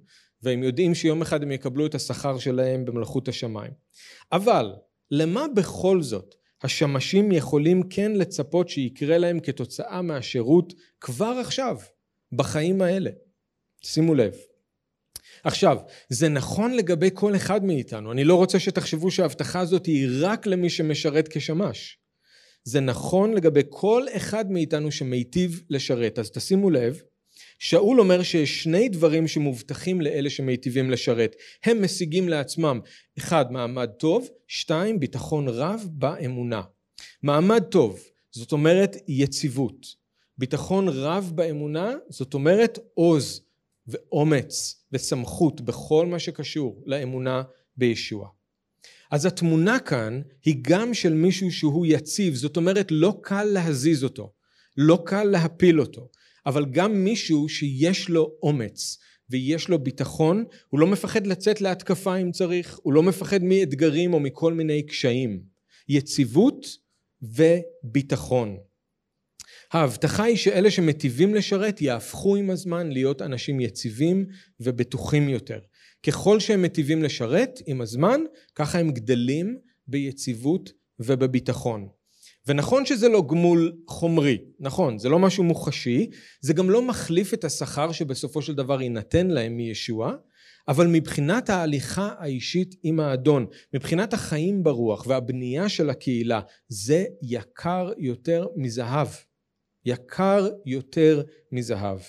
והם 0.44 0.64
יודעים 0.64 0.96
שיום 0.96 1.22
אחד 1.22 1.44
הם 1.44 1.52
יקבלו 1.52 1.86
את 1.86 1.96
השכר 1.96 2.38
שלהם 2.40 2.86
במלכות 2.86 3.28
השמיים. 3.28 3.72
אבל 4.32 4.74
למה 5.12 5.46
בכל 5.56 6.02
זאת 6.02 6.36
השמשים 6.64 7.32
יכולים 7.32 7.84
כן 7.90 8.12
לצפות 8.12 8.70
שיקרה 8.70 9.18
להם 9.18 9.40
כתוצאה 9.40 10.02
מהשירות 10.02 10.74
כבר 11.02 11.38
עכשיו, 11.42 11.78
בחיים 12.32 12.82
האלה? 12.82 13.12
שימו 13.84 14.16
לב. 14.16 14.34
עכשיו, 15.44 15.78
זה 16.10 16.30
נכון 16.30 16.74
לגבי 16.74 17.10
כל 17.14 17.36
אחד 17.36 17.66
מאיתנו, 17.66 18.12
אני 18.12 18.24
לא 18.24 18.36
רוצה 18.36 18.60
שתחשבו 18.60 19.12
שההבטחה 19.12 19.60
הזאת 19.60 19.86
היא 19.86 20.10
רק 20.22 20.48
למי 20.48 20.70
שמשרת 20.70 21.28
כשמש. 21.28 21.98
זה 22.64 22.80
נכון 22.80 23.34
לגבי 23.34 23.62
כל 23.70 24.04
אחד 24.16 24.52
מאיתנו 24.52 24.92
שמיטיב 24.92 25.62
לשרת, 25.70 26.20
אז 26.20 26.32
תשימו 26.32 26.70
לב 26.70 27.02
שאול 27.60 28.00
אומר 28.00 28.24
שיש 28.24 28.64
שני 28.64 28.90
דברים 28.90 29.28
שמובטחים 29.28 30.02
לאלה 30.02 30.30
שמיטיבים 30.30 30.92
לשרת. 30.92 31.36
הם 31.64 31.84
משיגים 31.84 32.30
לעצמם, 32.30 32.80
אחד, 33.18 33.52
מעמד 33.52 33.90
טוב, 33.90 34.30
שתיים, 34.48 35.00
ביטחון 35.00 35.48
רב 35.48 35.88
באמונה. 35.92 36.62
מעמד 37.24 37.64
טוב, 37.64 38.00
זאת 38.32 38.52
אומרת 38.52 38.96
יציבות. 39.08 39.88
ביטחון 40.38 40.88
רב 40.90 41.32
באמונה, 41.36 41.94
זאת 42.10 42.34
אומרת 42.34 42.80
עוז 42.94 43.42
ואומץ 43.88 44.84
וסמכות 44.92 45.62
בכל 45.62 46.06
מה 46.06 46.20
שקשור 46.20 46.84
לאמונה 46.86 47.44
בישוע. 47.78 48.28
אז 49.12 49.26
התמונה 49.26 49.80
כאן 49.80 50.22
היא 50.46 50.56
גם 50.62 50.94
של 50.94 51.14
מישהו 51.14 51.52
שהוא 51.52 51.86
יציב, 51.86 52.36
זאת 52.36 52.58
אומרת 52.58 52.88
לא 52.92 53.20
קל 53.22 53.44
להזיז 53.44 54.04
אותו, 54.04 54.32
לא 54.78 55.04
קל 55.06 55.24
להפיל 55.24 55.80
אותו. 55.80 56.10
אבל 56.50 56.66
גם 56.66 57.04
מישהו 57.04 57.50
שיש 57.50 58.10
לו 58.10 58.32
אומץ 58.44 58.98
ויש 59.30 59.70
לו 59.70 59.80
ביטחון, 59.80 60.44
הוא 60.70 60.80
לא 60.80 60.88
מפחד 60.88 61.28
לצאת 61.28 61.62
להתקפה 61.62 62.16
אם 62.18 62.32
צריך, 62.32 62.80
הוא 62.84 62.94
לא 62.94 63.04
מפחד 63.04 63.44
מאתגרים 63.44 64.14
או 64.14 64.20
מכל 64.20 64.54
מיני 64.54 64.86
קשיים. 64.86 65.44
יציבות 65.90 66.68
וביטחון. 67.22 68.58
ההבטחה 69.72 70.24
היא 70.24 70.38
שאלה 70.38 70.72
שמטיבים 70.72 71.36
לשרת 71.36 71.82
יהפכו 71.82 72.36
עם 72.36 72.50
הזמן 72.50 72.92
להיות 72.92 73.22
אנשים 73.22 73.60
יציבים 73.60 74.26
ובטוחים 74.60 75.30
יותר. 75.30 75.60
ככל 76.04 76.40
שהם 76.40 76.62
מטיבים 76.62 77.04
לשרת 77.04 77.60
עם 77.66 77.82
הזמן, 77.82 78.22
ככה 78.56 78.80
הם 78.80 78.92
גדלים 78.92 79.58
ביציבות 79.88 80.72
ובביטחון. 81.00 81.88
ונכון 82.50 82.86
שזה 82.86 83.10
לא 83.10 83.24
גמול 83.30 83.74
חומרי, 83.88 84.38
נכון, 84.60 84.98
זה 84.98 85.10
לא 85.10 85.20
משהו 85.20 85.44
מוחשי, 85.44 86.10
זה 86.42 86.54
גם 86.54 86.70
לא 86.70 86.88
מחליף 86.88 87.34
את 87.34 87.44
השכר 87.44 87.92
שבסופו 87.92 88.42
של 88.42 88.56
דבר 88.56 88.82
יינתן 88.82 89.28
להם 89.28 89.58
מישוע, 89.58 90.14
אבל 90.68 90.88
מבחינת 90.88 91.50
ההליכה 91.50 92.14
האישית 92.20 92.76
עם 92.84 93.00
האדון, 93.00 93.46
מבחינת 93.74 94.14
החיים 94.14 94.64
ברוח 94.64 95.08
והבנייה 95.08 95.70
של 95.70 95.90
הקהילה, 95.90 96.42
זה 96.68 97.06
יקר 97.22 97.92
יותר 97.98 98.48
מזהב. 98.56 99.08
יקר 99.86 100.50
יותר 100.66 101.24
מזהב. 101.52 102.00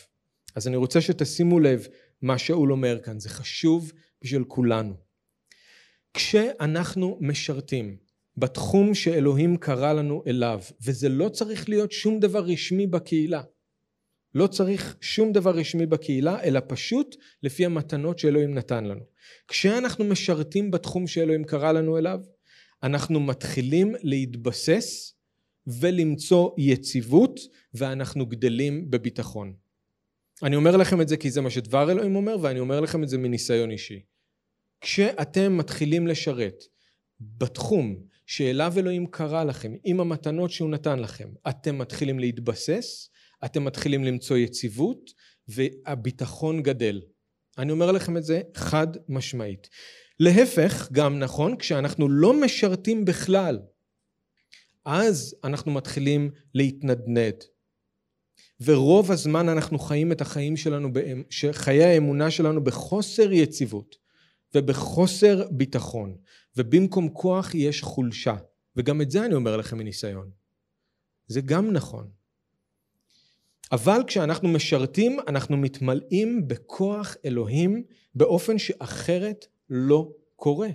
אז 0.57 0.69
אני 0.69 0.77
רוצה 0.77 1.01
שתשימו 1.01 1.61
לב 1.61 1.87
מה 2.23 2.39
שאול 2.39 2.73
אומר 2.73 2.99
כאן, 3.03 3.21
זה 3.21 3.29
חשוב 3.29 3.93
בשביל 4.23 4.45
כולנו. 4.45 4.95
כשאנחנו 6.15 7.19
משרתים 7.21 7.97
בתחום 8.41 8.95
שאלוהים 8.95 9.57
קרא 9.57 9.93
לנו 9.93 10.23
אליו, 10.27 10.61
וזה 10.85 11.09
לא 11.09 11.29
צריך 11.29 11.69
להיות 11.69 11.93
שום 11.93 12.21
דבר 12.21 12.45
רשמי 12.45 12.87
בקהילה. 12.87 13.43
לא 14.35 14.47
צריך 14.47 14.97
שום 15.01 15.33
דבר 15.33 15.51
רשמי 15.51 15.87
בקהילה, 15.87 16.43
אלא 16.43 16.61
פשוט 16.67 17.17
לפי 17.43 17.65
המתנות 17.65 18.19
שאלוהים 18.19 18.55
נתן 18.55 18.85
לנו. 18.85 19.01
כשאנחנו 19.49 20.05
משרתים 20.05 20.71
בתחום 20.71 21.07
שאלוהים 21.07 21.45
קרא 21.45 21.73
לנו 21.73 21.99
אליו, 21.99 22.21
אנחנו 22.83 23.21
מתחילים 23.21 23.95
להתבסס 24.03 25.15
ולמצוא 25.67 26.51
יציבות, 26.59 27.41
ואנחנו 27.75 28.27
גדלים 28.27 28.91
בביטחון. 28.91 29.55
אני 30.43 30.57
אומר 30.57 30.77
לכם 30.77 31.01
את 31.01 31.09
זה 31.09 31.17
כי 31.17 31.31
זה 31.31 31.41
מה 31.41 31.51
שדבר 31.51 31.91
אלוהים 31.91 32.17
אומר, 32.17 32.37
ואני 32.41 32.61
אומר 32.61 32.81
לכם 32.81 33.03
את 33.03 33.09
זה 33.09 33.19
מניסיון 33.19 33.71
אישי. 33.71 34.01
כשאתם 34.81 35.57
מתחילים 35.57 36.07
לשרת 36.07 36.65
בתחום 37.21 37.97
שאליו 38.31 38.73
אלוהים 38.77 39.07
קרא 39.07 39.45
לכם, 39.45 39.73
עם 39.85 40.01
המתנות 40.01 40.51
שהוא 40.51 40.71
נתן 40.71 40.99
לכם, 40.99 41.29
אתם 41.49 41.79
מתחילים 41.79 42.19
להתבסס, 42.19 43.11
אתם 43.45 43.65
מתחילים 43.65 44.05
למצוא 44.05 44.37
יציבות, 44.37 45.11
והביטחון 45.49 46.63
גדל. 46.63 47.01
אני 47.59 47.73
אומר 47.73 47.93
לכם 47.93 48.17
את 48.17 48.25
זה 48.25 48.41
חד 48.55 48.87
משמעית. 49.09 49.69
להפך, 50.21 50.89
גם 50.93 51.19
נכון, 51.19 51.57
כשאנחנו 51.57 52.09
לא 52.09 52.41
משרתים 52.41 53.05
בכלל, 53.05 53.59
אז 54.85 55.37
אנחנו 55.45 55.73
מתחילים 55.73 56.31
להתנדנד. 56.55 57.45
ורוב 58.61 59.11
הזמן 59.11 59.49
אנחנו 59.49 59.79
חיים 59.79 60.13
את 60.13 60.21
החיים 60.21 60.57
שלנו, 60.57 60.89
חיי 61.53 61.85
האמונה 61.85 62.31
שלנו 62.31 62.65
בחוסר 62.65 63.33
יציבות 63.33 63.97
ובחוסר 64.55 65.49
ביטחון. 65.51 66.17
ובמקום 66.57 67.09
כוח 67.09 67.55
יש 67.55 67.83
חולשה. 67.83 68.37
וגם 68.77 69.01
את 69.01 69.11
זה 69.11 69.25
אני 69.25 69.35
אומר 69.35 69.57
לכם 69.57 69.79
מניסיון. 69.79 70.31
זה 71.27 71.41
גם 71.41 71.73
נכון. 71.73 72.11
אבל 73.73 74.01
כשאנחנו 74.07 74.49
משרתים, 74.49 75.21
אנחנו 75.29 75.57
מתמלאים 75.57 76.49
בכוח 76.49 77.17
אלוהים 77.25 77.83
באופן 78.15 78.59
שאחרת 78.59 79.47
לא 79.71 80.13
קורה. 80.37 80.69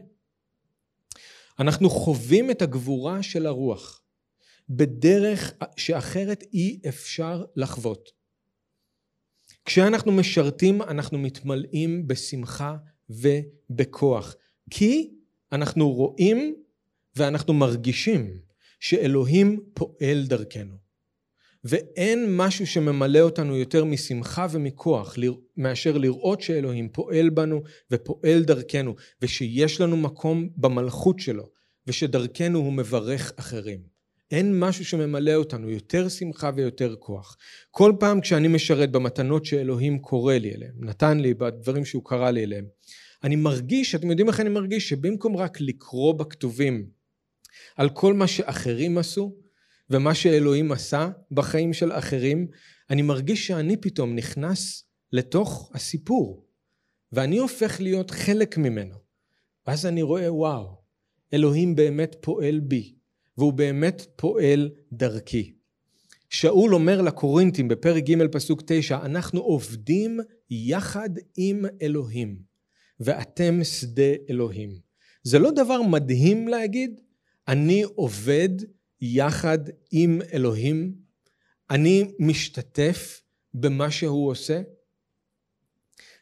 אנחנו 1.59 1.89
חווים 1.89 2.51
את 2.51 2.61
הגבורה 2.61 3.23
של 3.23 3.45
הרוח 3.45 4.01
בדרך 4.69 5.53
שאחרת 5.77 6.43
אי 6.53 6.79
אפשר 6.87 7.45
לחוות. 7.55 8.11
כשאנחנו 9.65 10.11
משרתים, 10.11 10.81
אנחנו 10.81 11.17
מתמלאים 11.17 12.07
בשמחה 12.07 12.77
ובכוח. 13.09 14.35
כי 14.69 15.14
אנחנו 15.51 15.91
רואים 15.91 16.55
ואנחנו 17.15 17.53
מרגישים 17.53 18.39
שאלוהים 18.79 19.59
פועל 19.73 20.25
דרכנו. 20.27 20.85
ואין 21.63 22.37
משהו 22.37 22.67
שממלא 22.67 23.19
אותנו 23.19 23.57
יותר 23.57 23.85
משמחה 23.85 24.47
ומכוח 24.51 25.15
מאשר 25.57 25.97
לראות 25.97 26.41
שאלוהים 26.41 26.89
פועל 26.89 27.29
בנו 27.29 27.61
ופועל 27.91 28.43
דרכנו 28.43 28.95
ושיש 29.21 29.81
לנו 29.81 29.97
מקום 29.97 30.49
במלכות 30.57 31.19
שלו 31.19 31.49
ושדרכנו 31.87 32.59
הוא 32.59 32.73
מברך 32.73 33.31
אחרים. 33.35 33.95
אין 34.31 34.59
משהו 34.59 34.85
שממלא 34.85 35.33
אותנו 35.35 35.69
יותר 35.69 36.09
שמחה 36.09 36.51
ויותר 36.55 36.95
כוח. 36.99 37.37
כל 37.71 37.93
פעם 37.99 38.21
כשאני 38.21 38.47
משרת 38.47 38.91
במתנות 38.91 39.45
שאלוהים 39.45 39.99
קורא 39.99 40.33
לי 40.33 40.55
אליהם, 40.55 40.73
נתן 40.79 41.19
לי 41.19 41.33
בדברים 41.33 41.85
שהוא 41.85 42.03
קרא 42.05 42.31
לי 42.31 42.43
אליהם, 42.43 42.65
אני 43.25 43.35
מרגיש, 43.35 43.95
אתם 43.95 44.09
יודעים 44.09 44.27
איך 44.27 44.39
אני 44.39 44.49
מרגיש? 44.49 44.89
שבמקום 44.89 45.37
רק 45.37 45.61
לקרוא 45.61 46.13
בכתובים 46.13 46.89
על 47.75 47.89
כל 47.89 48.13
מה 48.13 48.27
שאחרים 48.27 48.97
עשו 48.97 49.35
ומה 49.89 50.15
שאלוהים 50.15 50.71
עשה 50.71 51.09
בחיים 51.31 51.73
של 51.73 51.91
אחרים, 51.91 52.47
אני 52.89 53.01
מרגיש 53.01 53.47
שאני 53.47 53.77
פתאום 53.77 54.15
נכנס 54.15 54.83
לתוך 55.11 55.71
הסיפור 55.73 56.45
ואני 57.11 57.37
הופך 57.37 57.81
להיות 57.81 58.11
חלק 58.11 58.57
ממנו. 58.57 58.95
ואז 59.67 59.85
אני 59.85 60.01
רואה, 60.01 60.33
וואו, 60.33 60.81
אלוהים 61.33 61.75
באמת 61.75 62.15
פועל 62.21 62.59
בי, 62.59 62.95
והוא 63.37 63.53
באמת 63.53 64.05
פועל 64.15 64.69
דרכי. 64.91 65.55
שאול 66.29 66.75
אומר 66.75 67.01
לקורינתים 67.01 67.67
בפרק 67.67 68.03
ג' 68.03 68.27
פסוק 68.31 68.61
תשע, 68.65 69.05
אנחנו 69.05 69.41
עובדים 69.41 70.19
יחד 70.49 71.09
עם 71.37 71.65
אלוהים, 71.81 72.54
ואתם 72.99 73.63
שדה 73.63 74.13
אלוהים. 74.29 74.79
זה 75.23 75.39
לא 75.39 75.51
דבר 75.51 75.81
מדהים 75.81 76.47
להגיד? 76.47 76.99
אני 77.47 77.83
עובד 77.83 78.49
יחד 79.01 79.59
עם 79.91 80.21
אלוהים? 80.33 80.95
אני 81.69 82.11
משתתף 82.19 83.21
במה 83.53 83.91
שהוא 83.91 84.29
עושה? 84.29 84.61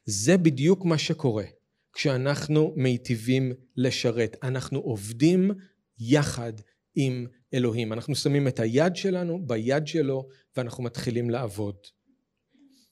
זה 0.05 0.37
בדיוק 0.37 0.85
מה 0.85 0.97
שקורה 0.97 1.45
כשאנחנו 1.93 2.73
מיטיבים 2.75 3.51
לשרת. 3.77 4.37
אנחנו 4.43 4.79
עובדים 4.79 5.51
יחד 5.99 6.53
עם 6.95 7.27
אלוהים. 7.53 7.93
אנחנו 7.93 8.15
שמים 8.15 8.47
את 8.47 8.59
היד 8.59 8.95
שלנו 8.95 9.47
ביד 9.47 9.87
שלו 9.87 10.27
ואנחנו 10.57 10.83
מתחילים 10.83 11.29
לעבוד. 11.29 11.75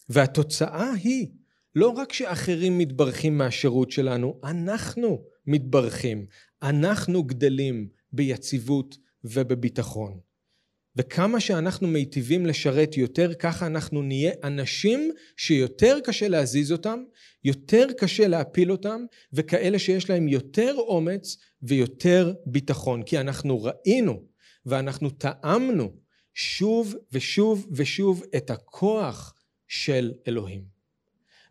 והתוצאה 0.10 0.94
היא 0.94 1.28
לא 1.76 1.90
רק 1.90 2.14
שאחרים 2.14 2.78
מתברכים 2.78 3.38
מהשירות 3.38 3.92
שלנו, 3.92 4.40
אנחנו 4.44 5.24
מתברכים, 5.48 6.26
אנחנו 6.62 7.24
גדלים 7.24 7.88
ביציבות 8.12 8.98
ובביטחון. 9.24 10.20
וכמה 10.96 11.40
שאנחנו 11.40 11.88
מיטיבים 11.88 12.46
לשרת 12.46 12.98
יותר, 12.98 13.34
ככה 13.34 13.68
אנחנו 13.68 14.02
נהיה 14.02 14.32
אנשים 14.44 15.12
שיותר 15.38 15.98
קשה 16.04 16.28
להזיז 16.28 16.72
אותם, 16.72 17.04
יותר 17.44 17.88
קשה 17.98 18.28
להפיל 18.28 18.72
אותם, 18.72 19.02
וכאלה 19.34 19.80
שיש 19.80 20.10
להם 20.10 20.28
יותר 20.28 20.76
אומץ 20.78 21.38
ויותר 21.62 22.34
ביטחון. 22.46 23.04
כי 23.04 23.20
אנחנו 23.20 23.64
ראינו 23.64 24.24
ואנחנו 24.66 25.10
טעמנו 25.10 25.94
שוב 26.34 26.96
ושוב 27.12 27.68
ושוב 27.72 28.24
את 28.38 28.50
הכוח 28.50 29.34
של 29.68 30.12
אלוהים. 30.28 30.71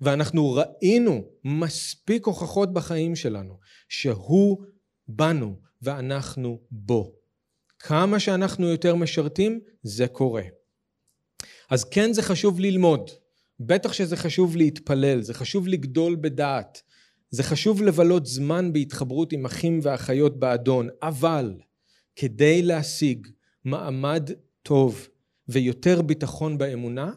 ואנחנו 0.01 0.53
ראינו 0.53 1.25
מספיק 1.45 2.27
הוכחות 2.27 2.73
בחיים 2.73 3.17
שלנו 3.17 3.59
שהוא 3.89 4.63
בנו 5.09 5.57
ואנחנו 5.83 6.61
בו. 6.71 7.13
כמה 7.79 8.21
שאנחנו 8.21 8.69
יותר 8.69 8.95
משרתים, 8.95 9.61
זה 9.83 10.09
קורה. 10.09 10.43
אז 11.71 11.85
כן 11.85 12.13
זה 12.13 12.23
חשוב 12.23 12.61
ללמוד, 12.61 13.11
בטח 13.61 13.93
שזה 13.93 14.17
חשוב 14.17 14.57
להתפלל, 14.57 15.23
זה 15.23 15.35
חשוב 15.35 15.69
לגדול 15.69 16.17
בדעת, 16.17 16.83
זה 17.31 17.43
חשוב 17.43 17.83
לבלות 17.83 18.27
זמן 18.27 18.73
בהתחברות 18.73 19.33
עם 19.33 19.45
אחים 19.47 19.81
ואחיות 19.83 20.39
באדון, 20.39 20.89
אבל 21.03 21.55
כדי 22.17 22.63
להשיג 22.63 23.29
מעמד 23.65 24.31
טוב 24.63 25.09
ויותר 25.49 26.03
ביטחון 26.03 26.59
באמונה, 26.59 27.13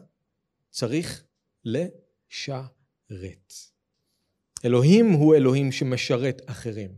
צריך 0.70 1.24
לשרת. 2.34 3.52
אלוהים 4.64 5.10
הוא 5.10 5.34
אלוהים 5.34 5.72
שמשרת 5.72 6.42
אחרים. 6.46 6.90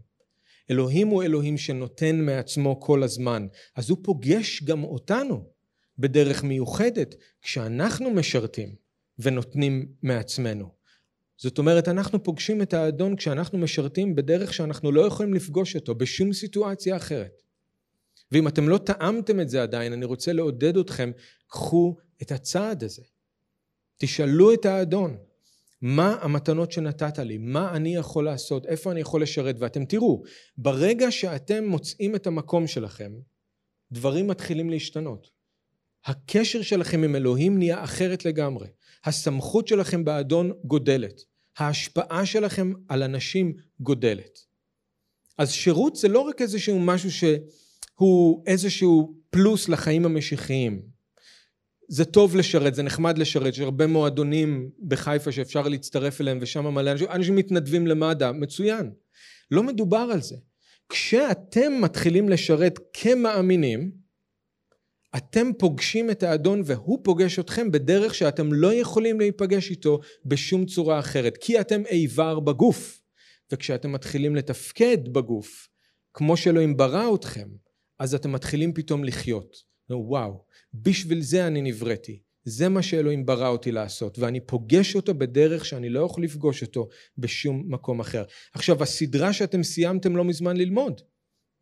אלוהים 0.70 1.08
הוא 1.08 1.22
אלוהים 1.22 1.58
שנותן 1.58 2.20
מעצמו 2.20 2.80
כל 2.80 3.02
הזמן, 3.02 3.46
אז 3.74 3.90
הוא 3.90 3.98
פוגש 4.02 4.62
גם 4.62 4.84
אותנו 4.84 5.44
בדרך 5.98 6.44
מיוחדת 6.44 7.14
כשאנחנו 7.42 8.10
משרתים 8.10 8.74
ונותנים 9.18 9.92
מעצמנו. 10.02 10.68
זאת 11.38 11.58
אומרת, 11.58 11.88
אנחנו 11.88 12.22
פוגשים 12.22 12.62
את 12.62 12.74
האדון 12.74 13.16
כשאנחנו 13.16 13.58
משרתים 13.58 14.14
בדרך 14.14 14.54
שאנחנו 14.54 14.92
לא 14.92 15.00
יכולים 15.00 15.34
לפגוש 15.34 15.76
אותו 15.76 15.94
בשום 15.94 16.32
סיטואציה 16.32 16.96
אחרת. 16.96 17.42
ואם 18.32 18.48
אתם 18.48 18.68
לא 18.68 18.78
טעמתם 18.78 19.40
את 19.40 19.48
זה 19.48 19.62
עדיין, 19.62 19.92
אני 19.92 20.04
רוצה 20.04 20.32
לעודד 20.32 20.76
אתכם, 20.76 21.10
קחו 21.46 21.96
את 22.22 22.32
הצעד 22.32 22.84
הזה. 22.84 23.02
תשאלו 23.98 24.54
את 24.54 24.66
האדון, 24.66 25.16
מה 25.82 26.18
המתנות 26.20 26.72
שנתת 26.72 27.18
לי? 27.18 27.38
מה 27.38 27.76
אני 27.76 27.96
יכול 27.96 28.24
לעשות? 28.24 28.66
איפה 28.66 28.92
אני 28.92 29.00
יכול 29.00 29.22
לשרת? 29.22 29.56
ואתם 29.58 29.84
תראו, 29.84 30.22
ברגע 30.58 31.10
שאתם 31.10 31.64
מוצאים 31.64 32.14
את 32.14 32.26
המקום 32.26 32.66
שלכם, 32.66 33.12
דברים 33.92 34.26
מתחילים 34.26 34.70
להשתנות. 34.70 35.30
הקשר 36.04 36.62
שלכם 36.62 37.02
עם 37.02 37.16
אלוהים 37.16 37.58
נהיה 37.58 37.84
אחרת 37.84 38.24
לגמרי. 38.24 38.68
הסמכות 39.04 39.68
שלכם 39.68 40.04
באדון 40.04 40.52
גודלת. 40.64 41.20
ההשפעה 41.58 42.26
שלכם 42.26 42.72
על 42.88 43.02
אנשים 43.02 43.54
גודלת. 43.80 44.38
אז 45.38 45.50
שירות 45.50 45.96
זה 45.96 46.08
לא 46.08 46.20
רק 46.20 46.42
איזשהו 46.42 46.78
משהו 46.80 47.10
שהוא 47.10 48.42
איזשהו 48.46 49.14
פלוס 49.30 49.68
לחיים 49.68 50.04
המשיחיים. 50.04 50.95
זה 51.88 52.04
טוב 52.04 52.36
לשרת, 52.36 52.74
זה 52.74 52.82
נחמד 52.82 53.18
לשרת, 53.18 53.52
יש 53.52 53.60
הרבה 53.60 53.86
מועדונים 53.86 54.70
בחיפה 54.88 55.32
שאפשר 55.32 55.68
להצטרף 55.68 56.20
אליהם 56.20 56.38
ושם 56.40 56.66
מלא 56.66 56.92
אנשים, 56.92 57.08
אנשים 57.10 57.36
מתנדבים 57.36 57.86
למד"א, 57.86 58.32
מצוין. 58.32 58.90
לא 59.50 59.62
מדובר 59.62 60.08
על 60.12 60.22
זה. 60.22 60.36
כשאתם 60.88 61.72
מתחילים 61.80 62.28
לשרת 62.28 62.78
כמאמינים, 62.92 63.90
אתם 65.16 65.50
פוגשים 65.58 66.10
את 66.10 66.22
האדון 66.22 66.62
והוא 66.64 66.98
פוגש 67.04 67.38
אתכם 67.38 67.70
בדרך 67.70 68.14
שאתם 68.14 68.52
לא 68.52 68.74
יכולים 68.74 69.20
להיפגש 69.20 69.70
איתו 69.70 70.00
בשום 70.24 70.66
צורה 70.66 70.98
אחרת, 70.98 71.36
כי 71.36 71.60
אתם 71.60 71.86
איבר 71.86 72.40
בגוף. 72.40 73.00
וכשאתם 73.52 73.92
מתחילים 73.92 74.36
לתפקד 74.36 75.08
בגוף, 75.08 75.68
כמו 76.14 76.36
שאלוהים 76.36 76.76
ברא 76.76 77.14
אתכם, 77.14 77.48
אז 77.98 78.14
אתם 78.14 78.32
מתחילים 78.32 78.74
פתאום 78.74 79.04
לחיות. 79.04 79.56
וואו, 79.90 80.44
בשביל 80.82 81.22
זה 81.22 81.46
אני 81.46 81.62
נבראתי. 81.62 82.18
זה 82.44 82.68
מה 82.68 82.82
שאלוהים 82.82 83.26
ברא 83.26 83.48
אותי 83.48 83.72
לעשות, 83.72 84.18
ואני 84.18 84.40
פוגש 84.40 84.96
אותו 84.96 85.14
בדרך 85.14 85.64
שאני 85.64 85.88
לא 85.88 86.00
יכול 86.00 86.24
לפגוש 86.24 86.62
אותו 86.62 86.88
בשום 87.18 87.64
מקום 87.66 88.00
אחר. 88.00 88.24
עכשיו, 88.52 88.82
הסדרה 88.82 89.32
שאתם 89.32 89.62
סיימתם 89.62 90.16
לא 90.16 90.24
מזמן 90.24 90.56
ללמוד, 90.56 91.00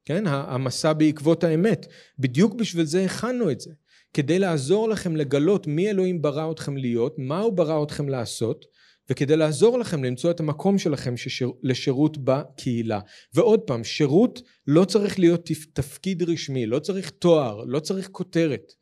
כן? 0.05 0.25
המסע 0.27 0.93
בעקבות 0.93 1.45
האמת, 1.45 1.87
בדיוק 2.19 2.55
בשביל 2.55 2.85
זה 2.85 3.05
הכנו 3.05 3.51
את 3.51 3.61
זה. 3.61 3.71
כדי 4.15 4.39
לעזור 4.39 4.89
לכם 4.89 5.17
לגלות 5.17 5.67
מי 5.67 5.91
אלוהים 5.91 6.23
ברא 6.23 6.51
אתכם 6.53 6.77
להיות, 6.77 7.15
מה 7.19 7.41
הוא 7.41 7.53
ברא 7.53 7.83
אתכם 7.83 8.09
לעשות, 8.09 8.65
וכדי 9.11 9.37
לעזור 9.37 9.79
לכם 9.79 10.05
למצוא 10.05 10.31
את 10.31 10.41
המקום 10.41 10.79
שלכם 10.79 11.17
ששיר, 11.17 11.53
לשירות 11.63 12.19
בקהילה. 12.25 13.01
ועוד 13.35 13.61
פעם, 13.61 13.85
שירות 13.85 14.43
לא 14.67 14.85
צריך 14.85 15.19
להיות 15.19 15.51
תפקיד 15.73 16.23
רשמי, 16.23 16.67
לא 16.67 16.79
צריך 16.79 17.11
תואר, 17.11 17.65
לא 17.67 17.81
צריך 17.81 18.09
כותרת. 18.09 18.73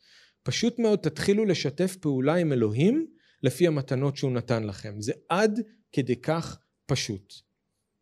פשוט 0.42 0.78
מאוד 0.78 0.98
תתחילו 0.98 1.44
לשתף 1.44 1.96
פעולה 1.96 2.34
עם 2.34 2.52
אלוהים 2.52 3.06
לפי 3.42 3.66
המתנות 3.66 4.16
שהוא 4.16 4.32
נתן 4.32 4.64
לכם. 4.64 5.00
זה 5.00 5.12
עד 5.28 5.60
כדי 5.92 6.16
כך 6.16 6.58
פשוט. 6.86 7.34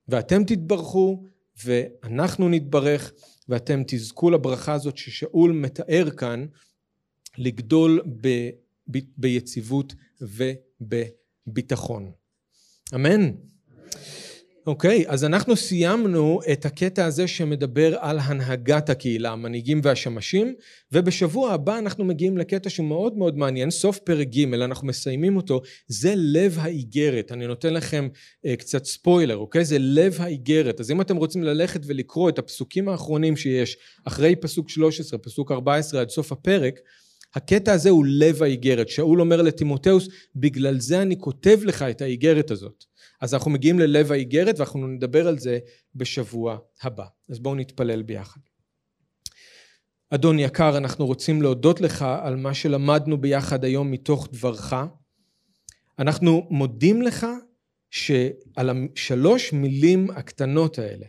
ואתם 0.08 0.44
תתברכו 0.44 1.24
ואנחנו 1.64 2.48
נתברך 2.48 3.12
ואתם 3.48 3.82
תזכו 3.86 4.30
לברכה 4.30 4.72
הזאת 4.72 4.96
ששאול 4.96 5.52
מתאר 5.52 6.10
כאן 6.10 6.46
לגדול 7.38 8.02
ב, 8.20 8.28
ב, 8.90 8.98
ביציבות 9.16 9.94
ובביטחון. 10.20 12.12
אמן. 12.94 13.30
אוקיי, 14.66 15.04
okay, 15.06 15.10
אז 15.10 15.24
אנחנו 15.24 15.56
סיימנו 15.56 16.40
את 16.52 16.66
הקטע 16.66 17.04
הזה 17.04 17.28
שמדבר 17.28 17.96
על 17.98 18.18
הנהגת 18.18 18.90
הקהילה, 18.90 19.30
המנהיגים 19.30 19.80
והשמשים, 19.82 20.54
ובשבוע 20.92 21.52
הבא 21.52 21.78
אנחנו 21.78 22.04
מגיעים 22.04 22.38
לקטע 22.38 22.70
שהוא 22.70 22.86
מאוד 22.86 23.16
מאוד 23.16 23.38
מעניין, 23.38 23.70
סוף 23.70 23.98
פרק 23.98 24.28
ג', 24.28 24.54
אנחנו 24.54 24.86
מסיימים 24.86 25.36
אותו, 25.36 25.60
זה 25.86 26.14
לב 26.16 26.56
האיגרת. 26.60 27.32
אני 27.32 27.46
נותן 27.46 27.74
לכם 27.74 28.08
uh, 28.46 28.56
קצת 28.56 28.84
ספוילר, 28.84 29.36
אוקיי? 29.36 29.64
זה 29.64 29.76
לב 29.78 30.16
האיגרת. 30.20 30.80
אז 30.80 30.90
אם 30.90 31.00
אתם 31.00 31.16
רוצים 31.16 31.42
ללכת 31.42 31.80
ולקרוא 31.86 32.28
את 32.28 32.38
הפסוקים 32.38 32.88
האחרונים 32.88 33.36
שיש, 33.36 33.76
אחרי 34.04 34.36
פסוק 34.36 34.68
13, 34.70 35.18
פסוק 35.18 35.52
14 35.52 36.00
עד 36.00 36.10
סוף 36.10 36.32
הפרק, 36.32 36.74
הקטע 37.34 37.72
הזה 37.72 37.90
הוא 37.90 38.04
לב 38.08 38.42
האיגרת. 38.42 38.88
שאול 38.88 39.20
אומר 39.20 39.42
לטימותאוס, 39.42 40.08
בגלל 40.36 40.80
זה 40.80 41.02
אני 41.02 41.18
כותב 41.18 41.60
לך 41.64 41.82
את 41.82 42.02
האיגרת 42.02 42.50
הזאת. 42.50 42.89
אז 43.20 43.34
אנחנו 43.34 43.50
מגיעים 43.50 43.78
ללב 43.78 44.12
האיגרת 44.12 44.58
ואנחנו 44.58 44.86
נדבר 44.86 45.28
על 45.28 45.38
זה 45.38 45.58
בשבוע 45.94 46.58
הבא. 46.82 47.06
אז 47.28 47.38
בואו 47.38 47.54
נתפלל 47.54 48.02
ביחד. 48.02 48.40
אדון 50.10 50.38
יקר, 50.38 50.76
אנחנו 50.76 51.06
רוצים 51.06 51.42
להודות 51.42 51.80
לך 51.80 52.02
על 52.22 52.36
מה 52.36 52.54
שלמדנו 52.54 53.20
ביחד 53.20 53.64
היום 53.64 53.90
מתוך 53.90 54.28
דברך. 54.32 54.74
אנחנו 55.98 56.46
מודים 56.50 57.02
לך 57.02 57.26
שעל 57.90 58.70
השלוש 58.70 59.52
מילים 59.52 60.10
הקטנות 60.10 60.78
האלה, 60.78 61.06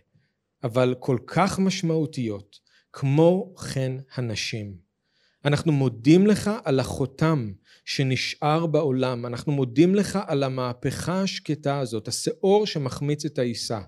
אבל 0.63 0.95
כל 0.99 1.17
כך 1.27 1.59
משמעותיות, 1.59 2.59
כמו 2.93 3.53
כן 3.73 3.97
הנשים. 4.15 4.75
אנחנו 5.45 5.71
מודים 5.71 6.27
לך 6.27 6.51
על 6.63 6.79
החותם 6.79 7.51
שנשאר 7.85 8.65
בעולם, 8.65 9.25
אנחנו 9.25 9.51
מודים 9.51 9.95
לך 9.95 10.19
על 10.27 10.43
המהפכה 10.43 11.21
השקטה 11.21 11.79
הזאת, 11.79 12.07
השאור 12.07 12.65
שמחמיץ 12.65 13.25
את 13.25 13.39
העיסה. 13.39 13.79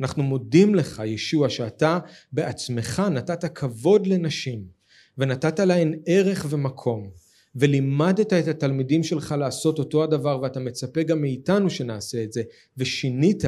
אנחנו 0.00 0.22
מודים 0.22 0.74
לך, 0.74 1.02
ישוע, 1.06 1.48
שאתה 1.48 1.98
בעצמך 2.32 3.02
נתת 3.10 3.44
כבוד 3.44 4.06
לנשים, 4.06 4.64
ונתת 5.18 5.60
להן 5.60 5.94
ערך 6.06 6.46
ומקום, 6.50 7.10
ולימדת 7.54 8.32
את 8.32 8.48
התלמידים 8.48 9.02
שלך 9.02 9.34
לעשות 9.38 9.78
אותו 9.78 10.02
הדבר, 10.04 10.40
ואתה 10.42 10.60
מצפה 10.60 11.02
גם 11.02 11.20
מאיתנו 11.20 11.70
שנעשה 11.70 12.24
את 12.24 12.32
זה, 12.32 12.42
ושינית 12.76 13.44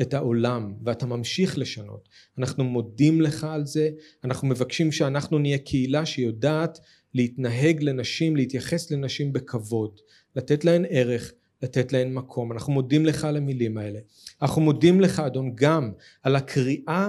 את 0.00 0.14
העולם 0.14 0.74
ואתה 0.84 1.06
ממשיך 1.06 1.58
לשנות. 1.58 2.08
אנחנו 2.38 2.64
מודים 2.64 3.20
לך 3.20 3.44
על 3.44 3.66
זה, 3.66 3.90
אנחנו 4.24 4.48
מבקשים 4.48 4.92
שאנחנו 4.92 5.38
נהיה 5.38 5.58
קהילה 5.58 6.06
שיודעת 6.06 6.78
להתנהג 7.14 7.82
לנשים, 7.82 8.36
להתייחס 8.36 8.90
לנשים 8.90 9.32
בכבוד, 9.32 10.00
לתת 10.36 10.64
להן 10.64 10.84
ערך, 10.88 11.32
לתת 11.62 11.92
להן 11.92 12.14
מקום. 12.14 12.52
אנחנו 12.52 12.72
מודים 12.72 13.06
לך 13.06 13.24
על 13.24 13.36
המילים 13.36 13.78
האלה. 13.78 13.98
אנחנו 14.42 14.62
מודים 14.62 15.00
לך 15.00 15.20
אדון 15.20 15.52
גם 15.54 15.92
על 16.22 16.36
הקריאה 16.36 17.08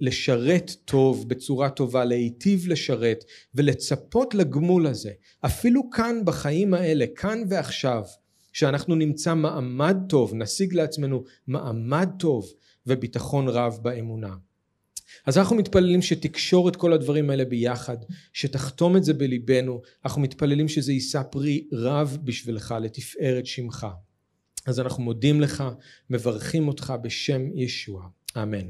לשרת 0.00 0.70
טוב 0.84 1.28
בצורה 1.28 1.70
טובה, 1.70 2.04
להיטיב 2.04 2.68
לשרת 2.68 3.24
ולצפות 3.54 4.34
לגמול 4.34 4.86
הזה. 4.86 5.10
אפילו 5.40 5.90
כאן 5.90 6.20
בחיים 6.24 6.74
האלה, 6.74 7.04
כאן 7.16 7.42
ועכשיו, 7.48 8.02
שאנחנו 8.52 8.94
נמצא 8.94 9.34
מעמד 9.34 9.96
טוב, 10.08 10.34
נשיג 10.34 10.74
לעצמנו 10.74 11.24
מעמד 11.46 12.08
טוב 12.18 12.52
וביטחון 12.86 13.48
רב 13.48 13.78
באמונה. 13.82 14.34
אז 15.26 15.38
אנחנו 15.38 15.56
מתפללים 15.56 16.02
שתקשור 16.02 16.68
את 16.68 16.76
כל 16.76 16.92
הדברים 16.92 17.30
האלה 17.30 17.44
ביחד, 17.44 17.96
שתחתום 18.32 18.96
את 18.96 19.04
זה 19.04 19.14
בליבנו, 19.14 19.82
אנחנו 20.04 20.22
מתפללים 20.22 20.68
שזה 20.68 20.92
יישא 20.92 21.22
פרי 21.22 21.68
רב 21.72 22.18
בשבילך, 22.24 22.74
לתפארת 22.80 23.46
שמך. 23.46 23.86
אז 24.66 24.80
אנחנו 24.80 25.02
מודים 25.02 25.40
לך, 25.40 25.64
מברכים 26.10 26.68
אותך 26.68 26.94
בשם 27.02 27.42
ישוע. 27.54 28.08
אמן. 28.36 28.66